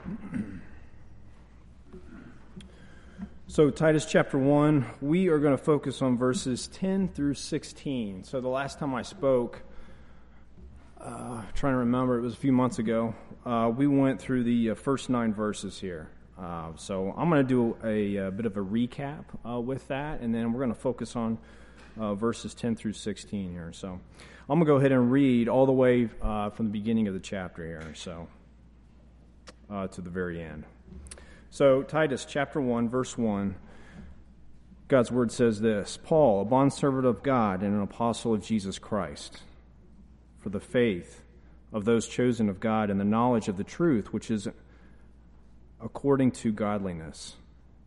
So, 3.50 3.68
Titus 3.68 4.06
chapter 4.06 4.38
1, 4.38 4.86
we 5.00 5.26
are 5.26 5.40
going 5.40 5.56
to 5.56 5.62
focus 5.62 6.02
on 6.02 6.16
verses 6.16 6.68
10 6.68 7.08
through 7.08 7.34
16. 7.34 8.22
So, 8.22 8.40
the 8.40 8.46
last 8.46 8.78
time 8.78 8.94
I 8.94 9.02
spoke, 9.02 9.62
uh, 11.00 11.42
trying 11.52 11.72
to 11.72 11.78
remember, 11.78 12.16
it 12.16 12.20
was 12.20 12.34
a 12.34 12.36
few 12.36 12.52
months 12.52 12.78
ago, 12.78 13.12
uh, 13.44 13.68
we 13.76 13.88
went 13.88 14.20
through 14.20 14.44
the 14.44 14.70
uh, 14.70 14.74
first 14.76 15.10
nine 15.10 15.34
verses 15.34 15.80
here. 15.80 16.10
Uh, 16.40 16.68
so, 16.76 17.12
I'm 17.16 17.28
going 17.28 17.44
to 17.44 17.48
do 17.48 17.76
a, 17.82 18.28
a, 18.28 18.30
bit 18.30 18.46
of 18.46 18.56
a 18.56 18.60
recap 18.60 19.24
uh, 19.44 19.58
with 19.58 19.88
that, 19.88 20.20
and 20.20 20.32
then 20.32 20.52
we're 20.52 20.60
going 20.60 20.72
to 20.72 20.80
focus 20.80 21.16
on 21.16 21.36
uh, 21.98 22.14
verses 22.14 22.54
10 22.54 22.76
through 22.76 22.92
16 22.92 23.50
here. 23.50 23.72
So, 23.72 23.88
I'm 23.88 24.46
going 24.46 24.60
to 24.60 24.64
go 24.64 24.76
ahead 24.76 24.92
and 24.92 25.10
read 25.10 25.48
all 25.48 25.66
the 25.66 25.72
way 25.72 26.06
from 26.06 26.66
the 26.66 26.72
beginning 26.72 27.08
of 27.08 27.14
the 27.14 27.20
chapter 27.20 27.66
here, 27.66 27.92
so 27.96 28.28
Uh, 29.70 29.86
to 29.86 30.00
the 30.00 30.10
very 30.10 30.42
end. 30.42 30.64
So, 31.48 31.84
Titus 31.84 32.24
chapter 32.24 32.60
1, 32.60 32.88
verse 32.88 33.16
1, 33.16 33.54
God's 34.88 35.12
word 35.12 35.30
says 35.30 35.60
this 35.60 35.96
Paul, 35.96 36.42
a 36.42 36.44
bondservant 36.44 37.06
of 37.06 37.22
God 37.22 37.62
and 37.62 37.72
an 37.74 37.80
apostle 37.80 38.34
of 38.34 38.42
Jesus 38.42 38.80
Christ, 38.80 39.42
for 40.40 40.48
the 40.48 40.58
faith 40.58 41.22
of 41.72 41.84
those 41.84 42.08
chosen 42.08 42.48
of 42.48 42.58
God 42.58 42.90
and 42.90 42.98
the 42.98 43.04
knowledge 43.04 43.46
of 43.46 43.56
the 43.56 43.64
truth, 43.64 44.12
which 44.12 44.28
is 44.28 44.48
according 45.80 46.32
to 46.32 46.50
godliness, 46.50 47.36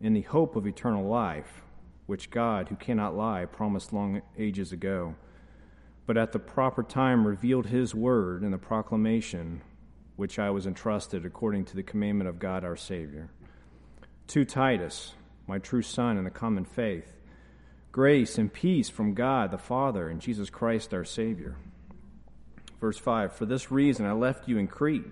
in 0.00 0.14
the 0.14 0.22
hope 0.22 0.56
of 0.56 0.66
eternal 0.66 1.06
life, 1.06 1.60
which 2.06 2.30
God, 2.30 2.70
who 2.70 2.76
cannot 2.76 3.14
lie, 3.14 3.44
promised 3.44 3.92
long 3.92 4.22
ages 4.38 4.72
ago, 4.72 5.16
but 6.06 6.16
at 6.16 6.32
the 6.32 6.38
proper 6.38 6.82
time 6.82 7.26
revealed 7.26 7.66
his 7.66 7.94
word 7.94 8.42
in 8.42 8.52
the 8.52 8.58
proclamation 8.58 9.60
which 10.16 10.38
I 10.38 10.50
was 10.50 10.66
entrusted 10.66 11.24
according 11.24 11.64
to 11.66 11.76
the 11.76 11.82
commandment 11.82 12.28
of 12.28 12.38
God 12.38 12.64
our 12.64 12.76
Savior 12.76 13.30
to 14.28 14.44
Titus, 14.44 15.14
my 15.46 15.58
true 15.58 15.82
son 15.82 16.16
in 16.16 16.24
the 16.24 16.30
common 16.30 16.64
faith, 16.64 17.12
grace 17.92 18.38
and 18.38 18.52
peace 18.52 18.88
from 18.88 19.14
God 19.14 19.50
the 19.50 19.58
Father 19.58 20.08
and 20.08 20.20
Jesus 20.20 20.50
Christ 20.50 20.94
our 20.94 21.04
Savior. 21.04 21.56
Verse 22.80 22.98
5 22.98 23.34
For 23.34 23.46
this 23.46 23.70
reason 23.70 24.06
I 24.06 24.12
left 24.12 24.48
you 24.48 24.58
in 24.58 24.66
Crete, 24.66 25.04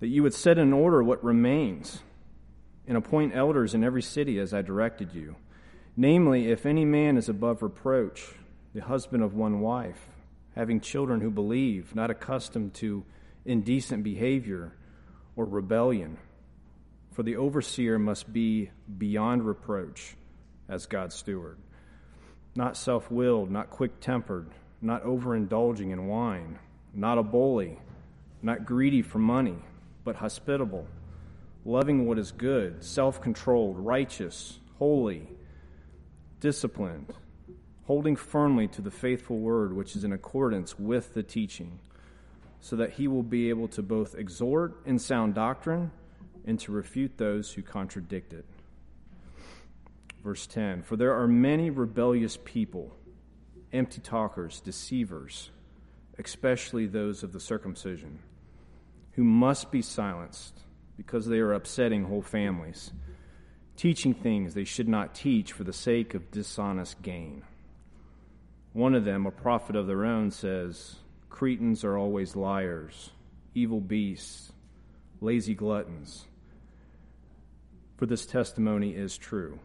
that 0.00 0.08
you 0.08 0.22
would 0.22 0.34
set 0.34 0.58
in 0.58 0.72
order 0.72 1.02
what 1.02 1.24
remains, 1.24 2.00
and 2.86 2.96
appoint 2.96 3.34
elders 3.34 3.74
in 3.74 3.84
every 3.84 4.02
city 4.02 4.38
as 4.38 4.52
I 4.52 4.60
directed 4.62 5.14
you. 5.14 5.36
Namely, 5.96 6.50
if 6.50 6.66
any 6.66 6.84
man 6.84 7.16
is 7.16 7.28
above 7.28 7.62
reproach, 7.62 8.32
the 8.74 8.80
husband 8.80 9.22
of 9.22 9.34
one 9.34 9.60
wife, 9.60 10.08
having 10.56 10.80
children 10.80 11.20
who 11.20 11.30
believe, 11.30 11.94
not 11.94 12.10
accustomed 12.10 12.74
to 12.74 13.04
indecent 13.44 14.04
behavior 14.04 14.72
or 15.36 15.44
rebellion 15.44 16.18
for 17.12 17.22
the 17.22 17.36
overseer 17.36 17.98
must 17.98 18.32
be 18.32 18.70
beyond 18.98 19.44
reproach 19.46 20.16
as 20.68 20.86
God's 20.86 21.14
steward, 21.14 21.58
not 22.54 22.76
self 22.76 23.10
willed, 23.10 23.50
not 23.50 23.70
quick 23.70 24.00
tempered, 24.00 24.48
not 24.80 25.04
overindulging 25.04 25.92
in 25.92 26.06
wine, 26.06 26.58
not 26.94 27.18
a 27.18 27.22
bully, 27.22 27.78
not 28.42 28.64
greedy 28.64 29.02
for 29.02 29.18
money, 29.18 29.58
but 30.04 30.16
hospitable, 30.16 30.86
loving 31.64 32.06
what 32.06 32.18
is 32.18 32.32
good, 32.32 32.82
self 32.82 33.20
controlled, 33.20 33.78
righteous, 33.78 34.58
holy, 34.78 35.28
disciplined, 36.40 37.12
holding 37.84 38.16
firmly 38.16 38.66
to 38.68 38.80
the 38.80 38.90
faithful 38.90 39.38
word 39.38 39.74
which 39.74 39.94
is 39.94 40.04
in 40.04 40.12
accordance 40.12 40.78
with 40.78 41.12
the 41.14 41.22
teaching, 41.22 41.78
so 42.62 42.76
that 42.76 42.92
he 42.92 43.08
will 43.08 43.24
be 43.24 43.50
able 43.50 43.66
to 43.66 43.82
both 43.82 44.14
exhort 44.14 44.80
in 44.86 44.96
sound 44.96 45.34
doctrine 45.34 45.90
and 46.46 46.58
to 46.60 46.70
refute 46.70 47.18
those 47.18 47.52
who 47.52 47.60
contradict 47.60 48.32
it. 48.32 48.46
Verse 50.22 50.46
10 50.46 50.82
For 50.82 50.96
there 50.96 51.12
are 51.12 51.26
many 51.26 51.70
rebellious 51.70 52.38
people, 52.44 52.96
empty 53.72 54.00
talkers, 54.00 54.60
deceivers, 54.60 55.50
especially 56.18 56.86
those 56.86 57.24
of 57.24 57.32
the 57.32 57.40
circumcision, 57.40 58.20
who 59.14 59.24
must 59.24 59.72
be 59.72 59.82
silenced 59.82 60.60
because 60.96 61.26
they 61.26 61.40
are 61.40 61.52
upsetting 61.52 62.04
whole 62.04 62.22
families, 62.22 62.92
teaching 63.76 64.14
things 64.14 64.54
they 64.54 64.62
should 64.62 64.88
not 64.88 65.16
teach 65.16 65.52
for 65.52 65.64
the 65.64 65.72
sake 65.72 66.14
of 66.14 66.30
dishonest 66.30 67.02
gain. 67.02 67.42
One 68.72 68.94
of 68.94 69.04
them, 69.04 69.26
a 69.26 69.32
prophet 69.32 69.74
of 69.74 69.88
their 69.88 70.04
own, 70.04 70.30
says, 70.30 70.96
Cretans 71.32 71.82
are 71.82 71.98
always 71.98 72.36
liars, 72.36 73.10
evil 73.54 73.80
beasts, 73.80 74.52
lazy 75.20 75.54
gluttons 75.54 76.26
for 78.02 78.06
this 78.06 78.26
testimony 78.26 78.96
is 78.96 79.16
true. 79.16 79.60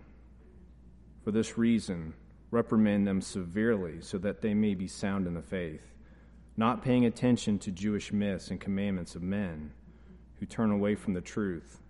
For 1.24 1.32
this 1.32 1.58
reason, 1.58 2.14
reprimand 2.52 3.08
them 3.08 3.20
severely 3.20 4.00
so 4.02 4.20
that 4.20 4.42
they 4.42 4.54
may 4.54 4.76
be 4.76 4.88
sound 4.88 5.26
in 5.26 5.34
the 5.34 5.42
faith, 5.42 5.82
not 6.56 6.84
paying 6.84 7.04
attention 7.04 7.58
to 7.58 7.72
Jewish 7.72 8.14
myths 8.14 8.52
and 8.52 8.62
commandments 8.62 9.16
of 9.16 9.24
men 9.24 9.72
who 10.40 10.46
turn 10.46 10.70
away 10.70 10.94
from 10.94 11.16
the 11.16 11.22
truth. 11.22 11.82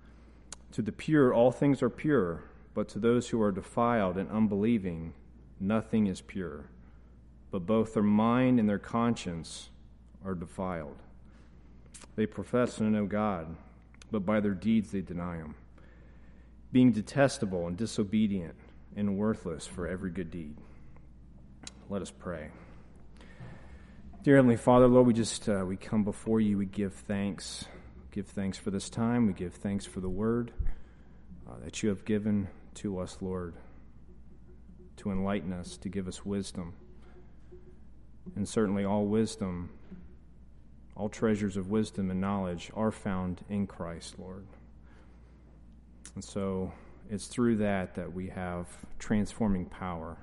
To 0.72 0.82
the 0.82 0.94
pure, 0.94 1.34
all 1.34 1.52
things 1.52 1.84
are 1.84 1.90
pure, 1.90 2.46
but 2.74 2.88
to 2.90 3.00
those 3.00 3.28
who 3.28 3.42
are 3.42 3.52
defiled 3.52 4.16
and 4.16 4.32
unbelieving, 4.32 5.16
nothing 5.60 6.08
is 6.08 6.22
pure. 6.22 6.70
But 7.52 7.66
both 7.66 7.94
their 7.94 8.04
mind 8.04 8.60
and 8.60 8.68
their 8.68 8.80
conscience 8.80 9.70
are 10.26 10.36
defiled. 10.36 10.98
They 12.16 12.26
profess 12.26 12.76
to 12.76 12.84
know 12.84 13.06
God, 13.06 13.56
but 14.12 14.26
by 14.26 14.40
their 14.40 14.54
deeds 14.54 14.92
they 14.92 15.02
deny 15.02 15.38
Him 15.38 15.56
being 16.72 16.92
detestable 16.92 17.68
and 17.68 17.78
disobedient 17.78 18.56
and 18.96 19.18
worthless 19.18 19.66
for 19.66 19.88
every 19.88 20.12
good 20.12 20.32
deed. 20.32 20.56
Let 21.90 22.02
us 22.02 22.12
pray. 22.12 22.50
Dear 24.24 24.36
Heavenly 24.36 24.58
Father, 24.58 24.88
Lord, 24.88 25.08
we 25.08 25.14
just 25.14 25.48
uh, 25.48 25.64
we 25.66 25.78
come 25.78 26.04
before 26.04 26.42
you. 26.42 26.58
We 26.58 26.66
give 26.66 26.94
thanks, 26.94 27.66
give 28.12 28.28
thanks 28.28 28.58
for 28.58 28.72
this 28.72 28.90
time. 28.90 29.28
We 29.28 29.34
give 29.34 29.54
thanks 29.54 29.86
for 29.86 30.02
the 30.02 30.10
word 30.10 30.52
uh, 31.48 31.54
that 31.64 31.82
you 31.82 31.90
have 31.90 32.04
given 32.04 32.50
to 32.76 33.00
us, 33.00 33.18
Lord, 33.22 33.56
to 34.98 35.12
enlighten 35.12 35.54
us, 35.54 35.78
to 35.78 35.90
give 35.90 36.08
us 36.08 36.26
wisdom, 36.26 36.74
and 38.36 38.48
certainly 38.48 38.84
all 38.86 39.06
wisdom, 39.06 39.70
all 40.96 41.10
treasures 41.10 41.58
of 41.58 41.70
wisdom 41.70 42.10
and 42.12 42.20
knowledge 42.20 42.72
are 42.76 42.92
found 42.92 43.44
in 43.50 43.68
Christ, 43.68 44.16
Lord. 44.18 44.46
And 46.16 46.24
so 46.24 46.72
it's 47.10 47.28
through 47.28 47.58
that 47.58 47.96
that 47.96 48.12
we 48.12 48.28
have 48.30 48.68
transforming 49.00 49.66
power. 49.66 50.18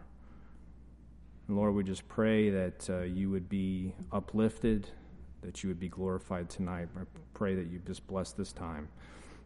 And 1.47 1.57
Lord, 1.57 1.75
we 1.75 1.85
just 1.85 2.09
pray 2.09 2.51
that 2.51 2.91
uh, 2.91 3.01
you 3.03 3.31
would 3.31 3.49
be 3.49 3.95
uplifted, 4.13 4.89
that 5.43 5.63
you 5.63 5.69
would 5.69 5.81
be 5.81 5.89
glorified 5.89 6.49
tonight. 6.49 6.89
I 6.97 7.03
pray 7.35 7.55
that 7.55 7.67
you 7.67 7.81
just 7.87 8.07
bless 8.07 8.33
this 8.33 8.53
time. 8.53 8.89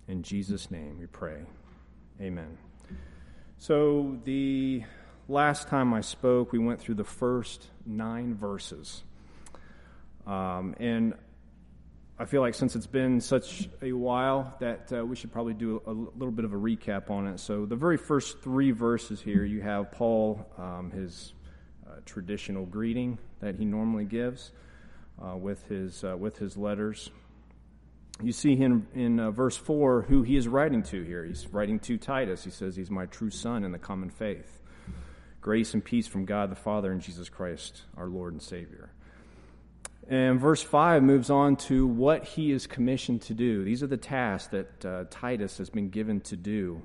In 0.06 0.22
Jesus' 0.22 0.70
name 0.70 0.98
we 0.98 1.06
pray. 1.06 1.42
Amen. 2.20 2.56
So, 3.58 4.16
the 4.24 4.84
last 5.28 5.68
time 5.68 5.92
I 5.92 6.00
spoke, 6.00 6.52
we 6.52 6.58
went 6.58 6.80
through 6.80 6.96
the 6.96 7.04
first 7.04 7.66
nine 7.86 8.34
verses. 8.34 9.02
Um, 10.26 10.74
and 10.80 11.14
I 12.18 12.24
feel 12.24 12.40
like 12.40 12.54
since 12.54 12.74
it's 12.74 12.86
been 12.86 13.20
such 13.20 13.68
a 13.80 13.92
while 13.92 14.56
that 14.58 14.92
uh, 14.92 15.04
we 15.04 15.14
should 15.14 15.32
probably 15.32 15.54
do 15.54 15.80
a, 15.86 15.92
little 15.92 16.32
bit 16.32 16.44
of 16.44 16.52
a 16.52 16.56
recap 16.56 17.10
on 17.10 17.28
it. 17.28 17.38
So, 17.38 17.64
the 17.64 17.76
very 17.76 17.96
first 17.96 18.40
three 18.40 18.72
verses 18.72 19.20
here, 19.20 19.44
you 19.44 19.60
have 19.60 19.92
Paul, 19.92 20.44
um, 20.58 20.90
his 20.90 21.32
uh, 21.86 22.00
traditional 22.04 22.66
greeting 22.66 23.18
that 23.40 23.54
he 23.54 23.64
normally 23.64 24.04
gives 24.04 24.50
uh, 25.22 25.36
with, 25.36 25.62
his, 25.68 26.02
uh, 26.02 26.16
with 26.16 26.38
his 26.38 26.56
letters. 26.56 27.10
You 28.20 28.32
see 28.32 28.56
him 28.56 28.88
in 28.94 29.20
uh, 29.20 29.30
verse 29.30 29.56
4 29.56 30.02
who 30.02 30.24
he 30.24 30.36
is 30.36 30.48
writing 30.48 30.82
to 30.84 31.04
here. 31.04 31.24
He's 31.24 31.46
writing 31.52 31.78
to 31.80 31.98
Titus. 31.98 32.42
He 32.42 32.50
says, 32.50 32.74
He's 32.74 32.90
my 32.90 33.06
true 33.06 33.30
son 33.30 33.62
in 33.62 33.70
the 33.70 33.78
common 33.78 34.10
faith. 34.10 34.57
Grace 35.48 35.72
and 35.72 35.82
peace 35.82 36.06
from 36.06 36.26
God 36.26 36.50
the 36.50 36.56
Father 36.56 36.92
and 36.92 37.00
Jesus 37.00 37.30
Christ, 37.30 37.84
our 37.96 38.06
Lord 38.06 38.34
and 38.34 38.42
Savior. 38.42 38.90
And 40.06 40.38
verse 40.38 40.62
5 40.62 41.02
moves 41.02 41.30
on 41.30 41.56
to 41.56 41.86
what 41.86 42.22
he 42.24 42.52
is 42.52 42.66
commissioned 42.66 43.22
to 43.22 43.32
do. 43.32 43.64
These 43.64 43.82
are 43.82 43.86
the 43.86 43.96
tasks 43.96 44.48
that 44.48 44.84
uh, 44.84 45.04
Titus 45.08 45.56
has 45.56 45.70
been 45.70 45.88
given 45.88 46.20
to 46.20 46.36
do 46.36 46.82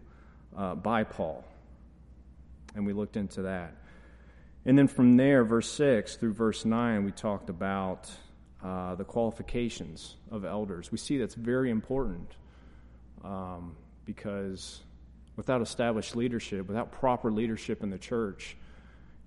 uh, 0.56 0.76
by 0.76 1.04
Paul. 1.04 1.44
And 2.74 2.86
we 2.86 2.94
looked 2.94 3.18
into 3.18 3.42
that. 3.42 3.76
And 4.64 4.78
then 4.78 4.88
from 4.88 5.18
there, 5.18 5.44
verse 5.44 5.70
6 5.70 6.16
through 6.16 6.32
verse 6.32 6.64
9, 6.64 7.04
we 7.04 7.12
talked 7.12 7.50
about 7.50 8.10
uh, 8.64 8.96
the 8.96 9.04
qualifications 9.04 10.16
of 10.32 10.46
elders. 10.46 10.90
We 10.90 11.00
see 11.00 11.18
that's 11.18 11.36
very 11.36 11.70
important 11.70 12.32
um, 13.26 13.76
because 14.06 14.80
without 15.36 15.62
established 15.62 16.16
leadership, 16.16 16.68
without 16.68 16.92
proper 16.92 17.32
leadership 17.32 17.84
in 17.84 17.90
the 17.90 17.98
church, 17.98 18.56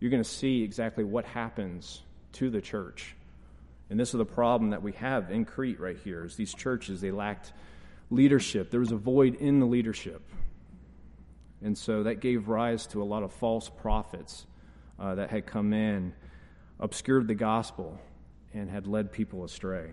you're 0.00 0.10
going 0.10 0.22
to 0.22 0.28
see 0.28 0.62
exactly 0.62 1.04
what 1.04 1.24
happens 1.24 2.02
to 2.32 2.50
the 2.50 2.60
church 2.60 3.16
and 3.88 4.00
this 4.00 4.12
is 4.12 4.18
the 4.18 4.24
problem 4.24 4.70
that 4.70 4.82
we 4.82 4.92
have 4.92 5.30
in 5.30 5.44
Crete 5.44 5.78
right 5.78 5.96
here 6.02 6.24
is 6.24 6.36
these 6.36 6.54
churches, 6.54 7.00
they 7.00 7.10
lacked 7.10 7.52
leadership. 8.10 8.70
There 8.70 8.80
was 8.80 8.92
a 8.92 8.96
void 8.96 9.36
in 9.36 9.60
the 9.60 9.66
leadership. 9.66 10.22
And 11.62 11.76
so 11.76 12.02
that 12.02 12.20
gave 12.20 12.48
rise 12.48 12.86
to 12.88 13.02
a 13.02 13.04
lot 13.04 13.22
of 13.22 13.32
false 13.32 13.68
prophets 13.68 14.46
uh, 14.98 15.14
that 15.14 15.30
had 15.30 15.46
come 15.46 15.72
in, 15.72 16.14
obscured 16.80 17.28
the 17.28 17.34
gospel, 17.34 17.98
and 18.52 18.68
had 18.68 18.86
led 18.86 19.12
people 19.12 19.44
astray. 19.44 19.92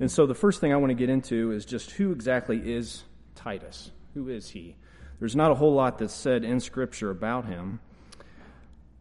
And 0.00 0.10
so 0.10 0.26
the 0.26 0.34
first 0.34 0.60
thing 0.60 0.72
I 0.72 0.76
want 0.76 0.90
to 0.90 0.94
get 0.94 1.10
into 1.10 1.50
is 1.52 1.64
just 1.64 1.90
who 1.92 2.12
exactly 2.12 2.72
is 2.72 3.02
Titus? 3.34 3.90
Who 4.14 4.28
is 4.28 4.48
he? 4.50 4.76
There's 5.18 5.34
not 5.34 5.50
a 5.50 5.54
whole 5.54 5.74
lot 5.74 5.98
that's 5.98 6.14
said 6.14 6.44
in 6.44 6.60
Scripture 6.60 7.10
about 7.10 7.46
him. 7.46 7.80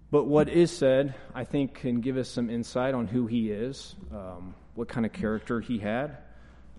But 0.10 0.24
what 0.24 0.50
is 0.50 0.72
said, 0.72 1.14
I 1.36 1.44
think, 1.44 1.76
can 1.76 2.02
give 2.02 2.18
us 2.18 2.30
some 2.30 2.50
insight 2.50 2.96
on 2.96 3.08
who 3.08 3.28
he 3.28 3.52
is, 3.52 3.96
um, 4.12 4.56
what 4.74 4.88
kind 4.88 5.06
of 5.06 5.14
character 5.14 5.60
he 5.60 5.78
had. 5.78 6.18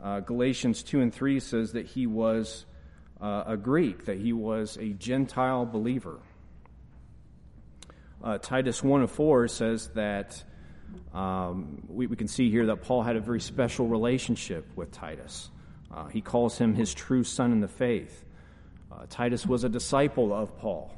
Uh, 0.03 0.21
Galatians 0.21 0.83
2 0.83 1.01
and 1.01 1.13
3 1.15 1.39
says 1.39 1.73
that 1.73 1.87
he 1.87 2.07
was 2.07 2.65
uh, 3.21 3.45
a 3.47 3.57
Greek, 3.57 4.07
that 4.07 4.19
he 4.19 4.33
was 4.33 4.77
a 4.79 4.89
Gentile 4.91 5.67
believer. 5.67 6.19
Uh, 8.23 8.39
Titus 8.39 8.83
1 8.83 9.03
and 9.03 9.11
4 9.11 9.49
says 9.49 9.89
that 9.95 10.43
um, 11.13 11.83
we, 11.89 12.07
we, 12.07 12.17
can 12.17 12.29
see 12.29 12.51
here 12.51 12.67
that 12.67 12.83
Paul 12.83 13.03
had 13.03 13.17
a 13.17 13.21
very 13.21 13.41
special 13.41 13.89
relationship 13.89 14.67
with 14.77 14.93
Titus. 14.93 15.51
Uh, 15.91 16.07
he 16.07 16.21
calls 16.21 16.59
him 16.59 16.75
his 16.75 16.93
true 16.93 17.25
son 17.25 17.53
in 17.53 17.61
the 17.61 17.69
faith. 17.69 18.25
Uh, 18.93 19.07
Titus 19.09 19.47
was 19.47 19.65
a 19.65 19.69
disciple 19.69 20.33
of 20.33 20.57
Paul. 20.59 20.95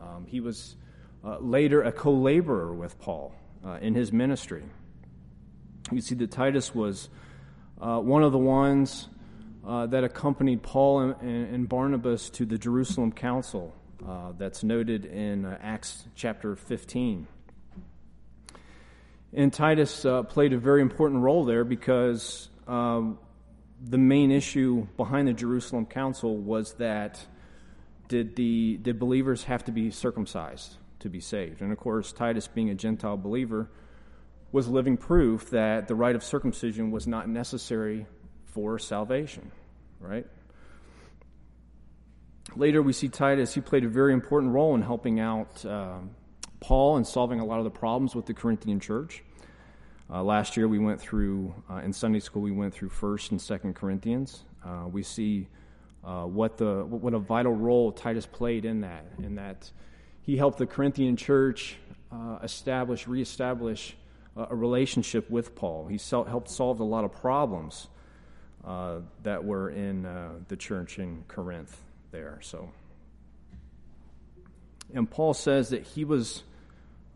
Um, 0.00 0.26
he 0.26 0.40
was 0.40 0.76
uh, 1.24 1.38
later 1.38 1.82
a 1.82 1.92
co 1.92 2.12
laborer 2.12 2.72
with 2.72 2.98
Paul 2.98 3.34
in 3.80 3.94
his 3.94 4.12
ministry. 4.12 4.64
You 5.92 6.00
see 6.00 6.14
that 6.16 6.30
Titus 6.30 6.74
was 6.74 7.08
uh, 7.80 7.98
one 7.98 8.22
of 8.22 8.32
the 8.32 8.38
ones 8.38 9.08
uh, 9.66 9.86
that 9.86 10.04
accompanied 10.04 10.62
Paul 10.62 11.00
and, 11.00 11.54
and, 11.54 11.68
Barnabas 11.68 12.30
to 12.30 12.46
the 12.46 12.56
Jerusalem 12.56 13.12
Council 13.12 13.74
uh, 14.06 14.32
that's 14.38 14.62
noted 14.64 15.04
in 15.04 15.44
uh, 15.44 15.58
Acts 15.60 16.04
chapter 16.14 16.56
15. 16.56 17.26
And 19.34 19.52
Titus 19.52 20.04
uh, 20.04 20.22
played 20.24 20.52
a 20.52 20.58
very 20.58 20.82
important 20.82 21.22
role 21.22 21.44
there 21.44 21.64
because 21.64 22.50
um, 22.66 23.18
the 23.82 23.98
main 23.98 24.30
issue 24.30 24.86
behind 24.96 25.26
the 25.26 25.32
Jerusalem 25.32 25.86
Council 25.86 26.36
was 26.36 26.74
that 26.74 27.24
did 28.08 28.36
the 28.36 28.76
did 28.76 28.98
believers 28.98 29.44
have 29.44 29.64
to 29.64 29.72
be 29.72 29.90
circumcised 29.90 30.76
to 30.98 31.08
be 31.08 31.20
saved? 31.20 31.62
And 31.62 31.72
of 31.72 31.78
course, 31.78 32.12
Titus, 32.12 32.46
being 32.46 32.68
a 32.68 32.74
Gentile 32.74 33.16
believer, 33.16 33.70
was 34.52 34.68
living 34.68 34.98
proof 34.98 35.48
that 35.50 35.88
the 35.88 35.94
rite 35.94 36.14
of 36.14 36.22
circumcision 36.22 36.90
was 36.90 37.06
not 37.06 37.26
necessary 37.26 38.06
for 38.44 38.78
salvation, 38.78 39.50
right? 39.98 40.26
Later, 42.54 42.82
we 42.82 42.92
see 42.92 43.08
Titus, 43.08 43.54
he 43.54 43.62
played 43.62 43.84
a 43.84 43.88
very 43.88 44.12
important 44.12 44.52
role 44.52 44.74
in 44.74 44.82
helping 44.82 45.20
out 45.20 45.64
uh, 45.64 46.00
Paul 46.62 46.96
and 46.96 47.06
solving 47.06 47.40
a 47.40 47.44
lot 47.44 47.58
of 47.58 47.64
the 47.64 47.70
problems 47.70 48.14
with 48.14 48.26
the 48.26 48.34
Corinthian 48.34 48.80
church. 48.80 49.22
Uh, 50.08 50.22
last 50.22 50.56
year, 50.56 50.68
we 50.68 50.78
went 50.78 51.00
through, 51.00 51.52
uh, 51.68 51.76
in 51.76 51.92
Sunday 51.92 52.20
school, 52.20 52.40
we 52.40 52.52
went 52.52 52.72
through 52.72 52.88
1st 52.88 53.32
and 53.32 53.40
2nd 53.40 53.74
Corinthians. 53.74 54.44
Uh, 54.64 54.86
we 54.90 55.02
see 55.02 55.48
uh, 56.04 56.24
what, 56.24 56.56
the, 56.58 56.84
what 56.84 57.14
a 57.14 57.18
vital 57.18 57.52
role 57.52 57.90
Titus 57.92 58.26
played 58.26 58.64
in 58.64 58.82
that, 58.82 59.04
in 59.18 59.34
that 59.34 59.70
he 60.22 60.36
helped 60.36 60.58
the 60.58 60.66
Corinthian 60.66 61.16
church 61.16 61.76
uh, 62.12 62.38
establish, 62.42 63.08
reestablish 63.08 63.96
a 64.36 64.54
relationship 64.54 65.28
with 65.28 65.54
Paul. 65.54 65.88
He 65.88 65.98
helped 66.10 66.48
solve 66.48 66.80
a 66.80 66.84
lot 66.84 67.04
of 67.04 67.12
problems 67.12 67.88
uh, 68.64 69.00
that 69.24 69.44
were 69.44 69.70
in 69.70 70.06
uh, 70.06 70.30
the 70.48 70.56
church 70.56 70.98
in 70.98 71.24
Corinth 71.28 71.76
there. 72.12 72.38
So, 72.40 72.70
and 74.94 75.10
Paul 75.10 75.34
says 75.34 75.70
that 75.70 75.82
he 75.82 76.04
was 76.04 76.44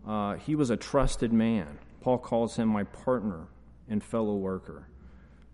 uh, 0.06 0.34
he 0.34 0.54
was 0.54 0.70
a 0.70 0.76
trusted 0.76 1.32
man. 1.32 1.78
Paul 2.00 2.18
calls 2.18 2.56
him 2.56 2.68
my 2.68 2.84
partner 2.84 3.48
and 3.88 4.02
fellow 4.02 4.36
worker 4.36 4.88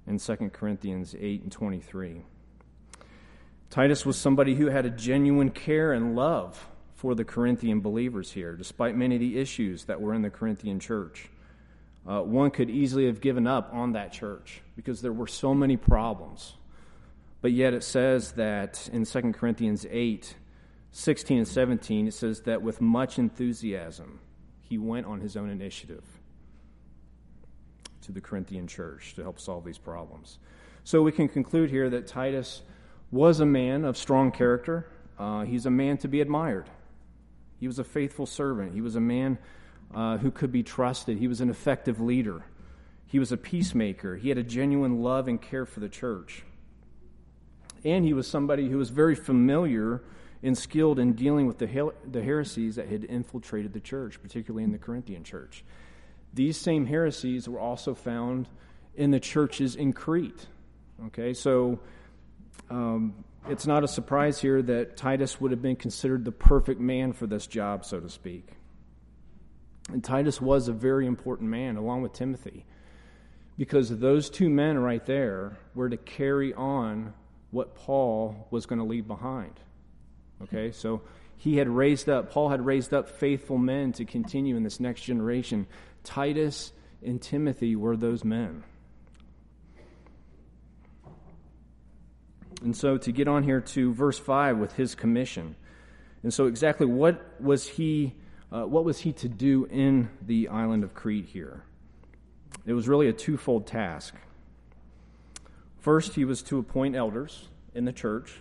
in 0.06 0.19
2 0.19 0.37
Corinthians 0.52 1.14
8 1.19 1.43
and 1.43 1.52
23. 1.52 2.22
Titus 3.70 4.04
was 4.04 4.16
somebody 4.16 4.54
who 4.54 4.66
had 4.66 4.84
a 4.84 4.90
genuine 4.90 5.50
care 5.50 5.93
and 5.93 6.14
love 6.14 6.69
for 6.94 7.14
the 7.14 7.25
Corinthian 7.25 7.81
believers 7.81 8.32
here, 8.32 8.54
despite 8.54 8.96
many 8.96 9.16
of 9.16 9.20
the 9.20 9.38
issues 9.38 9.84
that 9.87 10.00
were 10.00 10.12
in 10.12 10.22
the 10.22 10.31
Corinthian 10.31 10.78
church 10.78 11.31
uh, 12.06 12.20
one 12.20 12.50
could 12.50 12.69
easily 12.69 13.06
have 13.06 13.20
given 13.20 13.46
up 13.46 13.70
on 13.72 13.93
that 13.93 14.12
church 14.12 14.60
because 14.75 15.02
there 15.02 15.12
were 15.12 15.26
so 15.26 15.54
many 15.54 15.76
problems. 15.76 16.54
But 17.40 17.52
yet 17.52 17.75
it 17.75 17.84
says 17.84 18.32
that 18.32 18.88
in 18.93 19.04
2 19.04 19.32
Corinthians 19.32 19.87
8 19.88 20.37
16 20.94 21.38
and 21.38 21.49
17, 21.49 22.08
it 22.08 22.12
says 22.12 22.43
that 22.43 22.60
with 22.60 22.82
much 22.82 23.19
enthusiasm, 23.19 24.20
he 24.73 24.79
went 24.79 25.05
on 25.05 25.21
his 25.21 25.37
own 25.37 25.51
initiative 25.51 26.03
to 28.01 28.11
the 28.11 28.23
Corinthian 28.23 28.67
church 28.67 29.13
to 29.15 29.23
help 29.23 29.39
solve 29.39 29.67
these 29.67 29.77
problems. 29.77 30.39
So 30.83 31.03
we 31.03 31.13
can 31.13 31.29
conclude 31.29 31.69
here 31.69 31.91
that 31.91 32.07
Titus 32.07 32.63
was 33.11 33.41
a 33.41 33.45
man 33.45 33.85
of 33.85 33.99
strong 33.99 34.33
character. 34.33 34.87
Uh, 35.19 35.43
he's 35.43 35.67
a 35.67 35.71
man 35.71 35.99
to 35.99 36.09
be 36.09 36.23
admired. 36.23 36.71
He 37.61 37.67
was 37.67 37.79
a 37.79 37.85
faithful 37.85 38.25
servant. 38.25 38.73
He 38.73 38.81
was 38.81 38.97
a 38.97 39.01
man 39.01 39.37
uh, 39.95 40.17
who 40.17 40.31
could 40.31 40.51
be 40.51 40.63
trusted. 40.63 41.19
He 41.19 41.29
was 41.29 41.43
an 41.43 41.51
effective 41.51 42.01
leader. 42.01 42.43
He 43.05 43.19
was 43.19 43.31
a 43.31 43.37
peacemaker. 43.37 44.17
He 44.17 44.31
had 44.31 44.39
a 44.39 44.43
genuine 44.43 45.03
love 45.03 45.29
and 45.29 45.39
care 45.39 45.67
for 45.67 45.81
the 45.81 45.91
church. 45.91 46.45
And 47.85 48.07
he 48.07 48.15
was 48.15 48.27
somebody 48.27 48.71
who 48.71 48.79
was 48.79 48.89
very 48.89 49.17
familiar 49.17 50.01
and 50.43 50.59
skilled 50.59 50.99
in 50.99 51.12
dealing 51.12 51.47
with 51.47 51.59
the, 51.59 51.93
the 52.11 52.23
heresies 52.23 52.77
that 52.77 52.89
had 52.89 53.05
infiltrated 53.05 53.73
the 53.73 53.81
church, 53.81 54.21
particularly 54.21 54.65
in 54.65 54.73
the 54.73 54.79
Corinthian 54.79 55.23
church. 55.23 55.65
These 56.35 56.56
same 56.56 56.87
heresies 56.87 57.49
were 57.49 57.61
also 57.61 57.94
found 57.94 58.49
in 58.94 59.11
the 59.11 59.21
churches 59.21 59.77
in 59.77 59.93
Crete. 59.93 60.47
Okay, 61.06 61.33
so 61.35 61.81
um, 62.71 63.25
it's 63.49 63.67
not 63.67 63.85
a 63.85 63.89
surprise 63.89 64.41
here 64.41 64.62
that 64.62 64.97
Titus 64.97 65.41
would 65.41 65.50
have 65.50 65.62
been 65.62 65.77
considered 65.77 66.25
the 66.25 66.33
perfect 66.33 66.81
man 66.81 67.12
for 67.12 67.27
this 67.27 67.47
job, 67.47 67.85
so 67.85 68.00
to 68.00 68.09
speak. 68.09 68.49
And 69.91 70.03
Titus 70.03 70.41
was 70.41 70.69
a 70.69 70.73
very 70.73 71.06
important 71.06 71.50
man, 71.50 71.77
along 71.77 72.03
with 72.03 72.12
Timothy, 72.12 72.65
because 73.59 73.97
those 73.99 74.31
two 74.31 74.49
men 74.49 74.79
right 74.79 75.05
there 75.05 75.59
were 75.75 75.88
to 75.88 75.97
carry 75.97 76.55
on 76.55 77.14
what 77.50 77.75
Paul 77.75 78.47
was 78.50 78.66
going 78.66 78.78
to 78.78 78.85
leave 78.85 79.07
behind. 79.07 79.52
Okay, 80.44 80.72
so 80.72 81.02
he 81.37 81.56
had 81.56 81.68
raised 81.68 82.08
up, 82.08 82.30
Paul 82.30 82.49
had 82.49 82.64
raised 82.64 82.92
up 82.92 83.08
faithful 83.08 83.58
men 83.58 83.92
to 83.92 84.04
continue 84.04 84.56
in 84.56 84.62
this 84.62 84.80
next 84.80 85.02
generation. 85.02 85.66
Titus 86.04 86.72
and 87.04 87.20
Timothy 87.20 87.76
were 87.76 87.96
those 87.96 88.25
men. 88.25 88.64
And 92.62 92.76
so 92.76 92.96
to 92.96 93.12
get 93.12 93.26
on 93.26 93.42
here 93.42 93.61
to 93.61 93.92
verse 93.92 94.18
5 94.18 94.58
with 94.58 94.75
his 94.75 94.94
commission. 94.94 95.56
And 96.22 96.32
so, 96.32 96.46
exactly 96.46 96.87
what 96.87 97.40
was 97.40 97.66
he 97.66 98.14
uh, 98.52 98.64
what 98.64 98.84
was 98.84 98.99
he 98.99 99.12
to 99.14 99.28
do 99.28 99.64
in 99.64 100.11
the 100.20 100.49
island 100.49 100.84
of 100.84 100.94
Crete 100.94 101.25
here? 101.25 101.64
It 102.66 102.75
was 102.75 102.87
really 102.87 103.08
a 103.08 103.12
twofold 103.12 103.66
task. 103.66 104.14
First, 105.78 106.14
he 106.14 106.25
was 106.25 106.42
to 106.44 106.58
appoint 106.58 106.94
elders 106.94 107.49
in 107.75 107.87
the 107.87 107.92
church. 107.92 108.34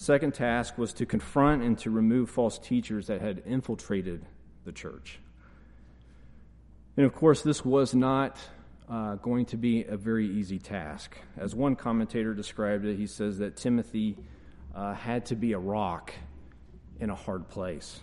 Second 0.00 0.32
task 0.32 0.78
was 0.78 0.94
to 0.94 1.04
confront 1.04 1.62
and 1.62 1.78
to 1.80 1.90
remove 1.90 2.30
false 2.30 2.58
teachers 2.58 3.08
that 3.08 3.20
had 3.20 3.42
infiltrated 3.44 4.24
the 4.64 4.72
church. 4.72 5.20
And 6.96 7.04
of 7.04 7.14
course, 7.14 7.42
this 7.42 7.66
was 7.66 7.94
not 7.94 8.38
uh, 8.88 9.16
going 9.16 9.44
to 9.44 9.58
be 9.58 9.84
a 9.84 9.98
very 9.98 10.26
easy 10.26 10.58
task. 10.58 11.18
As 11.36 11.54
one 11.54 11.76
commentator 11.76 12.32
described 12.32 12.86
it, 12.86 12.96
he 12.96 13.06
says 13.06 13.40
that 13.40 13.58
Timothy 13.58 14.16
uh, 14.74 14.94
had 14.94 15.26
to 15.26 15.36
be 15.36 15.52
a 15.52 15.58
rock 15.58 16.14
in 16.98 17.10
a 17.10 17.14
hard 17.14 17.50
place. 17.50 18.00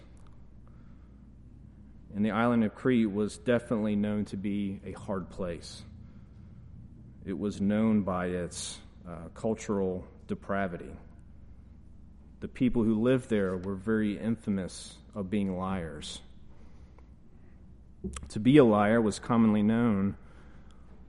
And 2.15 2.23
the 2.23 2.29
island 2.29 2.63
of 2.63 2.75
Crete 2.75 3.11
was 3.11 3.39
definitely 3.39 3.95
known 3.95 4.25
to 4.25 4.37
be 4.37 4.81
a 4.85 4.91
hard 4.91 5.31
place. 5.31 5.81
It 7.25 7.39
was 7.39 7.59
known 7.59 8.03
by 8.03 8.27
its 8.27 8.77
uh, 9.09 9.29
cultural 9.33 10.05
depravity. 10.27 10.91
The 12.39 12.47
people 12.47 12.83
who 12.83 13.01
lived 13.01 13.29
there 13.29 13.57
were 13.57 13.75
very 13.75 14.17
infamous 14.17 14.95
of 15.15 15.29
being 15.29 15.57
liars. 15.57 16.21
To 18.29 18.39
be 18.39 18.57
a 18.57 18.63
liar 18.63 19.01
was 19.01 19.19
commonly 19.19 19.63
known 19.63 20.15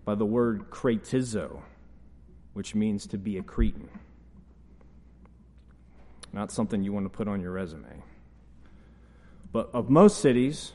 by 0.04 0.14
the 0.14 0.25
word 0.25 0.70
kretizo, 0.70 1.61
which 2.54 2.75
means 2.75 3.06
to 3.08 3.18
be 3.18 3.37
a 3.37 3.42
Cretan. 3.42 3.90
Not 6.32 6.50
something 6.50 6.82
you 6.82 6.92
want 6.92 7.04
to 7.04 7.11
put 7.11 7.28
on 7.28 7.40
your 7.40 7.52
resume. 7.52 8.02
But 9.52 9.70
of 9.75 9.90
most 9.90 10.20
cities, 10.20 10.73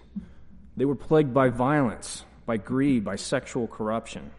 they 0.77 0.85
were 0.85 0.95
plagued 0.95 1.33
by 1.33 1.49
violence, 1.49 2.25
by 2.45 2.57
greed, 2.57 3.03
by 3.03 3.15
sexual 3.15 3.67
corruption. 3.67 4.31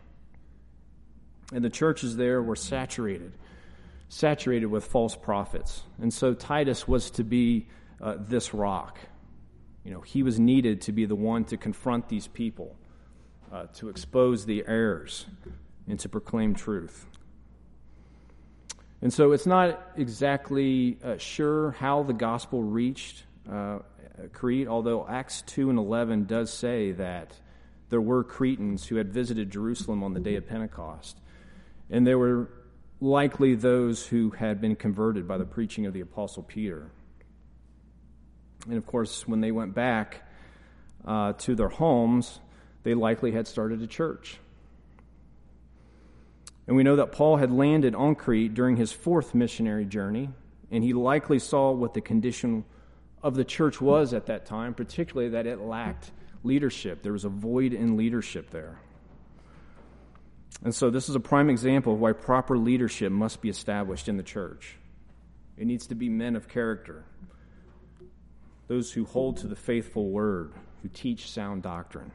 And 1.53 1.65
the 1.65 1.71
churches 1.71 2.17
there 2.17 2.43
were 2.43 2.57
saturated, 2.57 3.33
saturated 4.09 4.67
with 4.67 4.85
false 4.85 5.17
prophets. 5.17 5.83
And 6.01 6.13
so 6.13 6.35
Titus 6.35 6.87
was 6.87 7.11
to 7.13 7.25
be 7.25 7.69
uh, 8.01 8.17
this 8.19 8.55
rock. 8.55 8.99
You 9.85 9.93
know, 9.93 10.01
he 10.01 10.23
was 10.23 10.39
needed 10.39 10.83
to 10.83 10.93
be 10.93 11.05
the 11.05 11.15
one 11.15 11.45
to 11.47 11.57
confront 11.57 12.09
these 12.09 12.27
people, 12.27 12.77
uh, 13.53 13.67
to 13.75 13.89
expose 13.89 14.47
the 14.47 14.65
errors, 14.67 15.27
and 15.89 15.99
to 16.01 16.09
proclaim 16.09 16.55
truth. 16.55 17.07
And 19.03 19.13
so 19.13 19.33
it's 19.33 19.47
not 19.47 19.93
exactly 19.97 20.99
uh, 21.05 21.19
sure 21.19 21.73
how 21.73 22.05
the 22.05 22.15
gospel 22.15 22.63
reached 22.63 23.25
uh, 23.51 23.81
Crete, 24.33 24.69
although 24.69 25.07
Acts 25.07 25.43
2 25.43 25.71
and 25.71 25.79
11 25.79 26.25
does 26.25 26.53
say 26.53 26.93
that 26.93 27.35
there 27.91 28.01
were 28.01 28.25
Cretans 28.25 28.87
who 28.87 28.97
had 28.97 29.13
visited 29.13 29.51
Jerusalem 29.51 30.03
on 30.03 30.15
the 30.15 30.21
day 30.21 30.37
of 30.37 30.47
Pentecost. 30.47 31.19
And 31.91 32.07
there 32.07 32.19
were 32.19 32.49
likely 33.05 33.55
those 33.55 34.07
who 34.07 34.31
had 34.31 34.61
been 34.61 34.75
converted 34.75 35.29
by 35.29 35.37
the 35.37 35.45
preaching 35.45 35.85
of 35.85 35.93
the 35.93 36.01
Apostle 36.01 36.43
Peter. 36.43 36.91
And 38.67 38.79
of 38.79 38.87
course, 38.87 39.29
when 39.29 39.43
they 39.43 39.53
went 39.53 39.75
back 39.75 40.27
uh, 41.05 41.35
to 41.35 41.55
their 41.55 41.69
homes, 41.69 42.41
they 42.83 42.95
likely 42.95 43.33
had 43.33 43.47
started 43.47 43.83
a 43.83 43.87
church. 43.87 44.39
And 46.67 46.77
we 46.77 46.83
know 46.83 46.97
that 46.97 47.13
Paul 47.13 47.37
had 47.37 47.53
landed 47.53 47.95
on 47.95 48.15
Crete 48.15 48.55
during 48.55 48.77
his 48.77 48.91
fourth 48.91 49.35
missionary 49.35 49.85
journey, 49.85 50.31
and 50.71 50.83
he 50.83 50.95
likely 50.95 51.39
saw 51.39 51.73
what 51.73 51.93
the 51.93 52.01
condition 52.01 52.65
of 53.23 53.35
the 53.35 53.45
church 53.45 53.83
was 53.83 54.15
at 54.15 54.27
that 54.27 54.47
time, 54.47 54.73
particularly 54.73 55.31
that 55.31 55.47
it 55.47 55.61
lacked 55.61 56.11
leadership. 56.43 57.03
There 57.03 57.13
was 57.13 57.27
a 57.27 57.29
void 57.29 57.75
in 57.75 57.99
leadership 57.99 58.49
there. 58.51 58.79
And 60.63 60.75
so, 60.75 60.91
this 60.91 61.09
is 61.09 61.15
a 61.15 61.21
prime 61.21 61.51
example 61.51 61.95
of 61.95 62.01
why 62.01 62.13
proper 62.13 62.57
leadership 62.57 63.13
must 63.13 63.41
be 63.41 63.49
established 63.49 64.09
in 64.09 64.17
the 64.17 64.23
church. 64.23 64.77
It 65.57 65.67
needs 65.67 65.89
to 65.89 65.95
be 65.95 66.09
men 66.09 66.37
of 66.37 66.49
character, 66.49 67.05
those 68.67 68.93
who 68.93 69.05
hold 69.05 69.39
to 69.39 69.47
the 69.47 69.57
faithful 69.57 70.11
word, 70.11 70.53
who 70.83 70.89
teach 70.89 71.31
sound 71.31 71.63
doctrine. 71.63 72.13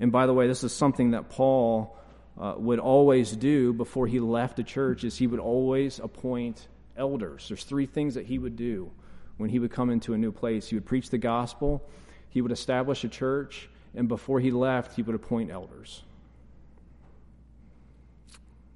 And 0.00 0.12
by 0.12 0.26
the 0.26 0.34
way, 0.34 0.46
this 0.46 0.64
is 0.64 0.72
something 0.72 1.12
that 1.12 1.30
Paul 1.30 1.96
uh, 2.38 2.54
would 2.56 2.78
always 2.78 3.32
do 3.32 3.72
before 3.72 4.06
he 4.06 4.20
left 4.20 4.56
the 4.56 4.64
church 4.64 5.04
is 5.04 5.16
he 5.16 5.26
would 5.26 5.40
always 5.40 5.98
appoint 5.98 6.66
elders. 6.96 7.46
There's 7.48 7.64
three 7.64 7.86
things 7.86 8.14
that 8.14 8.26
he 8.26 8.38
would 8.38 8.56
do 8.56 8.90
when 9.36 9.50
he 9.50 9.58
would 9.58 9.70
come 9.70 9.90
into 9.90 10.14
a 10.14 10.18
new 10.18 10.32
place. 10.32 10.68
He 10.68 10.76
would 10.76 10.86
preach 10.86 11.10
the 11.10 11.18
gospel, 11.18 11.88
he 12.30 12.40
would 12.40 12.52
establish 12.52 13.04
a 13.04 13.08
church, 13.08 13.68
and 13.94 14.08
before 14.08 14.40
he 14.40 14.50
left, 14.50 14.96
he 14.96 15.02
would 15.02 15.14
appoint 15.14 15.50
elders. 15.50 16.02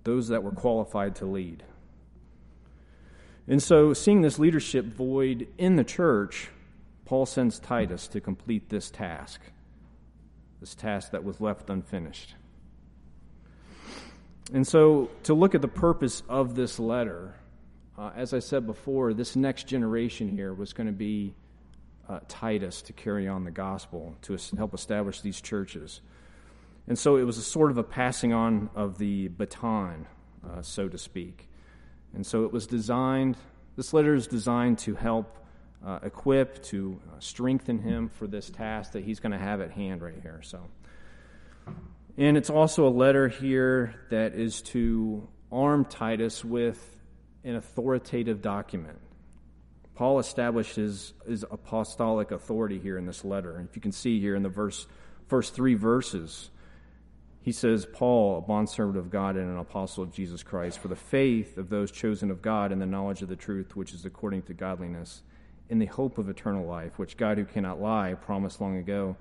Those 0.05 0.29
that 0.29 0.43
were 0.43 0.53
qualified 0.53 1.17
to 1.17 1.27
lead. 1.27 1.63
And 3.47 3.63
so, 3.63 3.95
seeing 3.95 4.21
this 4.21 4.39
leadership 4.39 4.85
void 4.85 5.49
in 5.57 5.77
the 5.77 5.85
church, 5.85 6.51
Paul 7.07 7.25
sends 7.25 7.59
Titus 7.59 8.07
to 8.09 8.21
complete 8.21 8.69
this 8.69 8.91
task, 8.91 9.41
this 10.61 10.75
task 10.75 11.13
that 11.13 11.25
was 11.25 11.41
left 11.41 11.71
unfinished. 11.71 12.35
And 14.53 14.67
so, 14.67 15.11
to 15.25 15.35
look 15.35 15.55
at 15.55 15.63
the 15.63 15.69
purpose 15.69 16.23
of 16.29 16.55
this 16.55 16.79
letter, 16.79 17.35
uh, 17.97 18.11
as 18.15 18.35
I 18.35 18.39
said 18.39 18.67
before, 18.67 19.15
this 19.15 19.35
next 19.35 19.67
generation 19.67 20.29
here 20.29 20.53
was 20.53 20.75
going 20.75 20.87
to 20.87 20.93
be 20.93 21.35
uh, 22.09 22.21
Titus 22.29 22.83
to 22.83 22.93
carry 22.93 23.29
on 23.29 23.45
the 23.45 23.51
gospel, 23.51 24.15
to 24.23 24.39
help 24.57 24.75
establish 24.75 25.21
these 25.21 25.41
churches. 25.41 26.01
And 26.89 26.99
so 26.99 27.19
it 27.19 27.25
was 27.25 27.37
a 27.37 27.43
sort 27.43 27.71
of 27.71 27.77
a 27.77 27.83
passing 27.83 28.33
on 28.33 28.71
of 28.75 28.97
the 28.97 29.29
baton, 29.29 30.07
uh, 30.43 30.63
so 30.63 30.89
to 30.89 30.97
speak. 30.97 31.49
And 32.15 32.27
so 32.27 32.45
it 32.45 32.53
was 32.53 32.67
designed, 32.67 33.37
this 33.77 33.93
letter 33.93 34.15
is 34.15 34.27
designed 34.27 34.79
to 34.79 34.95
help 34.95 35.37
uh, 35.85 35.99
equip, 36.03 36.63
to 36.65 36.99
uh, 37.07 37.21
strengthen 37.21 37.79
him 37.79 38.09
for 38.09 38.27
this 38.27 38.49
task 38.49 38.93
that 38.93 39.05
he's 39.05 39.21
going 39.21 39.33
to 39.33 39.39
have 39.39 39.61
at 39.61 39.71
hand 39.71 40.01
right 40.01 40.19
here. 40.23 40.41
So. 40.43 40.65
And 42.17 42.39
it's 42.39 42.51
also 42.51 42.89
a 42.89 42.91
letter 42.91 43.29
here 43.29 43.95
that 44.09 44.35
is 44.35 44.63
to 44.63 45.29
arm 45.53 45.85
Titus 45.85 46.43
with 46.43 46.97
an 47.45 47.55
authoritative 47.55 48.41
document. 48.41 48.99
Paul 49.95 50.21
establishes 50.21 51.13
his 51.27 51.45
apostolic 51.51 52.31
authority 52.31 52.79
here 52.79 52.97
in 52.97 53.05
this 53.05 53.25
letter. 53.25 53.57
And 53.57 53.69
if 53.69 53.77
you 53.77 53.83
can 53.83 53.93
see 53.93 54.21
here 54.21 54.35
in 54.35 54.43
the 54.43 54.49
verse, 54.49 54.87
first 55.27 55.55
three 55.55 55.75
verses, 55.75 56.51
he 57.49 57.53
says, 57.53 57.87
Paul, 57.87 58.37
a 58.37 58.41
bondservant 58.43 58.99
of 58.99 59.11
God 59.11 59.37
and 59.37 59.51
an 59.51 59.57
apostle 59.57 60.05
of 60.05 60.13
Jesus 60.13 60.43
Christ, 60.43 60.81
for 60.81 60.89
the 60.89 60.95
faith 60.95 61.57
of 61.57 61.71
those 61.71 61.91
chosen 61.91 62.31
of 62.31 62.43
God 62.43 62.73
and 62.73 62.83
the 62.83 62.85
knowledge 62.85 63.23
of 63.23 63.31
the 63.31 63.37
truth, 63.37 63.75
which 63.75 63.95
is 63.95 64.05
according 64.05 64.43
to 64.43 64.53
godliness, 64.53 65.23
in 65.71 65.79
the 65.79 65.87
hope 65.87 66.19
of 66.19 66.29
eternal 66.29 66.67
life, 66.67 66.99
which 66.99 67.17
God, 67.17 67.39
who 67.39 67.47
cannot 67.47 67.81
lie, 67.81 68.13
promised 68.13 68.61
long 68.61 68.77
ago 68.77 69.17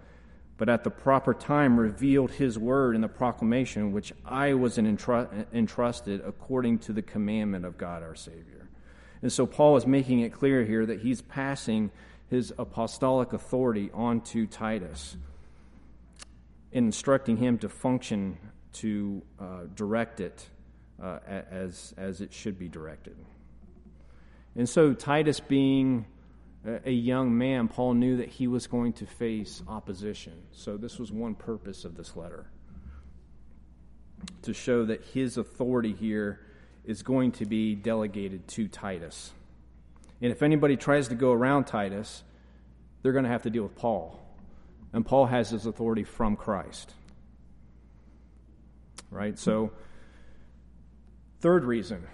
but 0.57 0.67
at 0.69 0.83
the 0.83 0.89
proper 0.89 1.33
time 1.33 1.79
revealed 1.79 2.31
his 2.31 2.57
word 2.57 2.95
in 2.95 3.01
the 3.01 3.07
proclamation 3.07 3.91
which 3.91 4.11
I 4.25 4.55
was 4.55 4.77
entrusted 4.77 6.21
according 6.25 6.79
to 6.79 6.93
the 6.93 7.03
commandment 7.03 7.63
of 7.63 7.77
God 7.77 8.01
our 8.01 8.15
Savior. 8.15 8.67
And 9.21 9.31
so 9.31 9.45
Paul 9.45 9.77
is 9.77 9.85
making 9.85 10.21
it 10.21 10.33
clear 10.33 10.65
here 10.65 10.85
that 10.85 11.01
he's 11.01 11.21
passing 11.21 11.91
his 12.29 12.51
apostolic 12.57 13.33
authority 13.33 13.91
on 13.93 14.21
to 14.21 14.47
Titus 14.47 15.15
instructing 16.71 17.37
him 17.37 17.57
to 17.59 17.69
function 17.69 18.37
to 18.73 19.21
uh, 19.39 19.61
direct 19.75 20.19
it 20.19 20.47
uh, 21.01 21.19
as, 21.25 21.93
as 21.97 22.21
it 22.21 22.33
should 22.33 22.59
be 22.59 22.67
directed. 22.67 23.15
And 24.55 24.67
so 24.67 24.93
Titus 24.93 25.39
being 25.39 26.05
a 26.85 26.91
young 26.91 27.37
man, 27.37 27.67
Paul 27.67 27.93
knew 27.93 28.17
that 28.17 28.29
he 28.29 28.47
was 28.47 28.67
going 28.67 28.93
to 28.93 29.05
face 29.05 29.63
opposition. 29.67 30.33
So, 30.51 30.75
this 30.75 30.99
was 30.99 31.11
one 31.11 31.35
purpose 31.35 31.85
of 31.85 31.95
this 31.95 32.15
letter 32.15 32.47
to 34.41 34.53
show 34.53 34.83
that 34.85 35.03
his 35.05 35.37
authority 35.37 35.93
here 35.93 36.41
is 36.83 37.03
going 37.03 37.31
to 37.33 37.45
be 37.45 37.75
delegated 37.75 38.47
to 38.49 38.67
Titus. 38.67 39.31
And 40.21 40.31
if 40.31 40.41
anybody 40.41 40.75
tries 40.75 41.07
to 41.09 41.15
go 41.15 41.31
around 41.31 41.65
Titus, 41.65 42.23
they're 43.01 43.11
going 43.11 43.25
to 43.25 43.29
have 43.29 43.43
to 43.43 43.49
deal 43.49 43.63
with 43.63 43.75
Paul. 43.75 44.19
And 44.93 45.05
Paul 45.05 45.25
has 45.25 45.49
his 45.49 45.65
authority 45.65 46.03
from 46.03 46.35
Christ. 46.35 46.93
Right? 49.11 49.37
So, 49.37 49.71
third 51.39 51.63
reason 51.63 52.07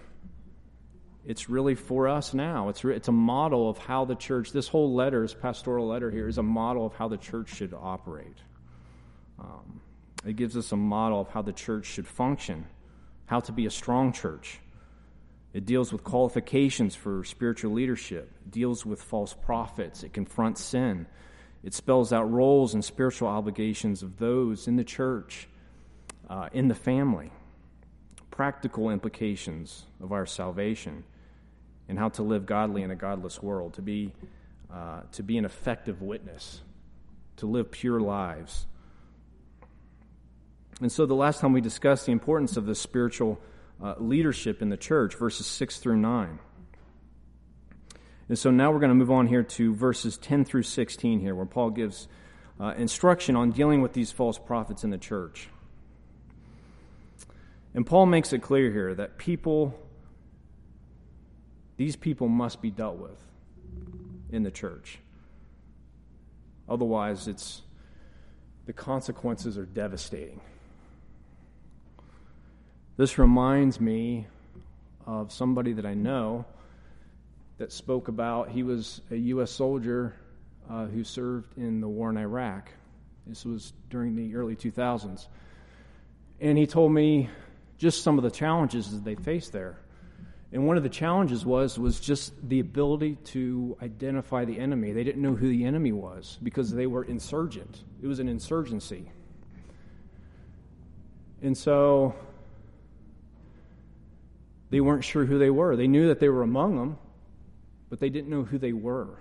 it's 1.26 1.50
really 1.50 1.76
for 1.76 2.08
us 2.08 2.34
now. 2.34 2.70
It's, 2.70 2.84
re- 2.84 2.96
it's 2.96 3.08
a 3.08 3.14
model 3.14 3.70
of 3.70 3.78
how 3.78 4.06
the 4.06 4.16
church, 4.16 4.52
this 4.52 4.68
whole 4.68 4.94
letter, 4.94 5.22
this 5.22 5.34
pastoral 5.34 5.88
letter 5.88 6.12
here, 6.12 6.28
is 6.28 6.38
a 6.38 6.44
model 6.44 6.86
of 6.86 6.94
how 6.94 7.08
the 7.08 7.18
church 7.18 7.56
should 7.56 7.74
operate. 7.74 8.38
Um, 9.40 9.82
it 10.26 10.36
gives 10.36 10.58
us 10.58 10.72
a 10.72 10.78
model 10.78 11.22
of 11.22 11.30
how 11.30 11.42
the 11.42 11.54
church 11.54 11.86
should 11.86 12.08
function, 12.08 12.66
how 13.26 13.40
to 13.42 13.52
be 13.52 13.66
a 13.66 13.72
strong 13.72 14.12
church. 14.12 14.60
It 15.54 15.66
deals 15.66 15.94
with 15.94 16.04
qualifications 16.04 16.96
for 16.96 17.24
spiritual 17.24 17.72
leadership, 17.72 18.32
it 18.46 18.52
deals 18.52 18.86
with 18.86 19.02
false 19.02 19.34
prophets, 19.34 20.04
it 20.04 20.12
confronts 20.12 20.62
sin, 20.62 21.06
it 21.64 21.74
spells 21.74 22.12
out 22.12 22.30
roles 22.30 22.74
and 22.74 22.84
spiritual 22.84 23.28
obligations 23.28 24.04
of 24.04 24.18
those 24.18 24.68
in 24.68 24.76
the 24.76 24.84
church, 24.84 25.48
uh, 26.30 26.50
in 26.52 26.68
the 26.68 26.76
family, 26.76 27.32
practical 28.32 28.90
implications 28.90 29.86
of 30.02 30.12
our 30.12 30.26
salvation 30.26 31.04
and 31.88 31.98
how 31.98 32.10
to 32.10 32.24
live 32.24 32.46
godly 32.46 32.82
in 32.82 32.92
a 32.92 32.96
godless 32.96 33.42
world, 33.42 33.74
to 33.76 33.82
be, 33.82 34.12
uh, 34.74 35.02
to 35.12 35.24
be 35.24 35.38
an 35.38 35.46
effective 35.46 36.02
witness, 36.02 36.62
to 37.38 37.46
live 37.46 37.72
pure 37.72 38.00
lives. 38.00 38.66
And 40.82 40.92
so, 40.92 41.06
the 41.06 41.16
last 41.16 41.40
time 41.40 41.54
we 41.54 41.62
discussed 41.62 42.06
the 42.06 42.12
importance 42.12 42.58
of 42.58 42.66
the 42.66 42.76
spiritual 42.76 43.40
uh, 43.82 43.96
leadership 44.00 44.62
in 44.62 44.70
the 44.70 44.78
church, 44.78 45.16
verses 45.16 45.46
6 45.46 45.78
through 45.78 45.98
9. 45.98 46.40
And 48.34 48.40
so 48.40 48.50
now 48.50 48.72
we're 48.72 48.80
going 48.80 48.90
to 48.90 48.96
move 48.96 49.12
on 49.12 49.28
here 49.28 49.44
to 49.44 49.76
verses 49.76 50.18
10 50.18 50.44
through 50.44 50.64
16 50.64 51.20
here, 51.20 51.36
where 51.36 51.46
Paul 51.46 51.70
gives 51.70 52.08
uh, 52.60 52.74
instruction 52.76 53.36
on 53.36 53.52
dealing 53.52 53.84
with 53.84 53.94
these 53.94 54.12
false 54.12 54.40
prophets 54.40 54.84
in 54.84 54.90
the 54.90 54.98
church. 54.98 55.50
And 57.76 57.86
Paul 57.86 58.08
makes 58.08 58.34
it 58.34 58.42
clear 58.42 58.72
here 58.72 58.96
that 58.96 59.20
people 59.20 59.80
these 61.78 61.96
people 61.96 62.28
must 62.28 62.60
be 62.60 62.72
dealt 62.72 62.98
with 62.98 63.24
in 64.32 64.42
the 64.42 64.50
church. 64.50 64.98
Otherwise, 66.68 67.28
it's 67.28 67.62
the 68.66 68.74
consequences 68.74 69.60
are 69.60 69.66
devastating. 69.68 70.42
This 72.98 73.20
reminds 73.20 73.80
me 73.80 74.26
of 75.06 75.32
somebody 75.32 75.74
that 75.74 75.86
I 75.86 75.94
know 75.94 76.46
that 77.58 77.72
spoke 77.72 78.08
about 78.08 78.50
he 78.50 78.64
was 78.64 79.02
a 79.12 79.16
U.S. 79.16 79.52
soldier 79.52 80.16
uh, 80.70 80.86
who 80.86 81.04
served 81.04 81.58
in 81.58 81.82
the 81.82 81.88
war 81.88 82.10
in 82.10 82.18
Iraq. 82.18 82.70
This 83.28 83.46
was 83.46 83.74
during 83.90 84.16
the 84.16 84.36
early 84.36 84.56
2000s. 84.56 85.28
And 86.42 86.58
he 86.58 86.68
told 86.68 86.92
me 86.92 87.30
just 87.78 88.04
some 88.04 88.18
of 88.18 88.24
the 88.24 88.32
challenges 88.32 88.92
that 88.92 89.04
they 89.04 89.16
faced 89.16 89.52
there. 89.52 89.78
And 90.52 90.68
one 90.68 90.78
of 90.78 90.84
the 90.84 90.90
challenges 90.90 91.46
was 91.46 91.80
was 91.80 92.00
just 92.00 92.34
the 92.48 92.60
ability 92.60 93.16
to 93.26 93.76
identify 93.82 94.46
the 94.46 94.60
enemy. 94.60 94.92
They 94.92 95.04
didn't 95.04 95.22
know 95.22 95.34
who 95.34 95.50
the 95.50 95.66
enemy 95.66 95.92
was 95.92 96.38
because 96.44 96.72
they 96.72 96.86
were 96.86 97.04
insurgent. 97.04 97.84
It 98.02 98.08
was 98.08 98.20
an 98.20 98.28
insurgency. 98.28 99.12
And 101.42 101.58
so 101.58 102.14
they 104.70 104.80
weren't 104.80 105.04
sure 105.04 105.26
who 105.26 105.40
they 105.40 105.50
were. 105.50 105.76
They 105.76 105.88
knew 105.88 106.08
that 106.08 106.20
they 106.20 106.30
were 106.30 106.44
among 106.44 106.78
them, 106.78 106.98
but 107.94 108.00
they 108.00 108.10
didn't 108.10 108.32
know 108.32 108.42
who 108.42 108.58
they 108.58 108.74
were. 108.74 109.20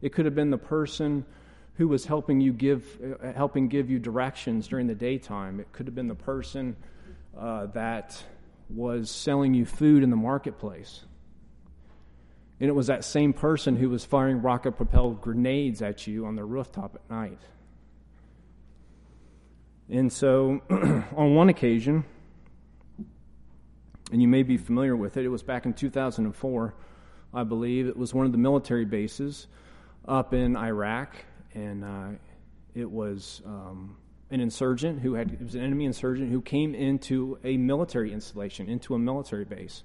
It 0.00 0.14
could 0.14 0.24
have 0.24 0.34
been 0.34 0.48
the 0.48 0.56
person 0.56 1.26
who 1.74 1.86
was 1.86 2.06
helping 2.06 2.40
you 2.40 2.50
give 2.50 2.98
uh, 3.22 3.34
helping 3.34 3.68
give 3.68 3.90
you 3.90 3.98
directions 3.98 4.68
during 4.68 4.86
the 4.86 4.94
daytime. 4.94 5.60
It 5.60 5.70
could 5.72 5.84
have 5.84 5.94
been 5.94 6.08
the 6.08 6.14
person 6.14 6.76
uh, 7.38 7.66
that 7.74 8.24
was 8.70 9.10
selling 9.10 9.52
you 9.52 9.66
food 9.66 10.02
in 10.02 10.08
the 10.08 10.16
marketplace. 10.16 11.02
And 12.58 12.70
it 12.70 12.72
was 12.72 12.86
that 12.86 13.04
same 13.04 13.34
person 13.34 13.76
who 13.76 13.90
was 13.90 14.06
firing 14.06 14.40
rocket 14.40 14.78
propelled 14.78 15.20
grenades 15.20 15.82
at 15.82 16.06
you 16.06 16.24
on 16.24 16.36
the 16.36 16.44
rooftop 16.44 16.94
at 16.94 17.10
night. 17.14 17.40
And 19.90 20.10
so, 20.10 20.62
on 20.70 21.34
one 21.34 21.50
occasion, 21.50 22.06
and 24.10 24.22
you 24.22 24.28
may 24.28 24.42
be 24.42 24.56
familiar 24.56 24.96
with 24.96 25.18
it, 25.18 25.26
it 25.26 25.28
was 25.28 25.42
back 25.42 25.66
in 25.66 25.74
2004, 25.74 26.74
I 27.32 27.44
believe. 27.44 27.86
It 27.86 27.96
was 27.96 28.14
one 28.14 28.26
of 28.26 28.32
the 28.32 28.38
military 28.38 28.84
bases 28.84 29.46
up 30.06 30.32
in 30.32 30.56
Iraq, 30.56 31.14
and 31.54 31.84
uh, 31.84 32.08
it 32.74 32.90
was 32.90 33.42
um, 33.44 33.96
an 34.30 34.40
insurgent 34.40 35.00
who 35.00 35.14
had, 35.14 35.32
it 35.32 35.42
was 35.42 35.54
an 35.54 35.62
enemy 35.62 35.84
insurgent 35.84 36.30
who 36.30 36.40
came 36.40 36.74
into 36.74 37.38
a 37.44 37.56
military 37.56 38.12
installation, 38.12 38.68
into 38.68 38.94
a 38.94 38.98
military 38.98 39.44
base. 39.44 39.82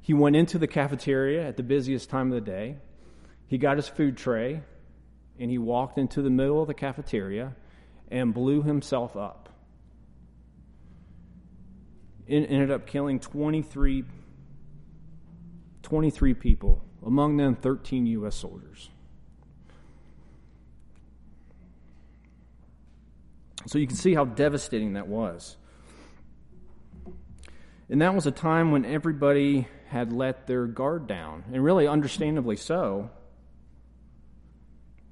He 0.00 0.14
went 0.14 0.36
into 0.36 0.58
the 0.58 0.66
cafeteria 0.66 1.46
at 1.46 1.56
the 1.56 1.62
busiest 1.62 2.08
time 2.08 2.32
of 2.32 2.34
the 2.34 2.50
day. 2.50 2.76
He 3.46 3.58
got 3.58 3.76
his 3.76 3.88
food 3.88 4.16
tray 4.16 4.62
and 5.38 5.50
he 5.50 5.58
walked 5.58 5.98
into 5.98 6.22
the 6.22 6.30
middle 6.30 6.60
of 6.60 6.68
the 6.68 6.74
cafeteria 6.74 7.54
and 8.10 8.34
blew 8.34 8.62
himself 8.62 9.16
up. 9.16 9.48
It 12.26 12.50
ended 12.50 12.70
up 12.70 12.86
killing 12.86 13.20
23, 13.20 14.04
23 15.88 16.34
people, 16.34 16.84
among 17.06 17.38
them 17.38 17.54
13 17.54 18.04
U.S. 18.06 18.36
soldiers. 18.36 18.90
So 23.66 23.78
you 23.78 23.86
can 23.86 23.96
see 23.96 24.12
how 24.12 24.26
devastating 24.26 24.92
that 24.94 25.08
was. 25.08 25.56
And 27.88 28.02
that 28.02 28.14
was 28.14 28.26
a 28.26 28.30
time 28.30 28.70
when 28.70 28.84
everybody 28.84 29.66
had 29.88 30.12
let 30.12 30.46
their 30.46 30.66
guard 30.66 31.06
down, 31.06 31.44
and 31.54 31.64
really 31.64 31.88
understandably 31.88 32.56
so, 32.56 33.08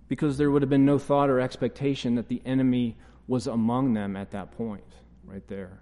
because 0.09 0.37
there 0.37 0.51
would 0.51 0.61
have 0.61 0.69
been 0.69 0.85
no 0.85 0.99
thought 0.99 1.31
or 1.31 1.41
expectation 1.41 2.17
that 2.17 2.29
the 2.29 2.43
enemy 2.45 2.99
was 3.27 3.47
among 3.47 3.95
them 3.95 4.15
at 4.15 4.33
that 4.33 4.53
point, 4.53 4.85
right 5.25 5.47
there. 5.49 5.81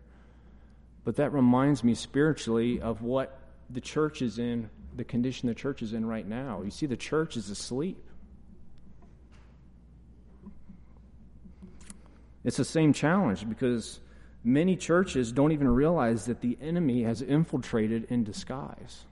But 1.02 1.16
that 1.16 1.32
reminds 1.32 1.82
me 1.82 1.94
spiritually 1.94 2.80
of 2.80 3.02
what 3.02 3.40
the 3.68 3.80
church 3.80 4.22
is 4.22 4.38
in, 4.38 4.70
the 4.94 5.04
condition 5.04 5.48
the 5.48 5.54
church 5.54 5.82
is 5.82 5.92
in 5.92 6.06
right 6.06 6.26
now. 6.26 6.62
You 6.62 6.70
see, 6.70 6.86
the 6.86 6.96
church 6.96 7.36
is 7.36 7.50
asleep. 7.50 8.02
It's 12.44 12.58
the 12.58 12.64
same 12.64 12.92
challenge 12.92 13.48
because 13.48 14.00
many 14.44 14.76
churches 14.76 15.32
don't 15.32 15.52
even 15.52 15.68
realize 15.68 16.26
that 16.26 16.42
the 16.42 16.58
enemy 16.60 17.02
has 17.04 17.22
infiltrated 17.22 18.06
in 18.10 18.22
disguise. 18.22 19.04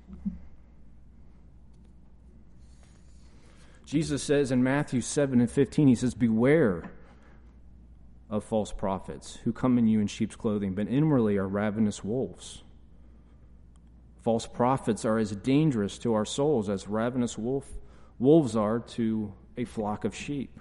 Jesus 3.86 4.22
says 4.22 4.52
in 4.52 4.62
Matthew 4.62 5.00
7 5.00 5.40
and 5.40 5.50
15, 5.50 5.88
he 5.88 5.94
says, 5.94 6.14
Beware 6.14 6.90
of 8.30 8.44
false 8.44 8.72
prophets 8.72 9.38
who 9.44 9.52
come 9.52 9.76
in 9.78 9.86
you 9.86 10.00
in 10.00 10.06
sheep's 10.06 10.36
clothing, 10.36 10.74
but 10.74 10.88
inwardly 10.88 11.36
are 11.36 11.46
ravenous 11.46 12.02
wolves. 12.02 12.62
False 14.22 14.46
prophets 14.46 15.04
are 15.04 15.18
as 15.18 15.34
dangerous 15.36 15.98
to 15.98 16.14
our 16.14 16.24
souls 16.24 16.68
as 16.68 16.88
ravenous 16.88 17.36
wolf, 17.36 17.66
wolves 18.18 18.56
are 18.56 18.78
to 18.78 19.34
a 19.56 19.64
flock 19.64 20.04
of 20.04 20.14
sheep. 20.14 20.58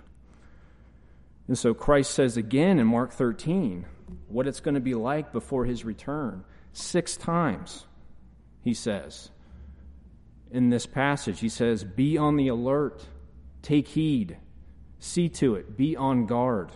And 1.48 1.58
so 1.58 1.74
Christ 1.74 2.12
says 2.12 2.38
again 2.38 2.80
in 2.80 2.88
Mark 2.88 3.12
13 3.12 3.86
what 4.28 4.48
it's 4.48 4.60
going 4.60 4.76
to 4.76 4.82
be 4.82 4.96
like 4.96 5.32
before 5.32 5.66
his 5.66 5.86
return. 5.86 6.44
Six 6.74 7.16
times, 7.18 7.86
he 8.64 8.74
says 8.74 9.30
in 10.52 10.70
this 10.70 10.86
passage. 10.86 11.40
He 11.40 11.50
says, 11.50 11.84
Be 11.84 12.18
on 12.18 12.36
the 12.36 12.50
alert, 12.50 13.06
take 13.62 13.88
heed, 13.90 14.38
see 15.00 15.30
to 15.30 15.56
it, 15.56 15.78
be 15.78 15.96
on 15.96 16.26
guard. 16.26 16.72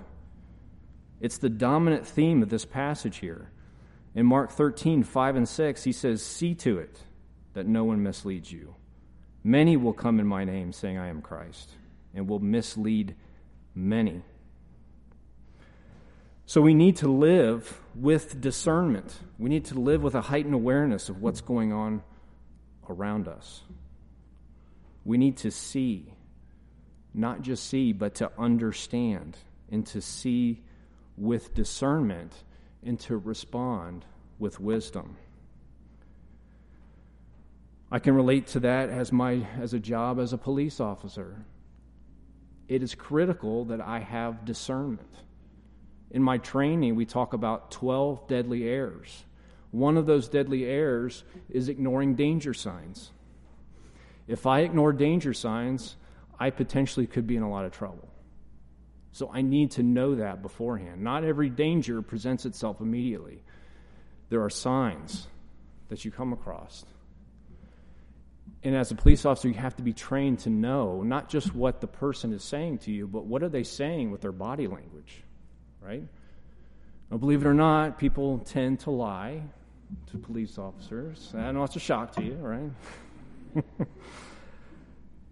It's 1.20 1.38
the 1.38 1.50
dominant 1.50 2.06
theme 2.06 2.42
of 2.42 2.50
this 2.50 2.66
passage 2.66 3.18
here. 3.18 3.52
In 4.16 4.26
Mark 4.26 4.52
13, 4.52 5.04
5 5.04 5.36
and 5.36 5.48
6, 5.48 5.84
he 5.84 5.92
says, 5.92 6.24
See 6.24 6.56
to 6.56 6.80
it 6.80 7.02
that 7.54 7.68
no 7.68 7.84
one 7.84 8.02
misleads 8.02 8.50
you. 8.50 8.76
Many 9.44 9.76
will 9.76 9.94
come 9.94 10.20
in 10.20 10.26
my 10.26 10.46
name, 10.46 10.72
saying, 10.72 10.98
I 10.98 11.10
am 11.10 11.22
Christ, 11.22 11.70
and 12.14 12.28
will 12.28 12.40
mislead 12.40 13.14
many. 13.76 14.24
So 16.46 16.62
we 16.62 16.74
need 16.74 16.96
to 16.98 17.12
live 17.12 17.82
with 17.94 18.40
discernment. 18.40 19.20
We 19.38 19.50
need 19.50 19.66
to 19.66 19.80
live 19.80 20.02
with 20.02 20.16
a 20.16 20.22
heightened 20.22 20.54
awareness 20.54 21.10
of 21.10 21.22
what's 21.22 21.42
going 21.42 21.74
on 21.74 22.02
around 22.90 23.28
us. 23.28 23.64
We 25.04 25.18
need 25.18 25.38
to 25.38 25.52
see, 25.52 26.14
not 27.14 27.42
just 27.42 27.68
see, 27.68 27.92
but 27.92 28.16
to 28.16 28.32
understand 28.38 29.38
and 29.70 29.86
to 29.88 30.02
see 30.02 30.64
with 31.18 31.54
discernment 31.54 32.34
and 32.86 33.00
to 33.02 33.18
respond 33.18 34.06
with 34.40 34.60
wisdom. 34.60 35.18
I 37.92 38.00
can 38.00 38.16
relate 38.16 38.48
to 38.48 38.60
that 38.62 38.90
as 38.90 39.12
my 39.12 39.48
as 39.60 39.74
a 39.74 39.80
job 39.80 40.20
as 40.20 40.34
a 40.34 40.38
police 40.38 40.80
officer. 40.80 41.46
It 42.68 42.82
is 42.82 42.96
critical 42.96 43.66
that 43.66 43.82
I 43.82 44.00
have 44.00 44.46
discernment. 44.46 45.14
In 46.12 46.24
my 46.24 46.38
training, 46.38 46.96
we 46.96 47.06
talk 47.06 47.34
about 47.34 47.72
12 47.72 48.28
deadly 48.28 48.68
errors. 48.68 49.26
One 49.72 49.98
of 49.98 50.06
those 50.06 50.28
deadly 50.28 50.66
errors 50.66 51.24
is 51.50 51.70
ignoring 51.70 52.16
danger 52.16 52.54
signs. 52.54 53.12
If 54.28 54.46
I 54.46 54.62
ignore 54.62 54.94
danger 54.94 55.34
signs, 55.34 55.96
I 56.40 56.50
potentially 56.50 57.06
could 57.06 57.28
be 57.28 57.36
in 57.36 57.44
a 57.44 57.50
lot 57.50 57.66
of 57.66 57.72
trouble. 57.72 58.10
So 59.16 59.32
I 59.34 59.42
need 59.42 59.72
to 59.72 59.84
know 59.84 60.16
that 60.16 60.42
beforehand. 60.42 61.02
Not 61.02 61.24
every 61.24 61.50
danger 61.50 62.02
presents 62.02 62.46
itself 62.46 62.82
immediately. 62.82 63.42
There 64.30 64.44
are 64.44 64.50
signs 64.50 65.28
that 65.88 66.04
you 66.04 66.12
come 66.12 66.34
across. 66.34 66.84
And 68.64 68.76
as 68.76 68.92
a 68.92 68.96
police 68.96 69.26
officer, 69.26 69.48
you 69.48 69.54
have 69.54 69.78
to 69.78 69.84
be 69.84 69.94
trained 69.94 70.40
to 70.40 70.50
know 70.50 71.02
not 71.02 71.30
just 71.30 71.56
what 71.56 71.80
the 71.80 71.88
person 71.88 72.34
is 72.34 72.44
saying 72.44 72.80
to 72.80 72.92
you, 72.92 73.08
but 73.08 73.26
what 73.26 73.42
are 73.42 73.50
they 73.50 73.64
saying 73.64 74.12
with 74.12 74.22
their 74.22 74.32
body 74.32 74.68
language 74.68 75.24
right? 75.86 76.04
Now, 77.12 77.18
believe 77.18 77.46
it 77.46 77.48
or 77.48 77.54
not, 77.54 77.98
people 77.98 78.40
tend 78.40 78.80
to 78.82 78.92
lie 78.92 79.42
to 80.12 80.18
police 80.18 80.58
officers. 80.58 81.32
I 81.36 81.52
know 81.52 81.64
it's 81.64 81.76
a 81.76 81.80
shock 81.80 82.16
to 82.16 82.24
you, 82.24 82.34
right? 82.36 82.72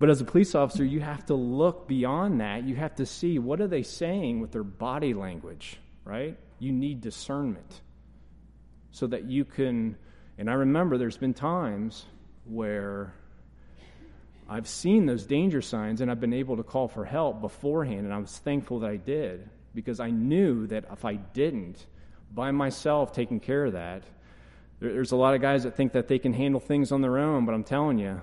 but 0.04 0.10
as 0.10 0.20
a 0.20 0.26
police 0.26 0.54
officer, 0.54 0.84
you 0.84 1.00
have 1.00 1.26
to 1.28 1.34
look 1.34 1.88
beyond 1.88 2.42
that. 2.42 2.66
You 2.66 2.76
have 2.76 2.94
to 2.96 3.06
see 3.06 3.40
what 3.40 3.62
are 3.62 3.70
they 3.70 3.84
saying 3.84 4.42
with 4.42 4.52
their 4.52 4.62
body 4.62 5.14
language, 5.14 5.78
right? 6.04 6.38
You 6.60 6.74
need 6.74 7.00
discernment 7.00 7.80
so 8.92 9.08
that 9.08 9.24
you 9.30 9.46
can. 9.46 9.96
And 10.38 10.50
I 10.50 10.56
remember 10.56 10.98
there's 10.98 11.16
been 11.16 11.34
times 11.34 12.06
where 12.44 13.14
I've 14.50 14.68
seen 14.68 15.06
those 15.06 15.26
danger 15.26 15.62
signs 15.62 16.02
and 16.02 16.12
I've 16.12 16.20
been 16.20 16.34
able 16.34 16.58
to 16.58 16.64
call 16.64 16.90
for 16.90 17.06
help 17.06 17.40
beforehand, 17.40 18.00
and 18.00 18.14
I 18.14 18.18
was 18.18 18.38
thankful 18.40 18.80
that 18.80 18.90
I 18.90 18.98
did 18.98 19.50
because 19.74 20.02
I 20.02 20.10
knew 20.10 20.68
that 20.68 20.84
if 20.92 21.06
I 21.06 21.14
didn't, 21.14 21.78
by 22.30 22.52
myself 22.52 23.14
taking 23.14 23.40
care 23.40 23.64
of 23.64 23.72
that, 23.72 24.04
there's 24.82 25.14
a 25.14 25.16
lot 25.16 25.34
of 25.34 25.40
guys 25.40 25.64
that 25.64 25.78
think 25.78 25.94
that 25.94 26.10
they 26.10 26.20
can 26.20 26.34
handle 26.34 26.60
things 26.60 26.92
on 26.92 27.00
their 27.00 27.20
own, 27.20 27.46
but 27.46 27.56
I'm 27.56 27.64
telling 27.64 28.00
you, 28.00 28.20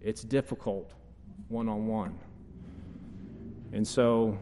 it's 0.00 0.22
difficult 0.22 0.92
one 1.48 1.68
on 1.68 1.86
one. 1.86 2.18
And 3.72 3.86
so 3.86 4.38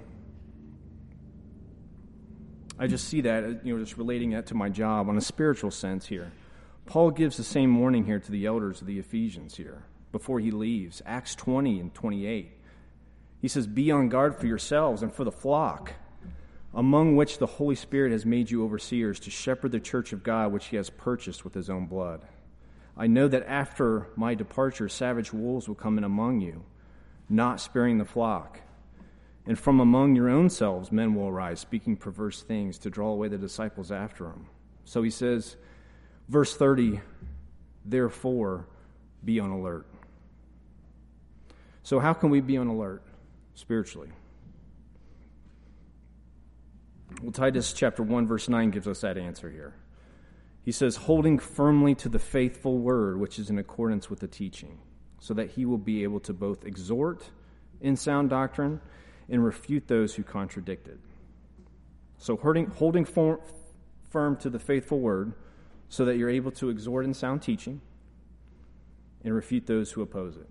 I 2.78 2.86
just 2.86 3.08
see 3.08 3.22
that, 3.22 3.44
uh, 3.44 3.46
you 3.64 3.74
know, 3.74 3.82
just 3.82 3.98
relating 3.98 4.30
that 4.30 4.46
to 4.46 4.54
my 4.54 4.68
job 4.68 5.08
on 5.08 5.16
a 5.16 5.20
spiritual 5.20 5.70
sense 5.70 6.06
here. 6.06 6.30
Paul 6.86 7.10
gives 7.10 7.36
the 7.36 7.44
same 7.44 7.78
warning 7.78 8.04
here 8.04 8.20
to 8.20 8.30
the 8.30 8.46
elders 8.46 8.80
of 8.80 8.86
the 8.86 8.98
Ephesians 8.98 9.56
here 9.56 9.82
before 10.12 10.40
he 10.40 10.50
leaves. 10.50 11.02
Acts 11.04 11.34
20 11.34 11.80
and 11.80 11.92
28. 11.92 12.52
He 13.40 13.48
says, 13.48 13.66
Be 13.66 13.90
on 13.90 14.08
guard 14.08 14.36
for 14.36 14.46
yourselves 14.46 15.02
and 15.02 15.12
for 15.12 15.24
the 15.24 15.32
flock, 15.32 15.92
among 16.72 17.16
which 17.16 17.38
the 17.38 17.46
Holy 17.46 17.74
Spirit 17.74 18.12
has 18.12 18.24
made 18.24 18.50
you 18.50 18.64
overseers 18.64 19.20
to 19.20 19.30
shepherd 19.30 19.72
the 19.72 19.80
church 19.80 20.12
of 20.12 20.22
God, 20.22 20.52
which 20.52 20.66
he 20.66 20.76
has 20.76 20.88
purchased 20.88 21.44
with 21.44 21.54
his 21.54 21.68
own 21.68 21.86
blood. 21.86 22.22
I 22.98 23.06
know 23.06 23.28
that 23.28 23.46
after 23.46 24.08
my 24.16 24.34
departure, 24.34 24.88
savage 24.88 25.32
wolves 25.32 25.68
will 25.68 25.76
come 25.76 25.98
in 25.98 26.04
among 26.04 26.40
you, 26.40 26.64
not 27.28 27.60
sparing 27.60 27.98
the 27.98 28.04
flock. 28.04 28.60
And 29.46 29.56
from 29.56 29.78
among 29.78 30.16
your 30.16 30.28
own 30.28 30.50
selves, 30.50 30.90
men 30.90 31.14
will 31.14 31.28
arise, 31.28 31.60
speaking 31.60 31.96
perverse 31.96 32.42
things 32.42 32.76
to 32.78 32.90
draw 32.90 33.10
away 33.10 33.28
the 33.28 33.38
disciples 33.38 33.92
after 33.92 34.24
them. 34.24 34.48
So 34.84 35.02
he 35.02 35.10
says, 35.10 35.56
verse 36.28 36.56
30, 36.56 37.00
therefore 37.84 38.66
be 39.24 39.38
on 39.38 39.50
alert. 39.50 39.86
So, 41.84 42.00
how 42.00 42.12
can 42.12 42.28
we 42.30 42.40
be 42.40 42.58
on 42.58 42.66
alert 42.66 43.02
spiritually? 43.54 44.10
Well, 47.22 47.32
Titus 47.32 47.72
chapter 47.72 48.02
1, 48.02 48.26
verse 48.26 48.48
9 48.48 48.70
gives 48.70 48.86
us 48.86 49.00
that 49.00 49.16
answer 49.16 49.48
here. 49.50 49.74
He 50.68 50.72
says, 50.72 50.96
holding 50.96 51.38
firmly 51.38 51.94
to 51.94 52.10
the 52.10 52.18
faithful 52.18 52.76
word, 52.76 53.18
which 53.18 53.38
is 53.38 53.48
in 53.48 53.56
accordance 53.56 54.10
with 54.10 54.20
the 54.20 54.28
teaching, 54.28 54.76
so 55.18 55.32
that 55.32 55.52
he 55.52 55.64
will 55.64 55.78
be 55.78 56.02
able 56.02 56.20
to 56.20 56.34
both 56.34 56.66
exhort 56.66 57.30
in 57.80 57.96
sound 57.96 58.28
doctrine 58.28 58.82
and 59.30 59.42
refute 59.42 59.88
those 59.88 60.14
who 60.14 60.22
contradict 60.22 60.86
it. 60.86 61.00
So, 62.18 62.36
holding, 62.36 62.66
holding 62.66 63.06
form, 63.06 63.40
firm 64.10 64.36
to 64.40 64.50
the 64.50 64.58
faithful 64.58 65.00
word, 65.00 65.32
so 65.88 66.04
that 66.04 66.18
you're 66.18 66.28
able 66.28 66.50
to 66.50 66.68
exhort 66.68 67.06
in 67.06 67.14
sound 67.14 67.40
teaching 67.40 67.80
and 69.24 69.34
refute 69.34 69.66
those 69.66 69.90
who 69.92 70.02
oppose 70.02 70.36
it. 70.36 70.50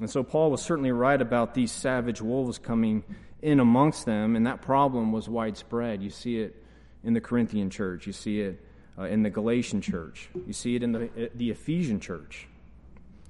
And 0.00 0.10
so 0.10 0.22
Paul 0.22 0.50
was 0.50 0.60
certainly 0.60 0.92
right 0.92 1.22
about 1.22 1.54
these 1.54 1.72
savage 1.72 2.20
wolves 2.20 2.58
coming 2.58 3.02
in 3.40 3.60
amongst 3.60 4.04
them, 4.04 4.36
and 4.36 4.46
that 4.46 4.60
problem 4.60 5.10
was 5.10 5.26
widespread. 5.26 6.02
You 6.02 6.10
see 6.10 6.40
it 6.40 6.64
in 7.06 7.14
the 7.14 7.20
Corinthian 7.20 7.70
church, 7.70 8.06
you 8.08 8.12
see 8.12 8.40
it 8.40 8.60
uh, 8.98 9.04
in 9.04 9.22
the 9.22 9.30
Galatian 9.30 9.80
church, 9.80 10.28
you 10.44 10.52
see 10.52 10.74
it 10.74 10.82
in 10.82 10.90
the, 10.90 11.04
uh, 11.04 11.28
the 11.36 11.50
Ephesian 11.50 12.00
church, 12.00 12.48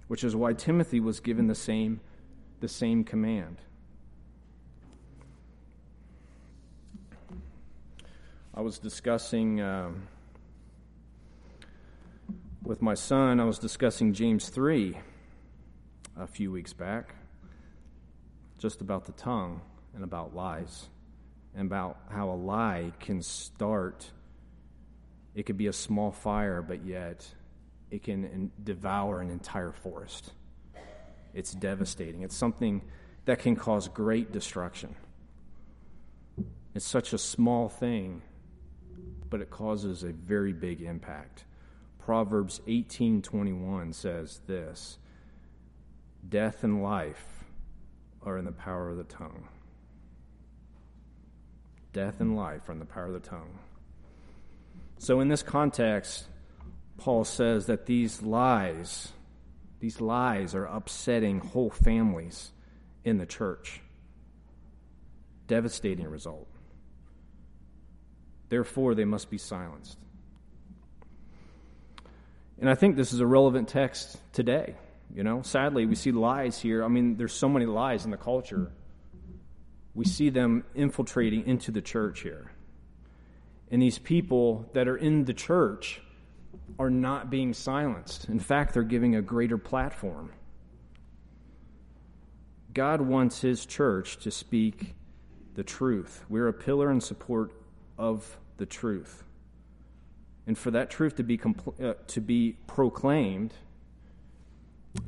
which 0.08 0.24
is 0.24 0.34
why 0.34 0.54
Timothy 0.54 0.98
was 0.98 1.20
given 1.20 1.46
the 1.46 1.54
same, 1.54 2.00
the 2.60 2.68
same 2.68 3.04
command. 3.04 3.58
I 8.54 8.62
was 8.62 8.78
discussing 8.78 9.60
um, 9.60 10.08
with 12.62 12.80
my 12.80 12.94
son, 12.94 13.40
I 13.40 13.44
was 13.44 13.58
discussing 13.58 14.14
James 14.14 14.48
3 14.48 14.96
a 16.18 16.26
few 16.26 16.50
weeks 16.50 16.72
back, 16.72 17.14
just 18.56 18.80
about 18.80 19.04
the 19.04 19.12
tongue 19.12 19.60
and 19.94 20.02
about 20.02 20.34
lies, 20.34 20.88
about 21.56 21.98
how 22.10 22.30
a 22.30 22.36
lie 22.36 22.92
can 23.00 23.22
start. 23.22 24.10
It 25.34 25.46
could 25.46 25.56
be 25.56 25.66
a 25.66 25.72
small 25.72 26.12
fire, 26.12 26.62
but 26.62 26.84
yet 26.84 27.26
it 27.90 28.02
can 28.02 28.50
devour 28.62 29.20
an 29.20 29.30
entire 29.30 29.72
forest. 29.72 30.32
It's 31.32 31.52
devastating. 31.52 32.22
It's 32.22 32.36
something 32.36 32.82
that 33.24 33.38
can 33.38 33.56
cause 33.56 33.88
great 33.88 34.32
destruction. 34.32 34.94
It's 36.74 36.86
such 36.86 37.12
a 37.12 37.18
small 37.18 37.68
thing, 37.68 38.22
but 39.30 39.40
it 39.40 39.50
causes 39.50 40.02
a 40.02 40.12
very 40.12 40.52
big 40.52 40.82
impact. 40.82 41.44
Proverbs 41.98 42.60
18:21 42.66 43.94
says 43.94 44.40
this: 44.46 44.98
Death 46.28 46.64
and 46.64 46.82
life 46.82 47.44
are 48.22 48.38
in 48.38 48.44
the 48.44 48.52
power 48.52 48.90
of 48.90 48.96
the 48.96 49.04
tongue. 49.04 49.48
Death 51.96 52.20
and 52.20 52.36
life 52.36 52.62
from 52.64 52.78
the 52.78 52.84
power 52.84 53.06
of 53.06 53.14
the 53.14 53.26
tongue. 53.26 53.58
So, 54.98 55.20
in 55.20 55.28
this 55.28 55.42
context, 55.42 56.26
Paul 56.98 57.24
says 57.24 57.68
that 57.68 57.86
these 57.86 58.20
lies, 58.20 59.10
these 59.80 59.98
lies 59.98 60.54
are 60.54 60.66
upsetting 60.66 61.38
whole 61.38 61.70
families 61.70 62.52
in 63.02 63.16
the 63.16 63.24
church. 63.24 63.80
Devastating 65.46 66.06
result. 66.06 66.46
Therefore, 68.50 68.94
they 68.94 69.06
must 69.06 69.30
be 69.30 69.38
silenced. 69.38 69.96
And 72.60 72.68
I 72.68 72.74
think 72.74 72.96
this 72.96 73.14
is 73.14 73.20
a 73.20 73.26
relevant 73.26 73.68
text 73.68 74.18
today. 74.34 74.74
You 75.14 75.24
know, 75.24 75.40
sadly, 75.40 75.86
we 75.86 75.94
see 75.94 76.12
lies 76.12 76.60
here. 76.60 76.84
I 76.84 76.88
mean, 76.88 77.16
there's 77.16 77.32
so 77.32 77.48
many 77.48 77.64
lies 77.64 78.04
in 78.04 78.10
the 78.10 78.18
culture. 78.18 78.70
We 79.96 80.04
see 80.04 80.28
them 80.28 80.62
infiltrating 80.74 81.46
into 81.46 81.72
the 81.72 81.80
church 81.80 82.20
here. 82.20 82.52
And 83.70 83.80
these 83.80 83.98
people 83.98 84.68
that 84.74 84.86
are 84.86 84.96
in 84.96 85.24
the 85.24 85.32
church 85.32 86.02
are 86.78 86.90
not 86.90 87.30
being 87.30 87.54
silenced. 87.54 88.28
In 88.28 88.38
fact, 88.38 88.74
they're 88.74 88.82
giving 88.82 89.16
a 89.16 89.22
greater 89.22 89.56
platform. 89.56 90.32
God 92.74 93.00
wants 93.00 93.40
his 93.40 93.64
church 93.64 94.18
to 94.18 94.30
speak 94.30 94.94
the 95.54 95.64
truth. 95.64 96.22
We're 96.28 96.48
a 96.48 96.52
pillar 96.52 96.90
and 96.90 97.02
support 97.02 97.52
of 97.96 98.38
the 98.58 98.66
truth. 98.66 99.24
And 100.46 100.58
for 100.58 100.70
that 100.72 100.90
truth 100.90 101.16
to 101.16 101.22
be, 101.22 101.38
compl- 101.38 101.82
uh, 101.82 101.94
to 102.08 102.20
be 102.20 102.58
proclaimed, 102.66 103.54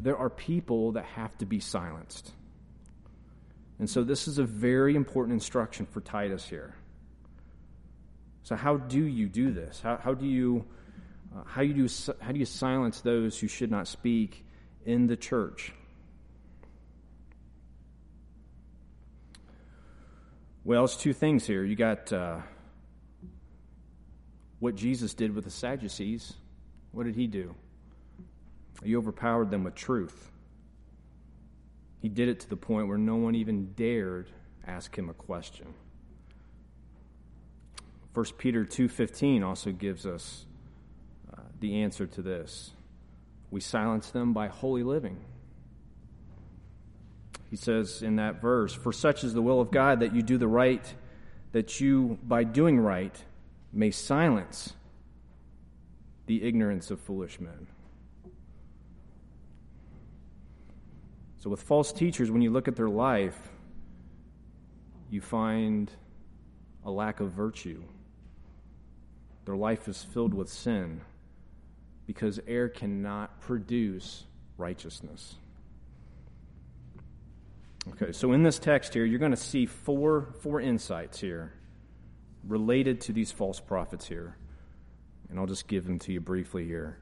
there 0.01 0.17
are 0.17 0.31
people 0.31 0.93
that 0.93 1.05
have 1.05 1.37
to 1.39 1.45
be 1.45 1.61
silenced. 1.61 2.33
And 3.79 3.89
so 3.89 4.03
this 4.03 4.27
is 4.27 4.39
a 4.39 4.45
very 4.45 4.97
important 4.97 5.35
instruction 5.35 5.87
for 5.87 6.01
Titus 6.01 6.49
here. 6.49 6.75
So 8.43 8.57
how 8.57 8.77
do 8.77 9.05
you 9.05 9.29
do 9.29 9.53
this? 9.53 9.81
How, 9.81 9.99
how 10.03 10.15
do 10.15 10.27
you 10.27 10.65
uh, 11.37 11.43
how 11.45 11.61
you 11.61 11.75
do 11.75 12.15
how 12.21 12.33
do 12.33 12.39
you 12.39 12.47
silence 12.47 13.03
those 13.03 13.39
who 13.39 13.47
should 13.47 13.71
not 13.71 13.87
speak 13.87 14.45
in 14.87 15.07
the 15.07 15.17
church? 15.17 15.73
Well, 20.65 20.85
it's 20.85 20.97
two 20.97 21.13
things 21.13 21.47
here. 21.47 21.65
You 21.65 21.77
got 21.77 22.13
uh, 22.13 22.39
what 24.59 24.75
Jesus 24.75 25.15
did 25.15 25.35
with 25.35 25.45
the 25.45 25.51
Sadducees. 25.51 26.35
What 26.93 27.05
did 27.05 27.15
he 27.15 27.27
do? 27.27 27.55
He 28.83 28.97
overpowered 28.97 29.51
them 29.51 29.65
with 29.65 29.75
truth. 29.75 30.31
He 32.01 32.09
did 32.09 32.29
it 32.29 32.41
to 32.41 32.49
the 32.49 32.57
point 32.57 32.89
where 32.89 32.99
no 32.99 33.17
one 33.17 33.35
even 33.35 33.73
dared 33.73 34.29
ask 34.67 34.97
him 34.97 35.09
a 35.09 35.15
question. 35.15 35.75
1 38.15 38.25
Peter 38.39 38.65
2:15 38.65 39.45
also 39.45 39.73
gives 39.73 40.07
us 40.07 40.47
uh, 41.33 41.43
the 41.61 41.83
answer 41.83 42.07
to 42.07 42.23
this. 42.23 42.73
We 43.51 43.61
silence 43.61 44.11
them 44.11 44.33
by 44.33 44.49
holy 44.49 44.83
living. 44.83 45.19
He 47.51 47.57
says 47.57 48.03
in 48.03 48.17
that 48.17 48.41
verse, 48.41 48.75
"For 48.75 48.93
such 48.93 49.25
is 49.25 49.35
the 49.35 49.43
will 49.43 49.61
of 49.61 49.71
God 49.71 50.01
that 50.01 50.15
you 50.15 50.23
do 50.23 50.37
the 50.37 50.49
right, 50.49 50.95
that 51.53 51.81
you 51.81 52.19
by 52.23 52.45
doing 52.45 52.79
right 52.79 53.25
may 53.73 53.91
silence 53.91 54.75
the 56.27 56.43
ignorance 56.43 56.91
of 56.91 57.01
foolish 57.01 57.41
men." 57.41 57.69
So, 61.41 61.51
with 61.51 61.63
false 61.63 61.93
teachers, 61.93 62.31
when 62.31 62.43
you 62.43 62.51
look 62.51 62.67
at 62.69 62.77
their 62.77 62.89
life, 62.89 63.39
you 65.11 65.21
find 65.21 65.91
a 66.85 66.91
lack 66.91 67.21
of 67.21 67.31
virtue. 67.31 67.83
Their 69.45 69.57
life 69.57 69.89
is 69.89 70.03
filled 70.03 70.35
with 70.35 70.49
sin 70.49 71.01
because 72.07 72.41
air 72.47 72.69
cannot 72.69 73.41
produce 73.41 74.25
righteousness. 74.57 75.37
Okay, 77.93 78.13
so 78.13 78.33
in 78.33 78.43
this 78.43 78.59
text 78.59 78.93
here, 78.93 79.05
you're 79.05 79.19
going 79.19 79.31
to 79.31 79.37
see 79.37 79.65
four, 79.65 80.29
four 80.41 80.61
insights 80.61 81.21
here 81.21 81.53
related 82.47 83.01
to 83.03 83.13
these 83.13 83.31
false 83.31 83.61
prophets 83.61 84.07
here. 84.07 84.37
And 85.31 85.39
I'll 85.39 85.47
just 85.47 85.69
give 85.69 85.87
them 85.87 85.99
to 86.01 86.13
you 86.13 86.21
briefly 86.21 86.67
here. 86.67 86.99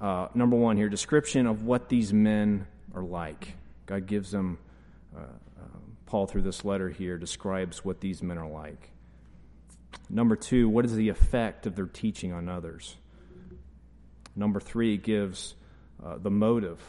Uh, 0.00 0.28
number 0.34 0.56
one 0.56 0.76
here 0.76 0.88
description 0.88 1.46
of 1.46 1.64
what 1.64 1.88
these 1.88 2.12
men 2.12 2.66
are 2.94 3.02
like. 3.02 3.54
God 3.86 4.06
gives 4.06 4.30
them, 4.30 4.58
uh, 5.16 5.20
uh, 5.20 5.78
Paul 6.06 6.26
through 6.26 6.42
this 6.42 6.64
letter 6.64 6.88
here 6.88 7.18
describes 7.18 7.84
what 7.84 8.00
these 8.00 8.22
men 8.22 8.38
are 8.38 8.48
like. 8.48 8.90
Number 10.08 10.36
two, 10.36 10.68
what 10.68 10.84
is 10.84 10.94
the 10.94 11.08
effect 11.08 11.66
of 11.66 11.76
their 11.76 11.86
teaching 11.86 12.32
on 12.32 12.48
others? 12.48 12.96
Number 14.36 14.60
three, 14.60 14.96
gives 14.96 15.54
uh, 16.04 16.18
the 16.18 16.30
motive 16.30 16.80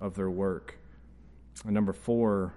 of 0.00 0.14
their 0.14 0.30
work. 0.30 0.78
And 1.64 1.72
number 1.72 1.92
four, 1.92 2.52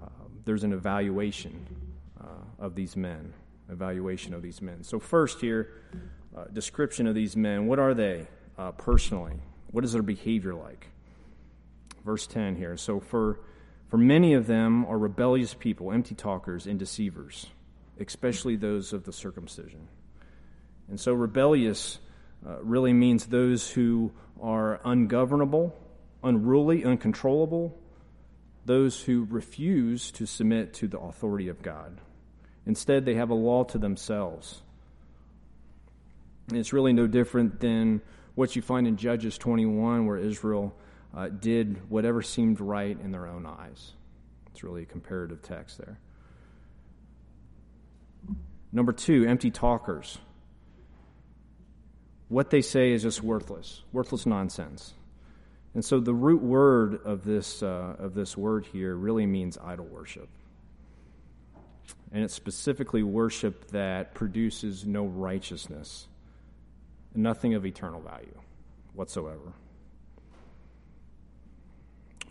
uh, 0.00 0.06
there's 0.44 0.64
an 0.64 0.72
evaluation 0.72 1.66
uh, 2.20 2.24
of 2.64 2.74
these 2.74 2.96
men. 2.96 3.32
Evaluation 3.70 4.32
of 4.32 4.42
these 4.42 4.62
men. 4.62 4.84
So, 4.84 4.98
first, 4.98 5.40
here, 5.40 5.82
uh, 6.36 6.44
description 6.52 7.06
of 7.06 7.14
these 7.14 7.36
men. 7.36 7.66
What 7.66 7.78
are 7.78 7.94
they 7.94 8.26
personally? 8.78 9.34
What 9.70 9.84
is 9.84 9.92
their 9.92 10.02
behavior 10.02 10.54
like? 10.54 10.88
Verse 12.06 12.26
10 12.26 12.56
here. 12.56 12.76
So, 12.78 13.00
for, 13.00 13.40
For 13.88 13.98
many 13.98 14.32
of 14.32 14.46
them 14.46 14.86
are 14.86 14.96
rebellious 14.96 15.52
people, 15.52 15.92
empty 15.92 16.14
talkers, 16.14 16.66
and 16.66 16.78
deceivers, 16.78 17.46
especially 18.00 18.56
those 18.56 18.94
of 18.94 19.04
the 19.04 19.12
circumcision. 19.12 19.88
And 20.88 20.98
so, 20.98 21.12
rebellious 21.12 21.98
uh, 22.46 22.62
really 22.62 22.92
means 22.92 23.26
those 23.26 23.68
who 23.68 24.12
are 24.40 24.80
ungovernable, 24.84 25.76
unruly, 26.22 26.84
uncontrollable, 26.84 27.76
those 28.64 29.02
who 29.02 29.26
refuse 29.28 30.10
to 30.12 30.26
submit 30.26 30.74
to 30.74 30.88
the 30.88 30.98
authority 30.98 31.48
of 31.48 31.60
God. 31.60 32.00
Instead, 32.66 33.04
they 33.04 33.14
have 33.14 33.30
a 33.30 33.34
law 33.34 33.64
to 33.64 33.78
themselves. 33.78 34.62
And 36.48 36.58
it's 36.58 36.72
really 36.72 36.92
no 36.92 37.06
different 37.06 37.60
than 37.60 38.00
what 38.36 38.54
you 38.54 38.62
find 38.62 38.86
in 38.86 38.96
Judges 38.96 39.38
21, 39.38 40.06
where 40.06 40.18
Israel 40.18 40.76
uh, 41.16 41.28
did 41.28 41.88
whatever 41.90 42.20
seemed 42.20 42.60
right 42.60 42.96
in 43.02 43.10
their 43.10 43.26
own 43.26 43.46
eyes. 43.46 43.92
It's 44.50 44.62
really 44.62 44.82
a 44.82 44.86
comparative 44.86 45.42
text 45.42 45.78
there. 45.78 45.98
Number 48.70 48.92
two, 48.92 49.24
empty 49.26 49.50
talkers. 49.50 50.18
What 52.28 52.50
they 52.50 52.60
say 52.60 52.92
is 52.92 53.02
just 53.02 53.22
worthless, 53.22 53.82
worthless 53.92 54.26
nonsense. 54.26 54.92
And 55.74 55.84
so 55.84 56.00
the 56.00 56.12
root 56.12 56.42
word 56.42 57.00
of 57.04 57.24
this, 57.24 57.62
uh, 57.62 57.96
of 57.98 58.14
this 58.14 58.36
word 58.36 58.66
here 58.66 58.94
really 58.94 59.26
means 59.26 59.56
idol 59.62 59.86
worship. 59.86 60.28
And 62.12 62.24
it's 62.24 62.34
specifically 62.34 63.02
worship 63.02 63.68
that 63.68 64.14
produces 64.14 64.84
no 64.86 65.06
righteousness, 65.06 66.08
nothing 67.14 67.54
of 67.54 67.64
eternal 67.64 68.00
value 68.00 68.38
whatsoever. 68.94 69.52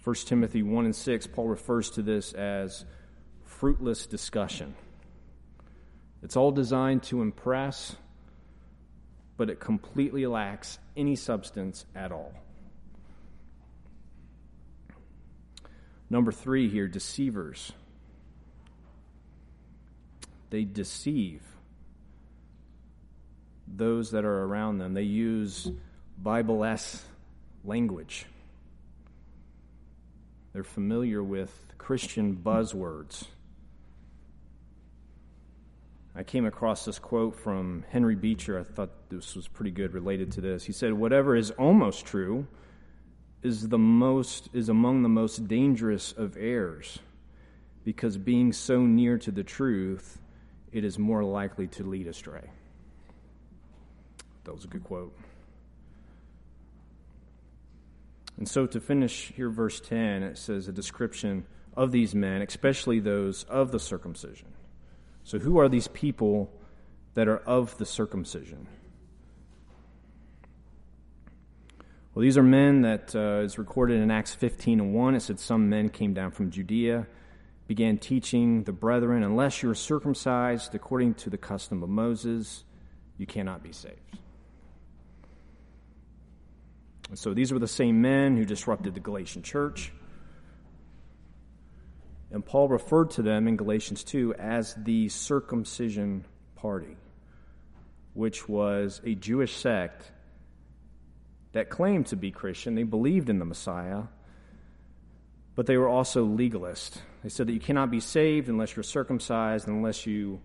1 0.06 0.16
Timothy 0.28 0.62
1 0.62 0.86
and 0.86 0.96
6, 0.96 1.28
Paul 1.28 1.48
refers 1.48 1.90
to 1.90 2.04
this 2.04 2.32
as 2.34 2.86
fruitless 3.44 4.06
discussion. 4.06 4.76
It's 6.22 6.38
all 6.38 6.52
designed 6.52 7.02
to 7.04 7.24
impress, 7.24 7.96
but 9.36 9.50
it 9.50 9.60
completely 9.60 10.28
lacks 10.28 10.78
any 10.96 11.16
substance 11.16 11.88
at 11.96 12.12
all. 12.12 12.34
Number 16.08 16.32
three 16.32 16.70
here 16.70 16.88
deceivers. 16.88 17.72
They 20.52 20.66
deceive 20.66 21.42
those 23.68 24.12
that 24.12 24.24
are 24.24 24.44
around 24.44 24.78
them, 24.78 24.94
they 24.94 25.02
use 25.02 25.72
Bible 26.22 26.64
esque 26.64 27.04
language. 27.64 28.28
They're 30.56 30.64
familiar 30.64 31.22
with 31.22 31.52
Christian 31.78 32.38
buzzwords. 32.38 33.26
I 36.16 36.24
came 36.24 36.46
across 36.46 36.86
this 36.86 36.98
quote 36.98 37.36
from 37.36 37.84
Henry 37.90 38.16
Beecher. 38.16 38.58
I 38.58 38.64
thought 38.64 39.10
this 39.10 39.36
was 39.36 39.50
pretty 39.50 39.72
good 39.72 39.94
related 39.94 40.32
to 40.32 40.40
this. 40.40 40.64
He 40.64 40.72
said, 40.72 40.94
Whatever 40.94 41.36
is 41.36 41.52
almost 41.52 42.06
true 42.06 42.48
is 43.44 43.68
the 43.68 43.78
most 43.78 44.48
is 44.54 44.70
among 44.70 45.04
the 45.04 45.10
most 45.10 45.50
dangerous 45.50 46.14
of 46.14 46.38
errors, 46.38 47.00
because 47.84 48.18
being 48.18 48.54
so 48.54 48.86
near 48.86 49.18
to 49.18 49.32
the 49.32 49.44
truth, 49.44 50.22
it 50.72 50.86
is 50.86 50.98
more 50.98 51.26
likely 51.26 51.68
to 51.68 51.84
lead 51.84 52.08
astray. 52.08 52.50
That 54.46 54.56
was 54.56 54.64
a 54.64 54.70
good 54.70 54.86
quote. 54.86 55.14
And 58.38 58.48
so 58.48 58.66
to 58.66 58.80
finish 58.80 59.32
here, 59.36 59.50
verse 59.50 59.80
10, 59.80 60.24
it 60.24 60.38
says 60.38 60.68
a 60.68 60.74
description 60.74 61.46
of 61.76 61.92
these 61.92 62.14
men, 62.14 62.42
especially 62.42 63.00
those 63.00 63.44
of 63.46 63.72
the 63.72 63.80
circumcision. 63.80 64.48
So, 65.24 65.40
who 65.40 65.58
are 65.58 65.70
these 65.70 65.88
people 65.88 66.52
that 67.16 67.28
are 67.28 67.40
of 67.40 67.78
the 67.78 67.86
circumcision? 67.86 68.68
Well, 72.14 72.24
these 72.24 72.38
are 72.38 72.44
men 72.44 72.82
that 72.84 73.14
uh, 73.16 73.44
is 73.44 73.58
recorded 73.58 74.02
in 74.02 74.10
Acts 74.10 74.34
15 74.34 74.80
and 74.80 74.94
1. 74.94 75.16
It 75.16 75.20
said 75.22 75.40
some 75.40 75.70
men 75.70 75.90
came 75.90 76.14
down 76.14 76.32
from 76.32 76.50
Judea, 76.50 77.08
began 77.68 77.98
teaching 77.98 78.64
the 78.64 78.72
brethren, 78.72 79.24
unless 79.24 79.62
you 79.64 79.70
are 79.70 79.76
circumcised 79.76 80.76
according 80.76 81.16
to 81.16 81.30
the 81.30 81.38
custom 81.38 81.84
of 81.84 81.90
Moses, 81.90 82.64
you 83.18 83.26
cannot 83.26 83.64
be 83.64 83.74
saved. 83.74 84.00
And 87.10 87.20
so 87.20 87.34
these 87.34 87.54
were 87.54 87.60
the 87.60 87.68
same 87.68 88.02
men 88.02 88.36
who 88.36 88.46
disrupted 88.46 88.94
the 88.94 89.00
Galatian 89.00 89.44
church. 89.44 89.92
And 92.32 92.46
Paul 92.46 92.68
referred 92.68 93.12
to 93.12 93.22
them 93.22 93.48
in 93.48 93.56
Galatians 93.56 94.04
2 94.04 94.36
as 94.36 94.74
the 94.76 95.10
circumcision 95.10 96.26
party, 96.56 96.98
which 98.14 98.50
was 98.50 99.00
a 99.06 99.14
Jewish 99.16 99.56
sect 99.56 100.12
that 101.52 101.70
claimed 101.70 102.08
to 102.08 102.16
be 102.16 102.32
Christian. 102.32 102.76
They 102.76 102.84
believed 102.84 103.30
in 103.30 103.40
the 103.40 103.46
Messiah, 103.46 104.04
but 105.54 105.68
they 105.68 105.78
were 105.78 105.88
also 105.88 106.26
legalist. 106.26 107.02
They 107.24 107.30
said 107.30 107.48
that 107.48 107.54
you 107.54 107.60
cannot 107.60 107.92
be 107.92 108.00
saved 108.00 108.50
unless 108.50 108.76
you're 108.76 108.84
circumcised, 108.84 109.68
unless 109.68 110.06
you 110.06 110.42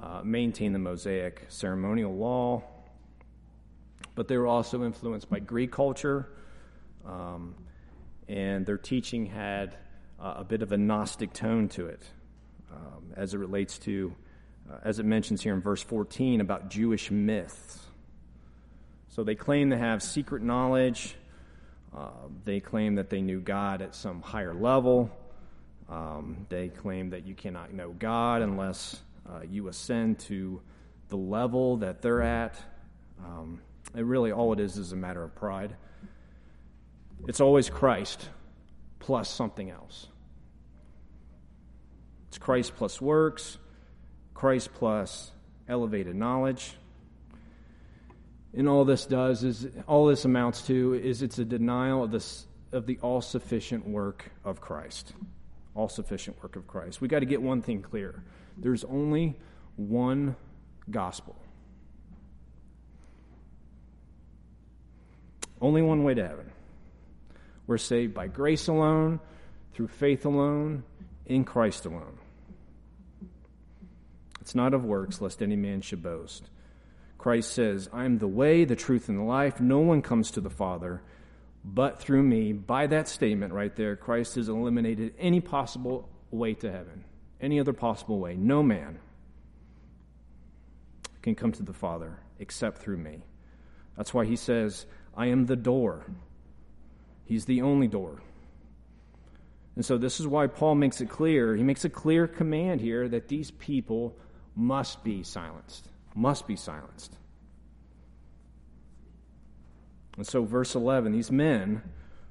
uh, 0.00 0.20
maintain 0.22 0.72
the 0.72 0.78
Mosaic 0.78 1.46
ceremonial 1.48 2.14
law 2.14 2.62
but 4.14 4.28
they 4.28 4.36
were 4.36 4.46
also 4.46 4.84
influenced 4.84 5.28
by 5.28 5.38
Greek 5.40 5.72
culture, 5.72 6.28
um, 7.06 7.54
and 8.28 8.64
their 8.64 8.78
teaching 8.78 9.26
had 9.26 9.76
uh, 10.20 10.34
a 10.38 10.44
bit 10.44 10.62
of 10.62 10.72
a 10.72 10.76
Gnostic 10.76 11.32
tone 11.32 11.68
to 11.70 11.86
it 11.86 12.02
um, 12.72 13.12
as 13.16 13.34
it 13.34 13.38
relates 13.38 13.78
to, 13.80 14.14
uh, 14.70 14.78
as 14.84 14.98
it 14.98 15.04
mentions 15.04 15.42
here 15.42 15.54
in 15.54 15.60
verse 15.60 15.82
14, 15.82 16.40
about 16.40 16.70
Jewish 16.70 17.10
myths. 17.10 17.80
So 19.08 19.22
they 19.22 19.34
claim 19.34 19.70
to 19.70 19.78
have 19.78 20.02
secret 20.02 20.42
knowledge. 20.42 21.14
Uh, 21.96 22.08
they 22.44 22.60
claim 22.60 22.96
that 22.96 23.10
they 23.10 23.20
knew 23.20 23.40
God 23.40 23.82
at 23.82 23.94
some 23.94 24.22
higher 24.22 24.54
level. 24.54 25.10
Um, 25.88 26.46
they 26.48 26.68
claim 26.68 27.10
that 27.10 27.26
you 27.26 27.34
cannot 27.34 27.72
know 27.72 27.92
God 27.92 28.42
unless 28.42 29.00
uh, 29.28 29.40
you 29.48 29.68
ascend 29.68 30.18
to 30.20 30.60
the 31.08 31.16
level 31.16 31.76
that 31.78 32.02
they're 32.02 32.22
at. 32.22 32.58
Um, 33.24 33.60
it 33.94 34.04
really, 34.04 34.32
all 34.32 34.52
it 34.52 34.60
is 34.60 34.76
is 34.76 34.92
a 34.92 34.96
matter 34.96 35.22
of 35.22 35.34
pride. 35.34 35.74
It's 37.26 37.40
always 37.40 37.70
Christ 37.70 38.28
plus 38.98 39.28
something 39.30 39.70
else. 39.70 40.08
It's 42.28 42.38
Christ 42.38 42.74
plus 42.76 43.00
works, 43.00 43.58
Christ 44.34 44.74
plus 44.74 45.30
elevated 45.68 46.16
knowledge. 46.16 46.74
And 48.56 48.68
all 48.68 48.84
this 48.84 49.06
does 49.06 49.42
is, 49.44 49.68
all 49.86 50.06
this 50.06 50.24
amounts 50.24 50.62
to 50.66 50.94
is 50.94 51.22
it's 51.22 51.38
a 51.38 51.44
denial 51.44 52.04
of, 52.04 52.10
this, 52.10 52.46
of 52.72 52.86
the 52.86 52.98
all 53.02 53.20
sufficient 53.20 53.86
work 53.86 54.30
of 54.44 54.60
Christ. 54.60 55.12
All 55.74 55.88
sufficient 55.88 56.40
work 56.42 56.56
of 56.56 56.66
Christ. 56.66 57.00
We 57.00 57.08
got 57.08 57.20
to 57.20 57.26
get 57.26 57.42
one 57.42 57.62
thing 57.62 57.82
clear 57.82 58.22
there's 58.56 58.84
only 58.84 59.36
one 59.76 60.36
gospel. 60.90 61.36
Only 65.64 65.80
one 65.80 66.04
way 66.04 66.12
to 66.12 66.28
heaven. 66.28 66.50
We're 67.66 67.78
saved 67.78 68.12
by 68.12 68.26
grace 68.26 68.68
alone, 68.68 69.18
through 69.72 69.88
faith 69.88 70.26
alone, 70.26 70.82
in 71.24 71.44
Christ 71.44 71.86
alone. 71.86 72.18
It's 74.42 74.54
not 74.54 74.74
of 74.74 74.84
works, 74.84 75.22
lest 75.22 75.40
any 75.40 75.56
man 75.56 75.80
should 75.80 76.02
boast. 76.02 76.50
Christ 77.16 77.52
says, 77.52 77.88
I 77.94 78.04
am 78.04 78.18
the 78.18 78.28
way, 78.28 78.66
the 78.66 78.76
truth, 78.76 79.08
and 79.08 79.18
the 79.18 79.22
life. 79.22 79.58
No 79.58 79.78
one 79.78 80.02
comes 80.02 80.32
to 80.32 80.42
the 80.42 80.50
Father 80.50 81.00
but 81.64 81.98
through 81.98 82.24
me. 82.24 82.52
By 82.52 82.86
that 82.88 83.08
statement 83.08 83.54
right 83.54 83.74
there, 83.74 83.96
Christ 83.96 84.34
has 84.34 84.50
eliminated 84.50 85.14
any 85.18 85.40
possible 85.40 86.10
way 86.30 86.52
to 86.52 86.70
heaven, 86.70 87.06
any 87.40 87.58
other 87.58 87.72
possible 87.72 88.18
way. 88.18 88.36
No 88.36 88.62
man 88.62 88.98
can 91.22 91.34
come 91.34 91.52
to 91.52 91.62
the 91.62 91.72
Father 91.72 92.18
except 92.38 92.82
through 92.82 92.98
me. 92.98 93.24
That's 93.96 94.12
why 94.12 94.26
he 94.26 94.36
says, 94.36 94.84
I 95.16 95.26
am 95.26 95.46
the 95.46 95.56
door. 95.56 96.04
He's 97.24 97.44
the 97.44 97.62
only 97.62 97.88
door. 97.88 98.20
And 99.76 99.84
so, 99.84 99.98
this 99.98 100.20
is 100.20 100.26
why 100.26 100.46
Paul 100.46 100.76
makes 100.76 101.00
it 101.00 101.08
clear. 101.08 101.56
He 101.56 101.64
makes 101.64 101.84
a 101.84 101.90
clear 101.90 102.28
command 102.28 102.80
here 102.80 103.08
that 103.08 103.28
these 103.28 103.50
people 103.50 104.16
must 104.54 105.02
be 105.02 105.22
silenced. 105.22 105.88
Must 106.14 106.46
be 106.46 106.54
silenced. 106.54 107.16
And 110.16 110.26
so, 110.26 110.44
verse 110.44 110.74
11 110.74 111.12
these 111.12 111.32
men 111.32 111.82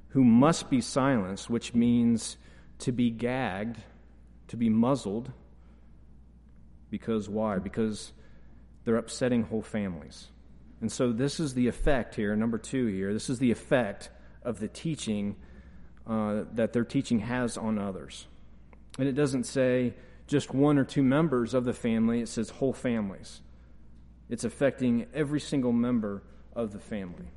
who 0.09 0.23
must 0.23 0.69
be 0.69 0.79
silenced, 0.79 1.49
which 1.49 1.73
means 1.73 2.37
to 2.79 2.91
be 2.91 3.09
gagged, 3.09 3.77
to 4.47 4.55
be 4.55 4.69
muzzled, 4.69 5.31
because 6.89 7.27
why? 7.27 7.57
Because 7.57 8.13
they're 8.85 8.95
upsetting 8.95 9.43
whole 9.43 9.61
families. 9.61 10.27
And 10.83 10.91
so 10.91 11.13
this 11.13 11.39
is 11.39 11.53
the 11.53 11.69
effect 11.69 12.15
here, 12.15 12.35
number 12.35 12.57
two 12.57 12.87
here. 12.87 13.13
This 13.13 13.29
is 13.29 13.39
the 13.39 13.51
effect 13.51 14.09
of 14.43 14.59
the 14.59 14.67
teaching 14.67 15.37
uh, 16.05 16.43
that 16.55 16.73
their 16.73 16.83
teaching 16.83 17.19
has 17.19 17.57
on 17.57 17.79
others. 17.79 18.27
And 18.99 19.07
it 19.07 19.13
doesn't 19.13 19.45
say 19.45 19.93
just 20.27 20.53
one 20.53 20.77
or 20.77 20.83
two 20.83 21.01
members 21.01 21.53
of 21.53 21.63
the 21.63 21.71
family, 21.71 22.19
it 22.19 22.27
says 22.27 22.49
whole 22.49 22.73
families. 22.73 23.39
It's 24.27 24.43
affecting 24.43 25.05
every 25.13 25.39
single 25.39 25.71
member 25.71 26.21
of 26.53 26.73
the 26.73 26.79
family. 26.79 27.31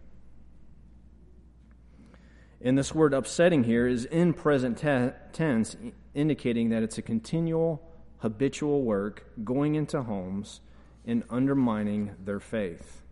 And 2.61 2.77
this 2.77 2.93
word 2.93 3.15
upsetting 3.15 3.63
here 3.63 3.87
is 3.87 4.07
in 4.07 4.33
present 4.33 4.79
te- 4.79 5.17
tense, 5.33 5.77
indicating 6.15 6.71
that 6.71 6.83
it's 6.83 6.99
a 6.99 7.03
continual, 7.03 7.81
habitual 8.19 8.83
work 8.83 9.25
going 9.45 9.77
into 9.77 10.03
homes 10.03 10.63
and 11.07 11.23
undermining 11.31 12.17
their 12.25 12.41
faith. 12.41 13.05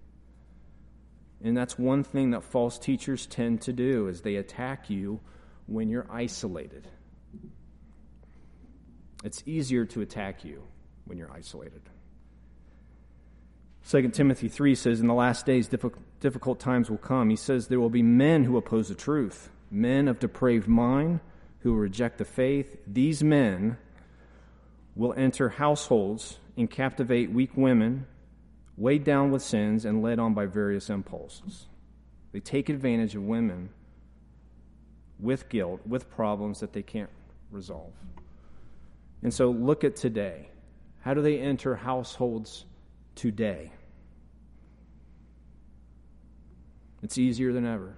And 1.45 1.55
that's 1.55 1.79
one 1.79 2.03
thing 2.03 2.31
that 2.31 2.43
false 2.43 2.79
teachers 2.79 3.27
tend 3.27 3.61
to 3.63 3.73
do 3.73 4.09
is 4.09 4.23
they 4.23 4.37
attack 4.37 4.89
you 4.89 5.21
when 5.67 5.91
you're 5.91 6.07
isolated. 6.11 6.89
It's 9.23 9.43
easier 9.47 9.85
to 9.87 10.01
attack 10.01 10.45
you 10.45 10.63
when 11.05 11.19
you're 11.19 11.31
isolated. 11.31 11.83
2 13.91 14.09
Timothy 14.09 14.49
3 14.49 14.75
says, 14.75 15.01
In 15.01 15.07
the 15.07 15.15
last 15.15 15.45
days, 15.45 15.69
difficult 16.21 16.61
times 16.61 16.89
will 16.89 16.97
come. 16.97 17.29
He 17.29 17.37
says, 17.37 17.69
There 17.69 17.81
will 17.81 17.91
be 17.91 18.03
men 18.03 18.45
who 18.45 18.57
oppose 18.57 18.89
the 18.89 18.95
truth, 18.95 19.51
men 19.71 20.09
of 20.09 20.19
depraved 20.19 20.67
mind 20.67 21.21
who 21.61 21.75
reject 21.75 22.17
the 22.17 22.25
faith. 22.25 22.79
These 22.87 23.23
men 23.23 23.77
will 24.97 25.13
enter 25.15 25.51
households 25.51 26.39
and 26.57 26.71
captivate 26.71 27.31
weak 27.31 27.51
women, 27.57 28.07
weighed 28.77 29.05
down 29.05 29.31
with 29.31 29.43
sins, 29.43 29.85
and 29.85 30.03
led 30.03 30.19
on 30.19 30.35
by 30.35 30.47
various 30.47 30.91
impulses. 30.91 31.67
They 32.33 32.41
take 32.41 32.69
advantage 32.69 33.15
of 33.15 33.23
women 33.23 33.71
with 35.21 35.49
guilt, 35.49 35.81
with 35.87 36.11
problems 36.11 36.61
that 36.61 36.73
they 36.73 36.83
can't 36.83 37.11
resolve. 37.51 37.93
And 39.23 39.33
so 39.33 39.51
look 39.51 39.85
at 39.85 39.97
today. 39.97 40.49
How 41.03 41.15
do 41.15 41.23
they 41.23 41.39
enter 41.39 41.77
households 41.77 42.65
today. 43.15 43.71
It's 47.03 47.19
easier 47.19 47.53
than 47.53 47.67
ever 47.67 47.95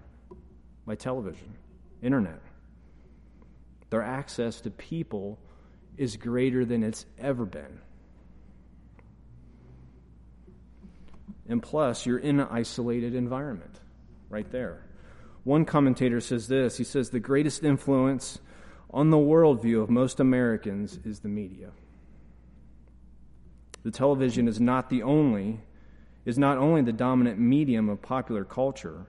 by 0.87 0.95
television, 0.95 1.55
internet. 2.03 2.41
Their 3.91 4.03
access 4.03 4.61
to 4.62 4.71
people 4.71 5.39
is 5.97 6.17
greater 6.17 6.65
than 6.65 6.83
it's 6.83 7.07
ever 7.19 7.45
been. 7.45 7.81
And 11.49 11.63
plus, 11.63 12.07
you're 12.07 12.19
in 12.19 12.41
an 12.41 12.49
isolated 12.51 13.15
environment 13.15 13.81
right 14.29 14.51
there. 14.51 14.85
One 15.45 15.65
commentator 15.65 16.21
says 16.21 16.49
this 16.49 16.77
he 16.77 16.85
says, 16.85 17.11
The 17.11 17.21
greatest 17.21 17.63
influence 17.63 18.41
on 18.91 19.11
the 19.11 19.17
worldview 19.17 19.83
of 19.83 19.91
most 19.91 20.21
Americans 20.21 20.99
is 21.05 21.21
the 21.21 21.29
media 21.29 21.71
the 23.87 23.93
television 23.93 24.49
is 24.49 24.61
not 24.61 24.91
the 24.91 25.05
only 25.05 25.61
is 26.25 26.37
not 26.37 26.59
only 26.59 26.83
the 26.83 26.93
dominant 26.93 27.39
medium 27.39 27.89
of 27.89 28.03
popular 28.03 28.45
culture, 28.45 29.07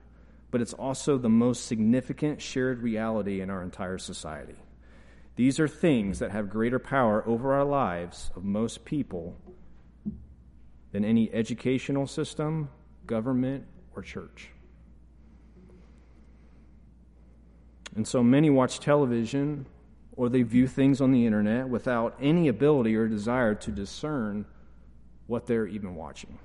but 0.52 0.60
it's 0.60 0.72
also 0.72 1.18
the 1.18 1.28
most 1.28 1.66
significant 1.66 2.40
shared 2.40 2.80
reality 2.80 3.40
in 3.40 3.50
our 3.50 3.60
entire 3.60 3.98
society. 3.98 4.54
These 5.34 5.58
are 5.58 5.66
things 5.66 6.20
that 6.20 6.30
have 6.30 6.48
greater 6.48 6.78
power 6.78 7.24
over 7.26 7.54
our 7.54 7.64
lives 7.64 8.30
of 8.36 8.44
most 8.44 8.84
people 8.84 9.36
than 10.92 11.04
any 11.04 11.32
educational 11.32 12.06
system, 12.06 12.68
government, 13.06 13.64
or 13.94 14.02
church. 14.02 14.50
And 17.94 18.06
so 18.06 18.22
many 18.22 18.50
watch 18.50 18.80
television 18.80 19.66
or 20.18 20.28
they 20.28 20.42
view 20.42 20.66
things 20.66 21.00
on 21.00 21.12
the 21.12 21.24
internet 21.24 21.68
without 21.68 22.16
any 22.20 22.48
ability 22.48 22.96
or 22.96 23.06
desire 23.06 23.54
to 23.54 23.70
discern 23.70 24.44
what 25.28 25.46
they're 25.46 25.66
even 25.66 25.94
watching. 25.94 26.38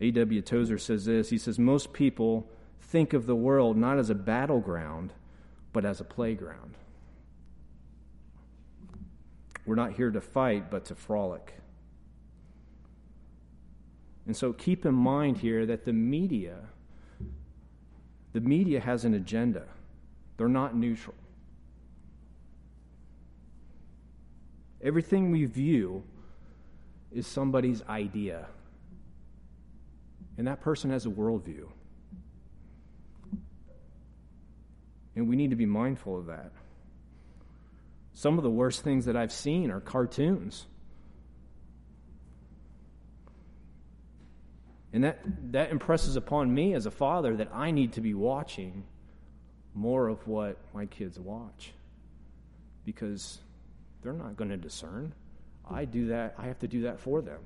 A.W. 0.00 0.40
Tozer 0.42 0.78
says 0.78 1.04
this 1.04 1.30
He 1.30 1.38
says, 1.38 1.58
Most 1.58 1.92
people 1.92 2.48
think 2.80 3.12
of 3.12 3.26
the 3.26 3.34
world 3.34 3.76
not 3.76 3.98
as 3.98 4.08
a 4.08 4.14
battleground, 4.14 5.12
but 5.72 5.84
as 5.84 6.00
a 6.00 6.04
playground. 6.04 6.76
We're 9.66 9.74
not 9.74 9.92
here 9.92 10.10
to 10.10 10.20
fight, 10.20 10.70
but 10.70 10.84
to 10.86 10.94
frolic. 10.94 11.59
And 14.26 14.36
so 14.36 14.52
keep 14.52 14.86
in 14.86 14.94
mind 14.94 15.38
here 15.38 15.66
that 15.66 15.84
the 15.84 15.92
media, 15.92 16.56
the 18.32 18.40
media 18.40 18.80
has 18.80 19.04
an 19.04 19.14
agenda. 19.14 19.64
They're 20.36 20.48
not 20.48 20.76
neutral. 20.76 21.16
Everything 24.82 25.30
we 25.30 25.44
view 25.44 26.02
is 27.12 27.26
somebody's 27.26 27.82
idea. 27.88 28.46
And 30.38 30.46
that 30.46 30.60
person 30.60 30.90
has 30.90 31.04
a 31.04 31.10
worldview. 31.10 31.68
And 35.16 35.28
we 35.28 35.36
need 35.36 35.50
to 35.50 35.56
be 35.56 35.66
mindful 35.66 36.18
of 36.18 36.26
that. 36.26 36.52
Some 38.14 38.38
of 38.38 38.44
the 38.44 38.50
worst 38.50 38.82
things 38.82 39.04
that 39.04 39.16
I've 39.16 39.32
seen 39.32 39.70
are 39.70 39.80
cartoons. 39.80 40.66
And 44.92 45.04
that, 45.04 45.20
that 45.52 45.70
impresses 45.70 46.16
upon 46.16 46.52
me 46.52 46.74
as 46.74 46.86
a 46.86 46.90
father 46.90 47.36
that 47.36 47.50
I 47.54 47.70
need 47.70 47.92
to 47.92 48.00
be 48.00 48.14
watching 48.14 48.84
more 49.74 50.08
of 50.08 50.26
what 50.26 50.56
my 50.74 50.86
kids 50.86 51.18
watch 51.18 51.72
because 52.84 53.38
they're 54.02 54.12
not 54.12 54.36
going 54.36 54.50
to 54.50 54.56
discern. 54.56 55.12
I 55.68 55.84
do 55.84 56.08
that, 56.08 56.34
I 56.38 56.46
have 56.46 56.58
to 56.60 56.68
do 56.68 56.82
that 56.82 56.98
for 56.98 57.22
them. 57.22 57.40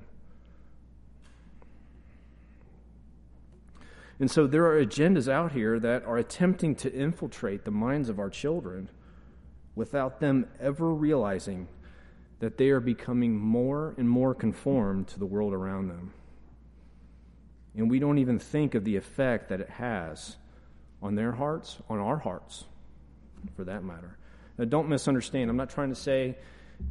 And 4.19 4.31
so 4.31 4.47
there 4.47 4.65
are 4.65 4.83
agendas 4.83 5.29
out 5.29 5.51
here 5.51 5.79
that 5.79 6.05
are 6.05 6.17
attempting 6.17 6.75
to 6.75 6.93
infiltrate 6.93 7.65
the 7.65 7.71
minds 7.71 8.07
of 8.09 8.17
our 8.17 8.29
children 8.29 8.89
without 9.75 10.21
them 10.21 10.47
ever 10.59 10.93
realizing 10.93 11.67
that 12.39 12.57
they 12.57 12.69
are 12.69 12.79
becoming 12.79 13.37
more 13.37 13.93
and 13.97 14.09
more 14.09 14.33
conformed 14.33 15.07
to 15.09 15.19
the 15.19 15.25
world 15.25 15.53
around 15.53 15.89
them. 15.89 16.13
And 17.77 17.89
we 17.89 17.99
don't 17.99 18.17
even 18.19 18.39
think 18.39 18.75
of 18.75 18.83
the 18.83 18.95
effect 18.95 19.49
that 19.49 19.59
it 19.59 19.69
has 19.69 20.37
on 21.01 21.15
their 21.15 21.33
hearts, 21.33 21.77
on 21.89 21.99
our 21.99 22.17
hearts, 22.17 22.63
for 23.55 23.65
that 23.65 23.83
matter. 23.83 24.17
Now, 24.57 24.65
don't 24.65 24.87
misunderstand. 24.87 25.49
I'm 25.49 25.57
not 25.57 25.69
trying 25.69 25.89
to 25.89 25.95
say 25.95 26.37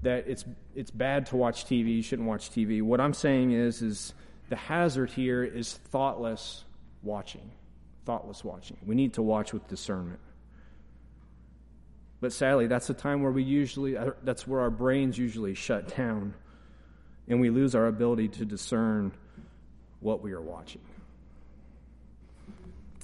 that 0.02 0.26
it's 0.26 0.44
it's 0.74 0.90
bad 0.90 1.26
to 1.26 1.36
watch 1.36 1.64
TV. 1.64 1.96
You 1.96 2.02
shouldn't 2.02 2.28
watch 2.28 2.50
TV. 2.50 2.82
What 2.82 3.00
I'm 3.00 3.14
saying 3.14 3.52
is 3.52 3.82
is 3.82 4.14
the 4.48 4.56
hazard 4.56 5.10
here 5.10 5.42
is 5.42 5.74
thoughtless 5.74 6.64
watching. 7.02 7.50
Thoughtless 8.04 8.44
watching. 8.44 8.76
We 8.84 8.94
need 8.94 9.14
to 9.14 9.22
watch 9.22 9.52
with 9.52 9.66
discernment. 9.68 10.20
But 12.20 12.32
sadly, 12.32 12.66
that's 12.66 12.86
the 12.86 12.94
time 12.94 13.22
where 13.22 13.32
we 13.32 13.42
usually 13.42 13.96
uh, 13.96 14.10
that's 14.22 14.46
where 14.46 14.60
our 14.60 14.70
brains 14.70 15.16
usually 15.16 15.54
shut 15.54 15.96
down 15.96 16.34
and 17.28 17.40
we 17.40 17.50
lose 17.50 17.74
our 17.74 17.86
ability 17.86 18.28
to 18.28 18.44
discern 18.44 19.12
what 20.04 20.22
we 20.22 20.32
are 20.32 20.40
watching. 20.40 20.82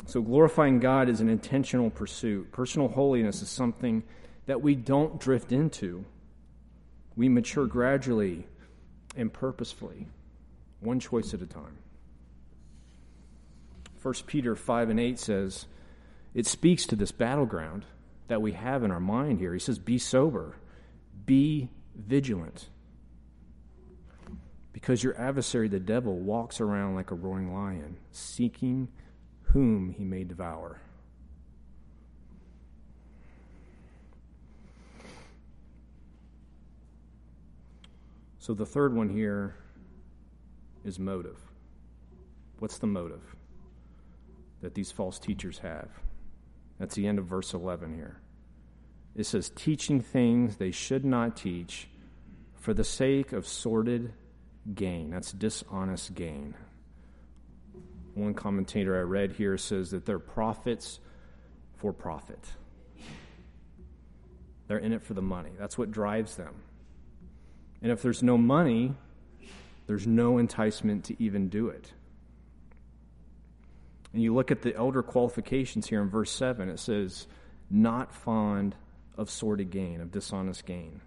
So, 0.06 0.22
glorifying 0.22 0.80
God 0.80 1.08
is 1.08 1.20
an 1.20 1.28
intentional 1.28 1.90
pursuit. 1.90 2.52
Personal 2.52 2.88
holiness 2.88 3.42
is 3.42 3.48
something 3.48 4.02
that 4.46 4.62
we 4.62 4.74
don't 4.74 5.20
drift 5.20 5.52
into 5.52 6.04
we 7.16 7.28
mature 7.28 7.66
gradually 7.66 8.46
and 9.16 9.32
purposefully, 9.32 10.06
one 10.80 11.00
choice 11.00 11.34
at 11.34 11.42
a 11.42 11.46
time. 11.46 11.76
1 14.02 14.14
Peter 14.26 14.56
5 14.56 14.88
and 14.88 14.98
8 14.98 15.18
says, 15.18 15.66
it 16.32 16.46
speaks 16.46 16.86
to 16.86 16.96
this 16.96 17.12
battleground 17.12 17.84
that 18.28 18.40
we 18.40 18.52
have 18.52 18.84
in 18.84 18.90
our 18.90 19.00
mind 19.00 19.40
here. 19.40 19.52
He 19.52 19.58
says, 19.58 19.78
Be 19.78 19.98
sober, 19.98 20.56
be 21.26 21.68
vigilant. 21.96 22.68
Because 24.72 25.02
your 25.02 25.18
adversary, 25.20 25.68
the 25.68 25.80
devil, 25.80 26.18
walks 26.18 26.60
around 26.60 26.94
like 26.94 27.10
a 27.10 27.14
roaring 27.14 27.52
lion, 27.52 27.96
seeking 28.12 28.88
whom 29.42 29.90
he 29.90 30.04
may 30.04 30.24
devour. 30.24 30.80
So 38.38 38.54
the 38.54 38.66
third 38.66 38.94
one 38.94 39.08
here 39.08 39.54
is 40.84 40.98
motive. 40.98 41.38
What's 42.58 42.78
the 42.78 42.86
motive 42.86 43.22
that 44.62 44.74
these 44.74 44.90
false 44.90 45.18
teachers 45.18 45.58
have? 45.58 45.88
That's 46.78 46.94
the 46.94 47.06
end 47.06 47.18
of 47.18 47.26
verse 47.26 47.52
11 47.52 47.94
here. 47.94 48.20
It 49.14 49.26
says, 49.26 49.50
teaching 49.50 50.00
things 50.00 50.56
they 50.56 50.70
should 50.70 51.04
not 51.04 51.36
teach 51.36 51.88
for 52.54 52.72
the 52.72 52.84
sake 52.84 53.32
of 53.32 53.46
sordid 53.46 54.12
gain. 54.74 55.10
That's 55.10 55.32
dishonest 55.32 56.14
gain. 56.14 56.54
One 58.14 58.34
commentator 58.34 58.98
I 58.98 59.02
read 59.02 59.32
here 59.32 59.56
says 59.56 59.90
that 59.90 60.04
they're 60.04 60.18
prophets 60.18 61.00
for 61.76 61.92
profit. 61.92 62.44
They're 64.66 64.78
in 64.78 64.92
it 64.92 65.02
for 65.02 65.14
the 65.14 65.22
money. 65.22 65.50
That's 65.58 65.78
what 65.78 65.90
drives 65.90 66.36
them. 66.36 66.54
And 67.82 67.90
if 67.90 68.02
there's 68.02 68.22
no 68.22 68.36
money, 68.36 68.94
there's 69.86 70.06
no 70.06 70.38
enticement 70.38 71.04
to 71.06 71.22
even 71.22 71.48
do 71.48 71.68
it. 71.68 71.92
And 74.12 74.22
you 74.22 74.34
look 74.34 74.50
at 74.50 74.62
the 74.62 74.74
elder 74.74 75.02
qualifications 75.02 75.88
here 75.88 76.02
in 76.02 76.10
verse 76.10 76.30
7, 76.30 76.68
it 76.68 76.78
says, 76.78 77.26
not 77.70 78.12
fond 78.12 78.74
of 79.16 79.30
sordid 79.30 79.70
gain, 79.70 80.00
of 80.00 80.10
dishonest 80.10 80.66
gain. 80.66 81.00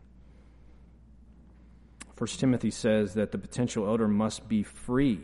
First 2.23 2.39
Timothy 2.39 2.71
says 2.71 3.15
that 3.15 3.33
the 3.33 3.37
potential 3.37 3.85
elder 3.85 4.07
must 4.07 4.47
be 4.47 4.63
free 4.63 5.19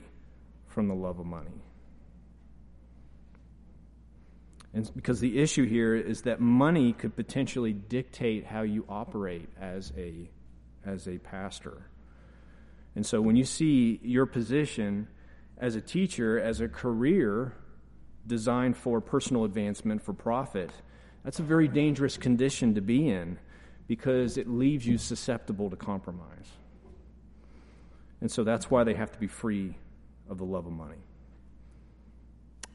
from 0.67 0.89
the 0.89 0.93
love 0.93 1.17
of 1.17 1.25
money. 1.25 1.63
And 4.73 4.91
because 4.93 5.21
the 5.21 5.39
issue 5.39 5.65
here 5.65 5.95
is 5.95 6.23
that 6.23 6.41
money 6.41 6.91
could 6.91 7.15
potentially 7.15 7.71
dictate 7.71 8.45
how 8.45 8.63
you 8.63 8.83
operate 8.89 9.47
as 9.61 9.93
a 9.95 10.29
as 10.85 11.07
a 11.07 11.19
pastor. 11.19 11.83
And 12.97 13.05
so 13.05 13.21
when 13.21 13.37
you 13.37 13.45
see 13.45 14.01
your 14.03 14.25
position 14.25 15.07
as 15.57 15.77
a 15.77 15.81
teacher 15.81 16.37
as 16.37 16.59
a 16.59 16.67
career 16.67 17.53
designed 18.27 18.75
for 18.75 18.99
personal 18.99 19.45
advancement 19.45 20.01
for 20.01 20.11
profit, 20.11 20.71
that's 21.23 21.39
a 21.39 21.43
very 21.43 21.69
dangerous 21.69 22.17
condition 22.17 22.75
to 22.75 22.81
be 22.81 23.07
in 23.07 23.39
because 23.87 24.35
it 24.35 24.49
leaves 24.49 24.85
you 24.85 24.97
susceptible 24.97 25.69
to 25.69 25.77
compromise. 25.77 26.57
And 28.21 28.31
so 28.31 28.43
that's 28.43 28.69
why 28.69 28.83
they 28.83 28.93
have 28.93 29.11
to 29.11 29.19
be 29.19 29.27
free 29.27 29.75
of 30.29 30.37
the 30.37 30.45
love 30.45 30.65
of 30.65 30.73
money. 30.73 30.97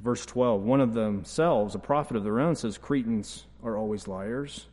Verse 0.03 0.24
12 0.26 0.62
One 0.62 0.80
of 0.80 0.95
themselves, 0.95 1.74
a 1.74 1.78
prophet 1.78 2.16
of 2.16 2.24
their 2.24 2.40
own, 2.40 2.57
says, 2.57 2.78
Cretans 2.78 3.47
are 3.62 3.76
always 3.76 4.09
liars, 4.09 4.66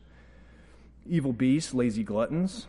evil 1.05 1.33
beasts, 1.33 1.73
lazy 1.73 2.03
gluttons. 2.03 2.67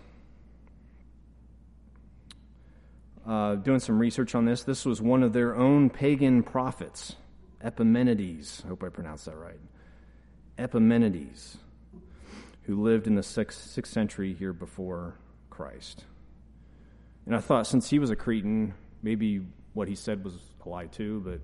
Uh, 3.27 3.55
doing 3.55 3.79
some 3.79 4.01
research 4.01 4.35
on 4.35 4.45
this, 4.47 4.65
this 4.65 4.85
was 4.85 5.01
one 5.01 5.23
of 5.23 5.33
their 5.33 5.55
own 5.55 5.89
pagan 5.89 6.43
prophets, 6.43 7.15
Epimenides. 7.63 8.63
I 8.65 8.69
hope 8.69 8.83
I 8.83 8.89
pronounced 8.89 9.27
that 9.27 9.37
right. 9.37 9.61
Epimenides, 10.59 11.57
who 12.65 12.83
lived 12.83 13.07
in 13.07 13.15
the 13.15 13.23
sixth, 13.23 13.71
sixth 13.71 13.93
century 13.93 14.35
here 14.35 14.53
before 14.53 15.15
Christ. 15.51 16.05
And 17.27 17.37
I 17.37 17.41
thought 17.41 17.67
since 17.67 17.89
he 17.89 17.99
was 17.99 18.11
a 18.11 18.17
Cretan, 18.17 18.75
maybe 19.03 19.43
what 19.75 19.89
he 19.89 19.95
said 19.95 20.25
was 20.25 20.35
a 20.65 20.69
lie 20.69 20.87
too, 20.87 21.23
but 21.25 21.41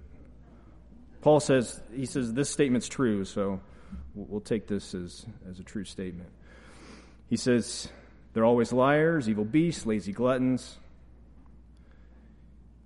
Paul 1.21 1.41
says, 1.41 1.81
he 1.95 2.07
says, 2.07 2.33
this 2.33 2.51
statement's 2.51 2.89
true, 2.89 3.25
so 3.25 3.61
we'll 4.15 4.41
take 4.41 4.67
this 4.67 4.95
as, 4.95 5.27
as 5.49 5.59
a 5.59 5.65
true 5.65 5.85
statement. 5.85 6.31
He 7.29 7.37
says, 7.37 7.89
they're 8.33 8.45
always 8.45 8.73
liars, 8.73 9.29
evil 9.29 9.45
beasts, 9.45 9.85
lazy 9.85 10.13
gluttons. 10.13 10.79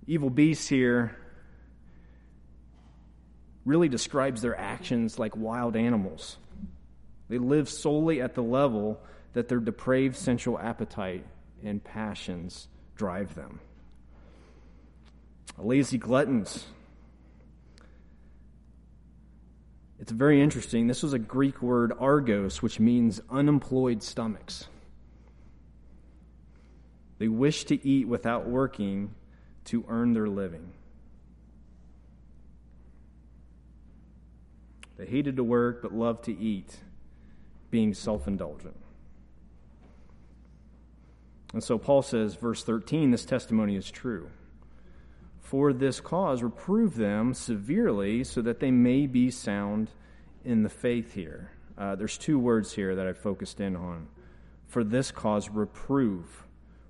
Evil 0.07 0.29
beasts 0.29 0.67
here 0.67 1.17
really 3.65 3.87
describes 3.87 4.41
their 4.41 4.57
actions 4.59 5.17
like 5.17 5.37
wild 5.37 5.75
animals. 5.75 6.37
They 7.29 7.37
live 7.37 7.69
solely 7.69 8.21
at 8.21 8.33
the 8.33 8.43
level 8.43 8.99
that 9.33 9.47
their 9.47 9.59
depraved 9.59 10.15
sensual 10.15 10.59
appetite 10.59 11.25
and 11.63 11.83
passions 11.83 12.67
drive 13.03 13.35
them. 13.35 13.59
Lazy 15.57 15.97
gluttons. 15.97 16.67
It's 19.99 20.13
very 20.13 20.41
interesting. 20.41 20.87
This 20.87 21.03
was 21.03 21.11
a 21.11 21.19
Greek 21.19 21.61
word, 21.61 21.91
argos, 21.99 22.61
which 22.61 22.79
means 22.79 23.19
unemployed 23.29 24.01
stomachs. 24.01 24.67
They 27.17 27.27
wish 27.27 27.65
to 27.65 27.85
eat 27.85 28.07
without 28.07 28.47
working 28.47 29.13
to 29.65 29.83
earn 29.89 30.13
their 30.13 30.29
living. 30.29 30.71
They 34.95 35.07
hated 35.07 35.35
to 35.35 35.43
work 35.43 35.81
but 35.81 35.93
loved 35.93 36.23
to 36.23 36.39
eat, 36.39 36.77
being 37.69 37.93
self 37.93 38.29
indulgent. 38.29 38.77
And 41.53 41.63
so 41.63 41.77
Paul 41.77 42.01
says, 42.01 42.35
verse 42.35 42.63
13, 42.63 43.11
this 43.11 43.25
testimony 43.25 43.75
is 43.75 43.89
true. 43.89 44.29
For 45.39 45.71
this 45.71 46.01
cause, 46.01 46.41
reprove 46.41 46.95
them 46.95 47.35
severely 47.35 48.23
so 48.23 48.41
that 48.41 48.59
they 48.59 48.71
may 48.71 49.05
be 49.05 49.29
sound 49.29 49.91
in 50.43 50.63
the 50.63 50.69
faith 50.69 51.13
here. 51.13 51.51
Uh, 51.77 51.95
there's 51.95 52.17
two 52.17 52.39
words 52.39 52.73
here 52.73 52.95
that 52.95 53.07
I 53.07 53.13
focused 53.13 53.59
in 53.59 53.75
on. 53.75 54.07
For 54.67 54.83
this 54.83 55.11
cause, 55.11 55.49
reprove. 55.49 56.43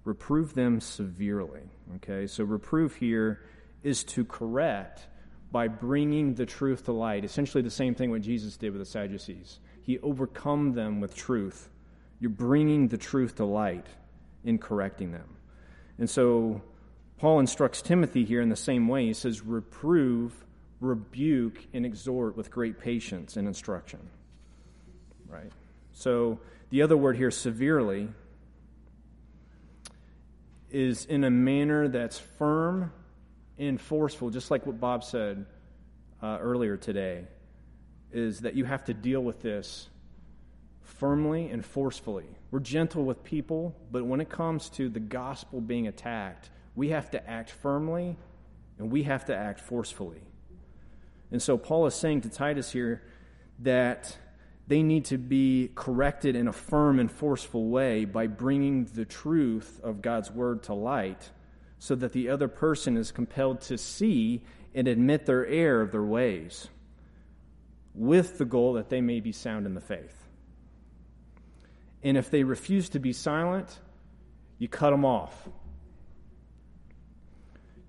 Reprove 0.05 0.53
them 0.53 0.79
severely. 0.79 1.63
Okay, 1.95 2.25
so 2.27 2.45
reprove 2.45 2.95
here 2.95 3.41
is 3.83 4.05
to 4.05 4.23
correct 4.23 5.07
by 5.51 5.67
bringing 5.67 6.35
the 6.35 6.45
truth 6.45 6.85
to 6.85 6.93
light. 6.93 7.25
Essentially, 7.25 7.61
the 7.61 7.69
same 7.69 7.95
thing 7.95 8.11
what 8.11 8.21
Jesus 8.21 8.55
did 8.55 8.71
with 8.71 8.81
the 8.81 8.85
Sadducees. 8.85 9.59
He 9.81 9.99
overcome 9.99 10.71
them 10.71 11.01
with 11.01 11.15
truth. 11.15 11.69
You're 12.19 12.29
bringing 12.29 12.87
the 12.87 12.97
truth 12.97 13.35
to 13.35 13.45
light 13.45 13.87
in 14.43 14.57
correcting 14.57 15.11
them. 15.11 15.37
And 15.97 16.09
so 16.09 16.61
Paul 17.17 17.39
instructs 17.39 17.81
Timothy 17.81 18.25
here 18.25 18.41
in 18.41 18.49
the 18.49 18.55
same 18.55 18.87
way. 18.87 19.05
He 19.05 19.13
says, 19.13 19.41
reprove, 19.41 20.33
rebuke, 20.81 21.65
and 21.73 21.85
exhort 21.85 22.35
with 22.35 22.51
great 22.51 22.79
patience 22.79 23.37
and 23.37 23.47
instruction. 23.47 23.99
Right? 25.27 25.51
So 25.93 26.39
the 26.69 26.81
other 26.81 26.97
word 26.97 27.15
here, 27.15 27.31
severely, 27.31 28.09
is 30.71 31.05
in 31.05 31.23
a 31.23 31.29
manner 31.29 31.87
that's 31.87 32.19
firm 32.19 32.91
and 33.59 33.79
forceful, 33.79 34.31
just 34.31 34.49
like 34.49 34.65
what 34.65 34.79
Bob 34.79 35.03
said 35.03 35.45
uh, 36.21 36.39
earlier 36.41 36.77
today, 36.77 37.25
is 38.11 38.41
that 38.41 38.55
you 38.55 38.65
have 38.65 38.83
to 38.85 38.93
deal 38.93 39.21
with 39.21 39.41
this 39.41 39.87
firmly 40.81 41.49
and 41.49 41.63
forcefully. 41.63 42.25
We're 42.53 42.59
gentle 42.59 43.03
with 43.03 43.23
people, 43.23 43.75
but 43.91 44.05
when 44.05 44.21
it 44.21 44.29
comes 44.29 44.69
to 44.77 44.87
the 44.87 44.99
gospel 44.99 45.59
being 45.59 45.87
attacked, 45.87 46.51
we 46.75 46.89
have 46.89 47.09
to 47.09 47.27
act 47.27 47.49
firmly 47.49 48.15
and 48.77 48.91
we 48.91 49.01
have 49.01 49.25
to 49.25 49.35
act 49.35 49.59
forcefully. 49.59 50.21
And 51.31 51.41
so 51.41 51.57
Paul 51.57 51.87
is 51.87 51.95
saying 51.95 52.21
to 52.21 52.29
Titus 52.29 52.71
here 52.71 53.01
that 53.57 54.15
they 54.67 54.83
need 54.83 55.05
to 55.05 55.17
be 55.17 55.71
corrected 55.73 56.35
in 56.35 56.47
a 56.47 56.53
firm 56.53 56.99
and 56.99 57.11
forceful 57.11 57.69
way 57.69 58.05
by 58.05 58.27
bringing 58.27 58.85
the 58.85 59.05
truth 59.05 59.79
of 59.83 60.03
God's 60.03 60.29
word 60.29 60.61
to 60.65 60.75
light 60.75 61.31
so 61.79 61.95
that 61.95 62.13
the 62.13 62.29
other 62.29 62.47
person 62.47 62.97
is 62.97 63.11
compelled 63.11 63.61
to 63.61 63.79
see 63.79 64.43
and 64.75 64.87
admit 64.87 65.25
their 65.25 65.47
error 65.47 65.81
of 65.81 65.91
their 65.91 66.03
ways 66.03 66.67
with 67.95 68.37
the 68.37 68.45
goal 68.45 68.73
that 68.73 68.89
they 68.89 69.01
may 69.01 69.21
be 69.21 69.31
sound 69.31 69.65
in 69.65 69.73
the 69.73 69.81
faith. 69.81 70.22
And 72.03 72.17
if 72.17 72.29
they 72.29 72.43
refuse 72.43 72.89
to 72.89 72.99
be 72.99 73.13
silent, 73.13 73.79
you 74.57 74.67
cut 74.67 74.91
them 74.91 75.05
off. 75.05 75.47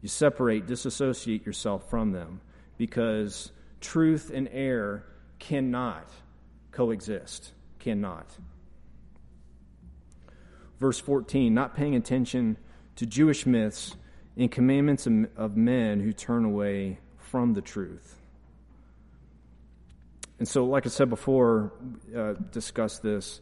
You 0.01 0.09
separate, 0.09 0.67
disassociate 0.67 1.47
yourself 1.47 1.89
from 1.91 2.13
them 2.13 2.41
because 2.77 3.51
truth 3.81 4.31
and 4.33 4.49
error 4.53 5.05
cannot 5.39 6.09
coexist. 6.73 7.53
Cannot. 7.79 8.27
Verse 10.79 10.99
14 11.01 11.53
not 11.55 11.75
paying 11.75 11.95
attention 11.95 12.57
to 12.97 13.07
Jewish 13.07 13.47
myths 13.47 13.97
and 14.37 14.51
commandments 14.51 15.07
of 15.37 15.57
men 15.57 16.01
who 16.01 16.13
turn 16.13 16.45
away 16.45 16.99
from 17.19 17.55
the 17.55 17.63
truth. 17.63 18.17
And 20.39 20.49
so, 20.49 20.65
like 20.65 20.85
I 20.87 20.89
said 20.89 21.09
before, 21.09 21.73
uh, 22.17 22.35
discuss 22.51 22.99
this 22.99 23.41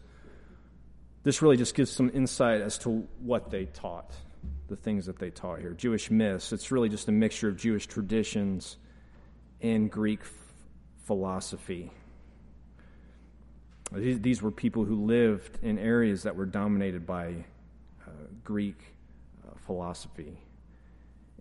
this 1.24 1.40
really 1.40 1.56
just 1.56 1.74
gives 1.74 1.90
some 1.90 2.10
insight 2.12 2.60
as 2.60 2.78
to 2.78 3.06
what 3.20 3.50
they 3.50 3.66
taught, 3.66 4.12
the 4.68 4.76
things 4.76 5.06
that 5.06 5.18
they 5.18 5.30
taught 5.30 5.60
here. 5.60 5.72
Jewish 5.72 6.10
myths, 6.10 6.52
it's 6.52 6.72
really 6.72 6.88
just 6.88 7.08
a 7.08 7.12
mixture 7.12 7.48
of 7.48 7.56
Jewish 7.56 7.86
traditions 7.86 8.76
and 9.60 9.90
Greek 9.90 10.20
philosophy. 11.04 11.92
These, 13.92 14.40
were 14.40 14.50
people 14.50 14.84
who 14.84 15.04
lived 15.04 15.58
in 15.62 15.78
areas 15.78 16.22
that 16.22 16.34
were 16.34 16.46
dominated 16.46 17.06
by 17.06 17.44
uh, 18.06 18.10
Greek 18.42 18.78
uh, 19.46 19.54
philosophy. 19.66 20.38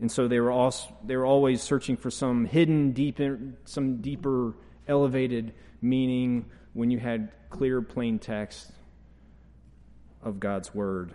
And 0.01 0.11
so 0.11 0.27
they 0.27 0.39
were, 0.41 0.51
also, 0.51 0.93
they 1.05 1.15
were 1.15 1.25
always 1.25 1.61
searching 1.61 1.95
for 1.95 2.11
some 2.11 2.43
hidden, 2.45 2.91
deeper, 2.91 3.39
some 3.63 4.01
deeper, 4.01 4.53
elevated 4.87 5.53
meaning 5.81 6.45
when 6.73 6.91
you 6.91 6.99
had 6.99 7.31
clear, 7.49 7.81
plain 7.81 8.19
text 8.19 8.71
of 10.23 10.39
God's 10.39 10.73
Word. 10.73 11.11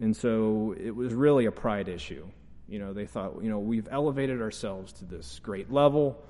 And 0.00 0.16
so 0.16 0.74
it 0.78 0.94
was 0.94 1.12
really 1.12 1.46
a 1.46 1.52
pride 1.52 1.88
issue. 1.88 2.26
You 2.68 2.78
know, 2.78 2.92
they 2.92 3.06
thought, 3.06 3.42
you 3.42 3.50
know, 3.50 3.58
we've 3.58 3.88
elevated 3.90 4.40
ourselves 4.40 4.92
to 4.94 5.04
this 5.04 5.40
great 5.42 5.72
level, 5.72 6.22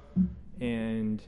and 0.60 1.22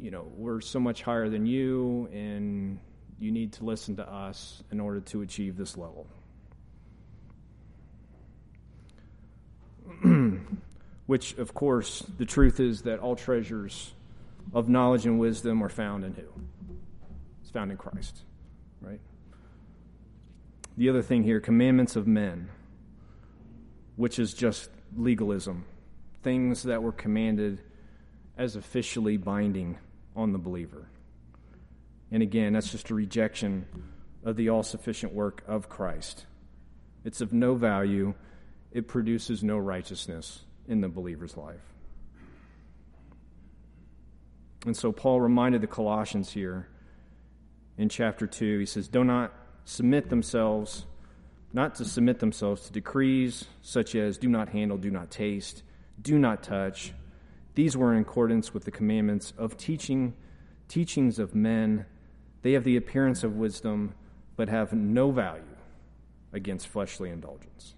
you 0.00 0.10
know, 0.10 0.26
we're 0.36 0.60
so 0.60 0.78
much 0.78 1.02
higher 1.02 1.28
than 1.30 1.46
you, 1.46 2.08
and 2.12 2.78
you 3.18 3.32
need 3.32 3.52
to 3.54 3.64
listen 3.64 3.96
to 3.96 4.06
us 4.06 4.62
in 4.70 4.78
order 4.80 5.00
to 5.00 5.22
achieve 5.22 5.56
this 5.56 5.76
level. 5.78 6.06
Which, 11.06 11.38
of 11.38 11.54
course, 11.54 12.04
the 12.18 12.26
truth 12.26 12.60
is 12.60 12.82
that 12.82 12.98
all 12.98 13.16
treasures 13.16 13.92
of 14.56 14.70
knowledge 14.70 15.04
and 15.04 15.18
wisdom 15.18 15.62
are 15.62 15.68
found 15.68 16.02
in 16.02 16.14
who? 16.14 16.24
It's 17.42 17.50
found 17.50 17.70
in 17.70 17.76
Christ, 17.76 18.22
right? 18.80 19.00
The 20.78 20.88
other 20.88 21.02
thing 21.02 21.24
here 21.24 21.40
commandments 21.40 21.94
of 21.94 22.06
men, 22.06 22.48
which 23.96 24.18
is 24.18 24.32
just 24.32 24.70
legalism, 24.96 25.66
things 26.22 26.62
that 26.62 26.82
were 26.82 26.92
commanded 26.92 27.60
as 28.38 28.56
officially 28.56 29.18
binding 29.18 29.76
on 30.16 30.32
the 30.32 30.38
believer. 30.38 30.88
And 32.10 32.22
again, 32.22 32.54
that's 32.54 32.72
just 32.72 32.88
a 32.88 32.94
rejection 32.94 33.66
of 34.24 34.36
the 34.36 34.48
all 34.48 34.62
sufficient 34.62 35.12
work 35.12 35.44
of 35.46 35.68
Christ. 35.68 36.24
It's 37.04 37.20
of 37.20 37.34
no 37.34 37.56
value, 37.56 38.14
it 38.72 38.88
produces 38.88 39.44
no 39.44 39.58
righteousness 39.58 40.44
in 40.66 40.80
the 40.80 40.88
believer's 40.88 41.36
life. 41.36 41.75
And 44.66 44.76
so 44.76 44.90
Paul 44.90 45.20
reminded 45.20 45.60
the 45.60 45.68
Colossians 45.68 46.32
here 46.32 46.68
in 47.78 47.88
chapter 47.88 48.26
2. 48.26 48.58
He 48.58 48.66
says, 48.66 48.88
Do 48.88 49.04
not 49.04 49.32
submit 49.64 50.10
themselves, 50.10 50.86
not 51.52 51.76
to 51.76 51.84
submit 51.84 52.18
themselves 52.18 52.66
to 52.66 52.72
decrees 52.72 53.44
such 53.62 53.94
as 53.94 54.18
do 54.18 54.28
not 54.28 54.48
handle, 54.48 54.76
do 54.76 54.90
not 54.90 55.08
taste, 55.08 55.62
do 56.02 56.18
not 56.18 56.42
touch. 56.42 56.92
These 57.54 57.76
were 57.76 57.94
in 57.94 58.02
accordance 58.02 58.52
with 58.52 58.64
the 58.64 58.72
commandments 58.72 59.32
of 59.38 59.56
teaching, 59.56 60.14
teachings 60.68 61.20
of 61.20 61.32
men. 61.32 61.86
They 62.42 62.52
have 62.52 62.64
the 62.64 62.76
appearance 62.76 63.22
of 63.22 63.36
wisdom, 63.36 63.94
but 64.34 64.48
have 64.48 64.72
no 64.72 65.12
value 65.12 65.44
against 66.32 66.66
fleshly 66.66 67.10
indulgence. 67.10 67.74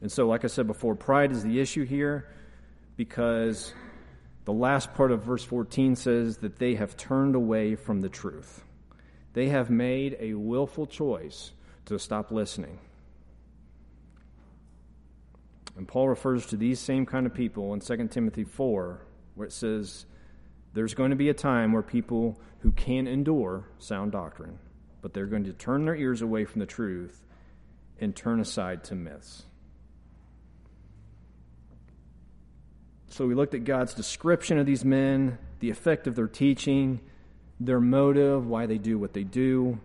And 0.00 0.10
so, 0.10 0.26
like 0.26 0.44
I 0.44 0.48
said 0.48 0.66
before, 0.66 0.94
pride 0.94 1.30
is 1.30 1.42
the 1.42 1.60
issue 1.60 1.84
here 1.84 2.26
because 2.96 3.72
the 4.44 4.52
last 4.52 4.94
part 4.94 5.12
of 5.12 5.22
verse 5.22 5.44
14 5.44 5.96
says 5.96 6.38
that 6.38 6.58
they 6.58 6.74
have 6.74 6.96
turned 6.96 7.34
away 7.34 7.74
from 7.74 8.00
the 8.00 8.08
truth. 8.08 8.64
They 9.32 9.48
have 9.48 9.70
made 9.70 10.16
a 10.18 10.34
willful 10.34 10.86
choice 10.86 11.52
to 11.86 11.98
stop 11.98 12.30
listening. 12.30 12.78
And 15.76 15.86
Paul 15.86 16.08
refers 16.08 16.46
to 16.46 16.56
these 16.56 16.80
same 16.80 17.04
kind 17.04 17.26
of 17.26 17.34
people 17.34 17.74
in 17.74 17.80
2 17.80 18.08
Timothy 18.08 18.44
4, 18.44 19.02
where 19.34 19.46
it 19.46 19.52
says, 19.52 20.06
There's 20.72 20.94
going 20.94 21.10
to 21.10 21.16
be 21.16 21.28
a 21.28 21.34
time 21.34 21.72
where 21.72 21.82
people 21.82 22.40
who 22.60 22.72
can 22.72 23.06
endure 23.06 23.68
sound 23.78 24.12
doctrine, 24.12 24.58
but 25.02 25.12
they're 25.12 25.26
going 25.26 25.44
to 25.44 25.52
turn 25.52 25.84
their 25.84 25.94
ears 25.94 26.22
away 26.22 26.46
from 26.46 26.60
the 26.60 26.66
truth 26.66 27.22
and 28.00 28.16
turn 28.16 28.40
aside 28.40 28.84
to 28.84 28.94
myths. 28.94 29.44
So 33.16 33.26
we 33.26 33.34
looked 33.34 33.54
at 33.54 33.64
God's 33.64 33.94
description 33.94 34.58
of 34.58 34.66
these 34.66 34.84
men, 34.84 35.38
the 35.60 35.70
effect 35.70 36.06
of 36.06 36.16
their 36.16 36.28
teaching, 36.28 37.00
their 37.58 37.80
motive, 37.80 38.46
why 38.46 38.66
they 38.66 38.76
do 38.76 38.98
what 38.98 39.14
they 39.14 39.24
do. 39.24 39.80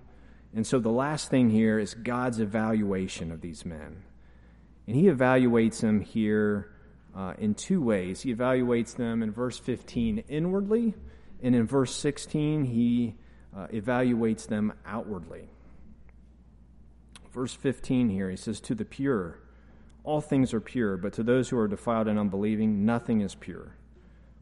And 0.54 0.68
so 0.68 0.80
the 0.80 0.90
last 0.90 1.30
thing 1.30 1.50
here 1.50 1.80
is 1.80 1.94
God's 1.94 2.42
evaluation 2.42 3.32
of 3.32 3.40
these 3.40 3.64
men. 3.64 4.04
And 4.86 4.98
he 4.98 5.04
evaluates 5.04 5.80
them 5.80 6.02
here 6.02 6.74
uh, 7.16 7.36
in 7.38 7.56
two 7.56 7.82
ways. 7.82 8.20
He 8.20 8.36
evaluates 8.36 8.98
them 8.98 9.24
in 9.24 9.32
verse 9.32 9.58
15 9.58 10.26
inwardly, 10.28 10.94
and 11.42 11.56
in 11.56 11.66
verse 11.66 11.96
16, 11.96 12.66
he 12.66 13.16
uh, 13.56 13.68
evaluates 13.68 14.46
them 14.46 14.74
outwardly. 14.86 15.48
Verse 17.32 17.54
15 17.54 18.10
here, 18.10 18.30
he 18.30 18.36
says, 18.36 18.60
To 18.60 18.76
the 18.76 18.84
pure, 18.84 19.40
all 20.04 20.22
things 20.22 20.54
are 20.54 20.62
pure, 20.62 20.98
but 20.98 21.14
to 21.14 21.24
those 21.24 21.50
who 21.50 21.58
are 21.58 21.68
defiled 21.68 22.08
and 22.08 22.18
unbelieving, 22.18 22.86
nothing 22.86 23.22
is 23.22 23.36
pure. 23.36 23.76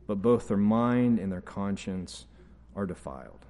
But 0.07 0.22
both 0.22 0.47
their 0.47 0.57
mind 0.57 1.20
and 1.20 1.32
their 1.32 1.41
conscience 1.41 2.26
are 2.76 2.86
defiled. 2.86 3.45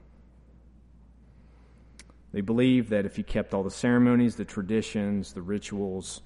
They 2.32 2.42
believe 2.42 2.90
that 2.90 3.06
if 3.06 3.18
you 3.18 3.24
kept 3.24 3.54
all 3.54 3.64
the 3.64 3.72
ceremonies, 3.72 4.36
the 4.36 4.46
traditions, 4.46 5.34
the 5.34 5.42
rituals, 5.42 6.22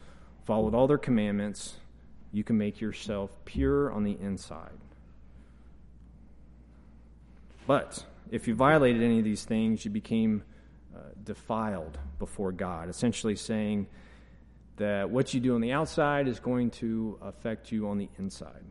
followed 0.46 0.74
all 0.74 0.88
their 0.88 0.98
commandments, 0.98 1.76
you 2.32 2.44
can 2.44 2.58
make 2.58 2.82
yourself 2.82 3.38
pure 3.46 3.92
on 3.92 4.04
the 4.04 4.18
inside. 4.20 4.78
But 7.68 8.06
if 8.32 8.48
you 8.48 8.56
violated 8.56 9.02
any 9.02 9.20
of 9.20 9.24
these 9.24 9.46
things, 9.46 9.86
you 9.86 9.92
became 9.92 10.44
uh, 10.96 11.00
defiled 11.24 11.98
before 12.20 12.52
God, 12.52 12.90
essentially 12.90 13.36
saying, 13.36 13.88
that 14.78 15.10
what 15.10 15.34
you 15.34 15.40
do 15.40 15.56
on 15.56 15.62
the 15.62 15.72
outside 15.72 16.28
is 16.28 16.40
going 16.40 16.72
to 16.72 17.18
affect 17.22 17.72
you 17.72 17.88
on 17.90 17.98
the 17.98 18.10
inside, 18.18 18.66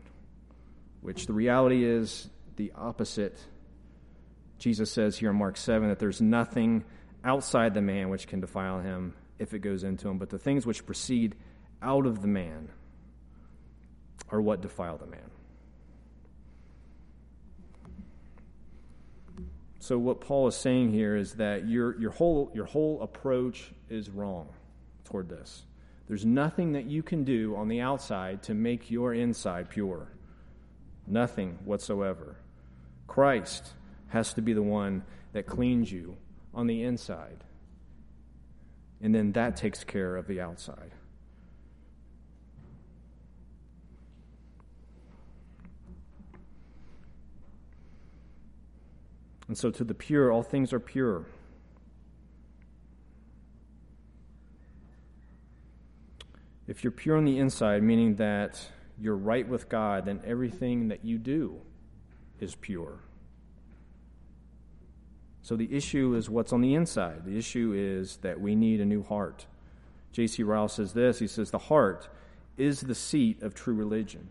which 1.01 1.27
the 1.27 1.33
reality 1.33 1.85
is 1.85 2.29
the 2.57 2.73
opposite. 2.75 3.39
Jesus 4.59 4.91
says 4.91 5.17
here 5.17 5.31
in 5.31 5.37
Mark 5.37 5.57
7 5.57 5.89
that 5.89 5.99
there's 5.99 6.21
nothing 6.21 6.85
outside 7.25 7.75
the 7.75 7.83
man 7.83 8.09
which 8.09 8.27
can 8.27 8.41
defile 8.41 8.81
him 8.81 9.15
if 9.39 9.55
it 9.55 9.61
goes 9.61 9.85
into 9.85 10.09
him, 10.09 10.19
but 10.19 10.31
the 10.31 10.39
things 10.39 10.67
which 10.67 10.85
proceed 10.87 11.35
out 11.81 12.07
of 12.07 12.21
the 12.23 12.29
man 12.29 12.69
are 14.31 14.41
what 14.41 14.61
defile 14.61 14.99
the 14.99 15.07
man. 15.07 15.31
So 19.81 19.99
what 19.99 20.21
Paul 20.21 20.47
is 20.47 20.55
saying 20.55 20.93
here 20.93 21.17
is 21.17 21.35
that 21.35 21.69
your, 21.69 22.01
your, 22.01 22.13
whole, 22.13 22.53
your 22.55 22.67
whole 22.67 23.03
approach 23.03 23.73
is 23.91 24.09
wrong 24.09 24.49
toward 25.05 25.29
this. 25.29 25.65
There's 26.13 26.27
nothing 26.27 26.73
that 26.73 26.85
you 26.85 27.03
can 27.03 27.25
do 27.25 27.57
on 27.57 27.69
the 27.69 27.81
outside 27.81 28.43
to 28.43 28.53
make 28.53 28.91
your 28.91 29.15
inside 29.15 29.71
pure. 29.71 30.09
Nothing 31.07 31.59
whatsoever. 31.65 32.37
Christ 33.07 33.73
has 34.09 34.35
to 34.35 34.43
be 34.43 34.53
the 34.53 34.61
one 34.63 35.05
that 35.33 35.47
cleans 35.47 35.91
you 35.91 36.19
on 36.53 36.67
the 36.67 36.83
inside. 36.83 37.45
And 39.01 39.15
then 39.15 39.33
that 39.33 39.57
takes 39.57 39.85
care 39.85 40.17
of 40.17 40.27
the 40.27 40.43
outside. 40.43 40.91
And 49.49 49.57
so, 49.57 49.71
to 49.71 49.83
the 49.83 49.95
pure, 49.95 50.31
all 50.31 50.43
things 50.43 50.75
are 50.75 50.79
pure. 50.79 51.25
If 56.73 56.83
you're 56.83 56.91
pure 56.91 57.19
on 57.19 57.27
the 57.27 57.39
inside, 57.39 57.83
meaning 57.83 58.15
that 58.15 58.59
you're 58.99 59.15
right 59.15 59.47
with 59.47 59.69
God, 59.69 60.07
then 60.07 60.23
everything 60.25 60.89
that 60.89 61.05
you 61.05 61.19
do 61.19 61.61
is 62.41 62.55
pure. 62.55 63.01
So 65.43 65.55
the 65.55 65.71
issue 65.71 66.15
is 66.15 66.31
what's 66.31 66.51
on 66.51 66.63
the 66.63 66.75
inside. 66.75 67.27
The 67.27 67.37
issue 67.37 67.75
is 67.77 68.17
that 68.23 68.41
we 68.41 68.55
need 68.55 68.81
a 68.81 68.87
new 68.87 69.03
heart. 69.03 69.45
J.C. 70.13 70.43
Ryle 70.45 70.67
says 70.67 70.95
this 70.95 71.19
he 71.19 71.27
says, 71.27 71.51
The 71.51 71.59
heart 71.59 72.09
is 72.57 72.81
the 72.81 72.95
seat 72.95 73.43
of 73.43 73.55
true 73.55 73.75
religion. 73.75 74.31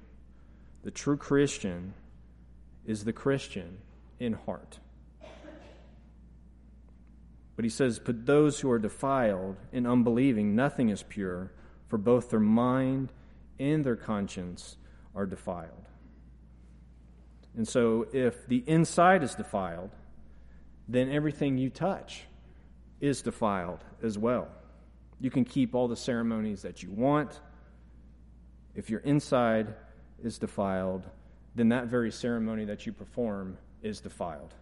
The 0.81 0.89
true 0.89 1.17
Christian 1.17 1.93
is 2.87 3.03
the 3.03 3.13
Christian 3.13 3.77
in 4.19 4.33
heart. 4.33 4.79
But 7.55 7.65
he 7.65 7.69
says, 7.69 7.99
But 7.99 8.25
those 8.25 8.61
who 8.61 8.71
are 8.71 8.79
defiled 8.79 9.57
and 9.71 9.85
unbelieving, 9.85 10.55
nothing 10.55 10.89
is 10.89 11.03
pure 11.03 11.51
for 11.91 11.97
both 11.97 12.29
their 12.29 12.39
mind 12.39 13.11
and 13.59 13.83
their 13.83 13.97
conscience 13.97 14.77
are 15.13 15.25
defiled. 15.25 15.89
And 17.57 17.67
so, 17.67 18.07
if 18.13 18.47
the 18.47 18.63
inside 18.65 19.23
is 19.23 19.35
defiled, 19.35 19.91
then 20.87 21.11
everything 21.11 21.57
you 21.57 21.69
touch 21.69 22.23
is 23.01 23.21
defiled 23.21 23.83
as 24.01 24.17
well. 24.17 24.47
You 25.19 25.29
can 25.29 25.43
keep 25.43 25.75
all 25.75 25.89
the 25.89 25.97
ceremonies 25.97 26.61
that 26.61 26.81
you 26.81 26.91
want. 26.91 27.41
If 28.73 28.89
your 28.89 29.01
inside 29.01 29.75
is 30.23 30.37
defiled, 30.37 31.05
then 31.55 31.69
that 31.69 31.87
very 31.87 32.11
ceremony 32.11 32.63
that 32.65 32.85
you 32.85 32.93
perform 32.93 33.57
is 33.83 33.99
defiled. 33.99 34.53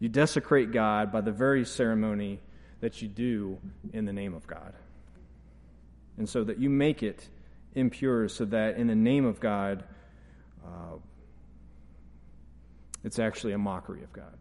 You 0.00 0.08
desecrate 0.08 0.72
God 0.72 1.12
by 1.12 1.20
the 1.20 1.30
very 1.30 1.64
ceremony 1.64 2.40
that 2.80 3.00
you 3.00 3.06
do 3.06 3.58
in 3.92 4.06
the 4.06 4.12
name 4.12 4.34
of 4.34 4.44
God 4.48 4.74
and 6.18 6.28
so 6.28 6.44
that 6.44 6.58
you 6.58 6.70
make 6.70 7.02
it 7.02 7.28
impure, 7.74 8.28
so 8.28 8.44
that 8.44 8.76
in 8.76 8.86
the 8.86 8.94
name 8.94 9.24
of 9.24 9.40
God, 9.40 9.84
uh, 10.64 10.96
it's 13.02 13.18
actually 13.18 13.52
a 13.52 13.58
mockery 13.58 14.02
of 14.02 14.12
God. 14.12 14.36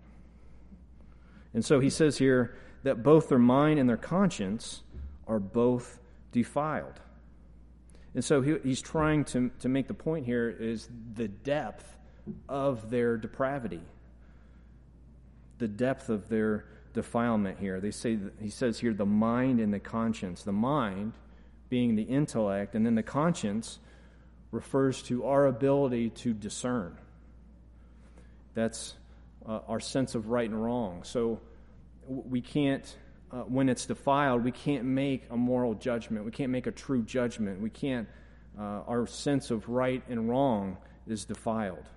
And 1.53 1.63
so 1.63 1.79
he 1.79 1.89
says 1.89 2.17
here 2.17 2.55
that 2.83 3.03
both 3.03 3.29
their 3.29 3.39
mind 3.39 3.79
and 3.79 3.89
their 3.89 3.97
conscience 3.97 4.81
are 5.27 5.39
both 5.39 5.99
defiled. 6.31 6.99
And 8.15 8.23
so 8.23 8.41
he, 8.41 8.57
he's 8.63 8.81
trying 8.81 9.25
to, 9.25 9.49
to 9.59 9.69
make 9.69 9.87
the 9.87 9.93
point 9.93 10.25
here 10.25 10.49
is 10.49 10.89
the 11.15 11.27
depth 11.27 11.97
of 12.47 12.89
their 12.89 13.17
depravity, 13.17 13.81
the 15.57 15.67
depth 15.67 16.09
of 16.09 16.29
their 16.29 16.65
defilement 16.93 17.59
here. 17.59 17.79
They 17.79 17.91
say 17.91 18.19
he 18.39 18.49
says 18.49 18.79
here 18.79 18.93
the 18.93 19.05
mind 19.05 19.59
and 19.59 19.73
the 19.73 19.79
conscience. 19.79 20.43
The 20.43 20.51
mind 20.51 21.13
being 21.73 21.95
the 21.95 22.03
intellect, 22.03 22.75
and 22.75 22.85
then 22.85 22.93
the 22.93 23.01
conscience 23.01 23.79
refers 24.51 25.01
to 25.01 25.25
our 25.25 25.47
ability 25.47 26.11
to 26.11 26.31
discern. 26.31 26.95
That's 28.53 28.93
uh, 29.43 29.61
our 29.67 29.79
sense 29.79 30.13
of 30.13 30.29
right 30.29 30.47
and 30.47 30.63
wrong. 30.63 31.03
So 31.03 31.39
we 32.07 32.41
can't, 32.41 32.85
uh, 33.31 33.37
when 33.37 33.69
it's 33.69 33.87
defiled, 33.87 34.43
we 34.43 34.51
can't 34.51 34.85
make 34.85 35.23
a 35.31 35.35
moral 35.35 35.73
judgment. 35.73 36.25
We 36.25 36.29
can't 36.29 36.51
make 36.51 36.67
a 36.67 36.71
true 36.71 37.01
judgment. 37.01 37.59
We 37.59 37.71
can't, 37.71 38.07
uh, 38.55 38.83
our 38.85 39.07
sense 39.07 39.49
of 39.49 39.67
right 39.67 40.03
and 40.07 40.29
wrong 40.29 40.77
is 41.07 41.25
defiled. 41.25 41.89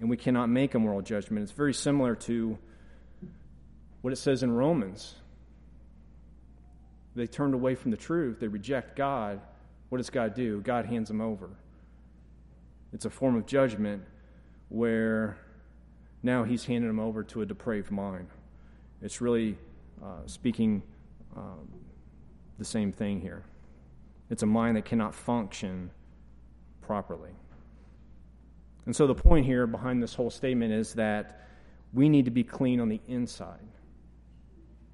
And 0.00 0.10
we 0.10 0.18
cannot 0.18 0.50
make 0.50 0.74
a 0.74 0.78
moral 0.78 1.00
judgment. 1.00 1.44
It's 1.44 1.52
very 1.52 1.72
similar 1.72 2.14
to 2.28 2.58
what 4.02 4.12
it 4.12 4.16
says 4.16 4.42
in 4.42 4.50
Romans. 4.50 5.14
They 7.16 7.26
turned 7.26 7.54
away 7.54 7.74
from 7.74 7.90
the 7.90 7.96
truth, 7.96 8.38
they 8.38 8.48
reject 8.48 8.94
God. 8.94 9.40
What 9.88 9.98
does 9.98 10.10
God 10.10 10.34
do? 10.34 10.60
God 10.60 10.84
hands 10.84 11.08
them 11.08 11.20
over. 11.20 11.48
It's 12.92 13.04
a 13.04 13.10
form 13.10 13.36
of 13.36 13.46
judgment 13.46 14.02
where 14.68 15.38
now 16.22 16.44
he's 16.44 16.64
handing 16.64 16.88
them 16.88 17.00
over 17.00 17.22
to 17.22 17.42
a 17.42 17.46
depraved 17.46 17.90
mind. 17.90 18.28
It's 19.00 19.20
really 19.20 19.56
uh, 20.04 20.26
speaking 20.26 20.82
um, 21.36 21.68
the 22.58 22.64
same 22.64 22.92
thing 22.92 23.20
here. 23.20 23.44
It's 24.28 24.42
a 24.42 24.46
mind 24.46 24.76
that 24.76 24.84
cannot 24.84 25.14
function 25.14 25.90
properly. 26.82 27.30
And 28.86 28.94
so 28.94 29.06
the 29.06 29.14
point 29.14 29.46
here 29.46 29.66
behind 29.66 30.02
this 30.02 30.14
whole 30.14 30.30
statement 30.30 30.72
is 30.72 30.94
that 30.94 31.46
we 31.92 32.08
need 32.08 32.24
to 32.24 32.30
be 32.30 32.44
clean 32.44 32.80
on 32.80 32.88
the 32.88 33.00
inside. 33.06 33.68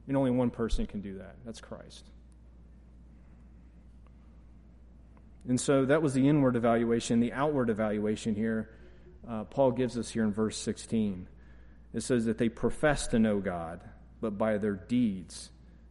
And 0.09 0.17
only 0.17 0.31
one 0.31 0.51
person 0.51 0.87
can 0.87 1.01
do 1.01 1.19
that 1.19 1.37
that's 1.45 1.61
Christ. 1.61 2.05
And 5.49 5.61
so 5.61 5.85
that 5.87 6.03
was 6.03 6.15
the 6.15 6.29
inward 6.29 6.57
evaluation. 6.57 7.21
The 7.21 7.33
outward 7.33 7.69
evaluation 7.69 8.35
here, 8.35 8.71
uh, 9.29 9.45
Paul 9.45 9.73
gives 9.73 9.99
us 9.99 10.11
here 10.11 10.25
in 10.25 10.33
verse 10.33 10.57
16. 10.57 11.27
It 11.93 12.03
says 12.03 12.25
that 12.27 12.39
they 12.39 12.49
profess 12.49 13.09
to 13.09 13.19
know 13.19 13.41
God, 13.41 13.81
but 14.21 14.39
by 14.39 14.59
their 14.59 14.75
deeds 14.75 15.51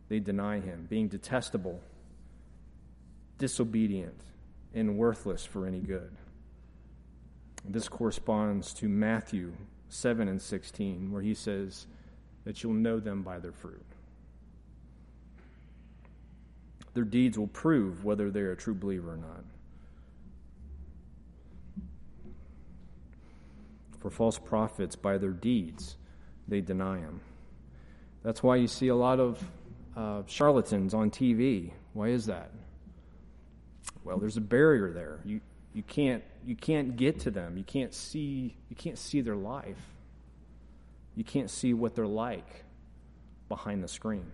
they 0.10 0.20
deny 0.20 0.60
him, 0.60 0.88
being 0.90 1.08
detestable, 1.08 1.82
disobedient, 3.38 4.22
and 4.74 4.98
worthless 4.98 5.46
for 5.46 5.66
any 5.66 5.80
good. 5.80 6.12
This 7.66 7.88
corresponds 7.88 8.74
to 8.76 8.90
Matthew 8.90 9.54
7 9.90 10.28
and 10.28 10.42
16, 10.42 11.12
where 11.12 11.22
he 11.22 11.34
says 11.34 11.88
that 12.46 12.64
you'll 12.64 12.74
know 12.74 13.00
them 13.00 13.22
by 13.22 13.40
their 13.40 13.52
fruit. 13.52 13.86
Their 16.94 17.04
deeds 17.04 17.38
will 17.38 17.48
prove 17.48 18.04
whether 18.04 18.30
they're 18.30 18.52
a 18.52 18.58
true 18.58 18.76
believer 18.76 19.14
or 19.14 19.18
not. 19.18 19.44
For 24.00 24.10
false 24.10 24.38
prophets, 24.40 24.96
by 24.96 25.18
their 25.18 25.32
deeds, 25.32 25.96
they 26.48 26.60
deny 26.60 26.98
him. 26.98 27.22
That's 28.24 28.44
why 28.44 28.58
you 28.58 28.68
see 28.68 28.90
a 28.90 28.96
lot 28.96 29.20
of 29.20 29.44
uh, 29.96 30.24
charlatans 30.26 30.94
on 30.94 31.12
TV. 31.12 31.72
Why 31.94 32.10
is 32.10 32.26
that? 32.26 32.52
Well, 34.04 34.18
there's 34.18 34.38
a 34.38 34.42
barrier 34.42 34.92
there. 34.92 35.20
You, 35.24 35.42
you, 35.74 35.84
can't, 35.84 36.24
you 36.46 36.56
can't 36.56 36.98
get 36.98 37.20
to 37.22 37.32
them. 37.32 37.58
You 37.58 37.64
can't, 37.64 37.94
see, 37.94 38.56
you 38.70 38.76
can't 38.76 38.98
see 38.98 39.22
their 39.22 39.36
life. 39.36 39.80
You 41.16 41.24
can't 41.24 41.50
see 41.50 41.74
what 41.74 41.96
they're 41.96 42.08
like 42.08 42.66
behind 43.50 43.84
the 43.84 43.88
screen. 43.88 44.32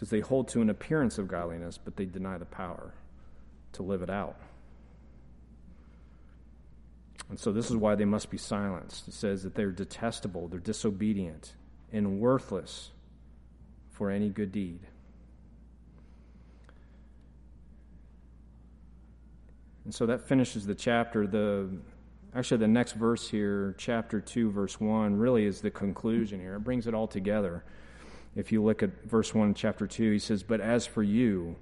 Because 0.00 0.08
they 0.08 0.20
hold 0.20 0.48
to 0.48 0.62
an 0.62 0.70
appearance 0.70 1.18
of 1.18 1.28
godliness, 1.28 1.76
but 1.76 1.96
they 1.96 2.06
deny 2.06 2.38
the 2.38 2.46
power 2.46 2.94
to 3.70 3.82
live 3.82 4.00
it 4.00 4.08
out. 4.08 4.34
And 7.28 7.38
so 7.38 7.52
this 7.52 7.68
is 7.68 7.76
why 7.76 7.96
they 7.96 8.06
must 8.06 8.30
be 8.30 8.38
silenced. 8.38 9.08
It 9.08 9.12
says 9.12 9.42
that 9.42 9.54
they're 9.54 9.70
detestable, 9.70 10.48
they're 10.48 10.58
disobedient, 10.58 11.52
and 11.92 12.18
worthless 12.18 12.92
for 13.90 14.10
any 14.10 14.30
good 14.30 14.52
deed. 14.52 14.80
And 19.84 19.94
so 19.94 20.06
that 20.06 20.26
finishes 20.26 20.64
the 20.64 20.74
chapter. 20.74 21.26
The 21.26 21.68
actually 22.34 22.56
the 22.56 22.68
next 22.68 22.92
verse 22.92 23.28
here, 23.28 23.74
chapter 23.76 24.18
2 24.18 24.50
verse 24.50 24.80
1, 24.80 25.18
really 25.18 25.44
is 25.44 25.60
the 25.60 25.70
conclusion 25.70 26.40
here. 26.40 26.54
It 26.54 26.64
brings 26.64 26.86
it 26.86 26.94
all 26.94 27.06
together. 27.06 27.64
If 28.34 28.52
you 28.52 28.62
look 28.62 28.82
at 28.82 29.04
verse 29.04 29.34
1, 29.34 29.54
chapter 29.54 29.86
2, 29.86 30.12
he 30.12 30.18
says, 30.18 30.42
But 30.42 30.60
as 30.60 30.86
for 30.86 31.02
you, 31.02 31.56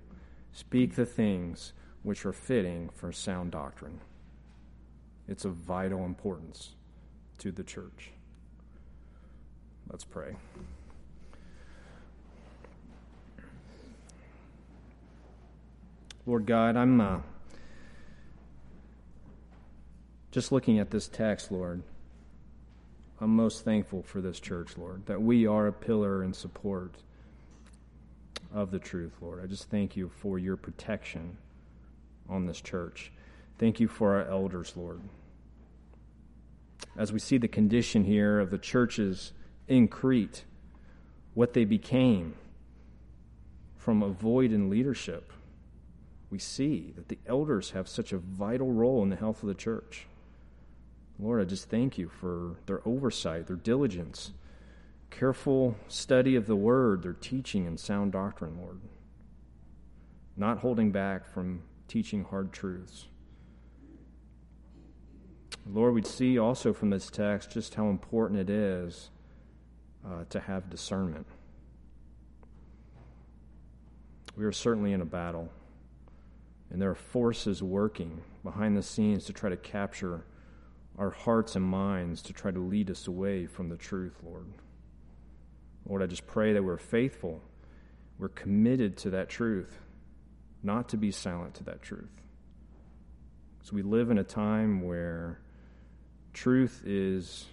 speak 0.53 0.95
the 0.95 1.07
things 1.07 1.73
which 2.03 2.27
are 2.27 2.33
fitting 2.33 2.91
for 2.95 3.11
sound 3.11 3.53
doctrine. 3.53 4.01
It's 5.27 5.45
of 5.45 5.55
vital 5.55 6.05
importance 6.05 6.75
to 7.39 7.51
the 7.53 7.63
church. 7.63 8.11
Let's 9.91 10.05
pray. 10.05 10.37
Lord 16.27 16.45
God, 16.45 16.77
I'm 16.77 17.01
uh, 17.01 17.19
just 20.31 20.53
looking 20.53 20.79
at 20.79 20.91
this 20.91 21.09
text, 21.09 21.51
Lord. 21.51 21.83
I'm 23.21 23.35
most 23.35 23.65
thankful 23.65 24.03
for 24.03 24.21
this 24.21 24.39
church, 24.39 24.79
Lord, 24.79 25.07
that 25.07 25.21
we 25.21 25.47
are 25.47 25.67
a 25.67 25.73
pillar 25.73 26.23
and 26.23 26.35
support 26.35 26.95
of 28.53 28.71
the 28.71 28.79
truth, 28.79 29.15
Lord. 29.21 29.43
I 29.43 29.47
just 29.47 29.69
thank 29.71 29.97
you 29.97 30.09
for 30.09 30.39
your 30.39 30.57
protection 30.57 31.37
on 32.29 32.47
this 32.47 32.61
church. 32.61 33.11
Thank 33.59 33.81
you 33.81 33.89
for 33.89 34.15
our 34.15 34.29
elders, 34.29 34.75
Lord. 34.77 35.01
As 36.97 37.13
we 37.13 37.19
see 37.19 37.39
the 37.39 37.49
condition 37.49 38.05
here 38.05 38.39
of 38.39 38.51
the 38.51 38.59
churches 38.59 39.33
in 39.67 39.89
Crete, 39.89 40.45
what 41.35 41.55
they 41.55 41.65
became 41.65 42.35
from 43.77 44.03
a 44.03 44.09
void 44.09 44.53
in 44.53 44.71
leadership, 44.71 45.33
we 46.31 46.39
see 46.39 46.93
that 46.95 47.09
the 47.09 47.19
elders 47.27 47.71
have 47.71 47.89
such 47.89 48.13
a 48.13 48.19
vital 48.19 48.73
role 48.73 49.03
in 49.03 49.09
the 49.09 49.17
health 49.17 49.43
of 49.43 49.49
the 49.49 49.55
church. 49.55 50.07
Lord, 51.19 51.41
I 51.41 51.45
just 51.45 51.69
thank 51.69 51.99
you 51.99 52.09
for 52.09 52.57
their 52.67 52.81
oversight, 52.87 53.49
their 53.49 53.57
diligence, 53.57 54.33
careful 55.11 55.77
study 55.89 56.37
of 56.37 56.47
the 56.47 56.55
word, 56.57 57.03
their 57.03 57.13
teaching 57.13 57.67
and 57.67 57.79
sound 57.79 58.13
doctrine, 58.13 58.57
Lord. 58.59 58.81
Not 60.37 60.59
holding 60.59 60.93
back 60.93 61.27
from 61.27 61.63
teaching 61.89 62.25
hard 62.25 62.53
truths. 62.53 63.07
Lord, 65.67 65.95
we'd 65.95 66.07
see 66.07 66.39
also 66.39 66.73
from 66.73 66.91
this 66.91 67.11
text 67.11 67.51
just 67.51 67.75
how 67.75 67.89
important 67.89 68.39
it 68.39 68.49
is 68.49 69.11
uh, 70.07 70.25
to 70.31 70.41
have 70.41 70.71
discernment. 70.71 71.27
We 74.37 74.45
are 74.45 74.53
certainly 74.53 74.93
in 74.93 75.01
a 75.01 75.05
battle, 75.05 75.51
and 76.71 76.81
there 76.81 76.91
are 76.91 76.95
forces 76.95 77.61
working 77.61 78.23
behind 78.45 78.77
the 78.77 78.83
scenes 78.83 79.25
to 79.25 79.33
try 79.33 79.51
to 79.51 79.57
capture 79.57 80.25
our 80.99 81.11
hearts 81.11 81.55
and 81.55 81.65
minds 81.65 82.23
to 82.23 82.33
try 82.33 82.51
to 82.51 82.59
lead 82.59 82.91
us 82.91 83.07
away 83.07 83.47
from 83.47 83.69
the 83.69 83.77
truth, 83.77 84.17
Lord. 84.25 84.47
Lord, 85.89 86.03
I 86.03 86.07
just 86.07 86.27
pray 86.27 86.53
that 86.53 86.63
we're 86.63 86.77
faithful, 86.77 87.41
we're 88.19 88.29
committed 88.29 88.97
to 88.99 89.11
that 89.11 89.29
truth, 89.29 89.79
not 90.63 90.89
to 90.91 90.97
be 90.97 91.13
silent 91.13 91.55
to 91.55 91.65
that 91.65 91.83
truth. 91.83 92.11
So 93.63 93.77
we 93.77 93.83
live 93.83 94.11
in 94.11 94.19
a 94.19 94.25
time 94.25 94.83
where 94.83 95.41
truth 96.33 96.83
is 96.85 97.47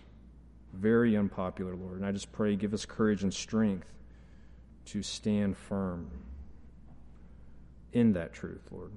very 0.73 1.15
unpopular, 1.15 1.75
Lord. 1.75 1.97
And 1.97 2.05
I 2.05 2.11
just 2.11 2.31
pray, 2.31 2.55
give 2.55 2.73
us 2.73 2.85
courage 2.85 3.23
and 3.23 3.33
strength 3.33 3.87
to 4.85 5.03
stand 5.03 5.55
firm 5.57 6.09
in 7.93 8.13
that 8.13 8.33
truth, 8.33 8.67
Lord. 8.71 8.91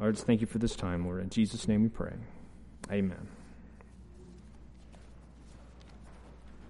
I 0.00 0.10
just 0.10 0.26
thank 0.26 0.40
you 0.40 0.46
for 0.46 0.58
this 0.58 0.74
time, 0.74 1.04
Lord. 1.04 1.22
In 1.22 1.30
Jesus' 1.30 1.68
name 1.68 1.82
we 1.82 1.88
pray. 1.88 2.14
Amen. 2.92 3.41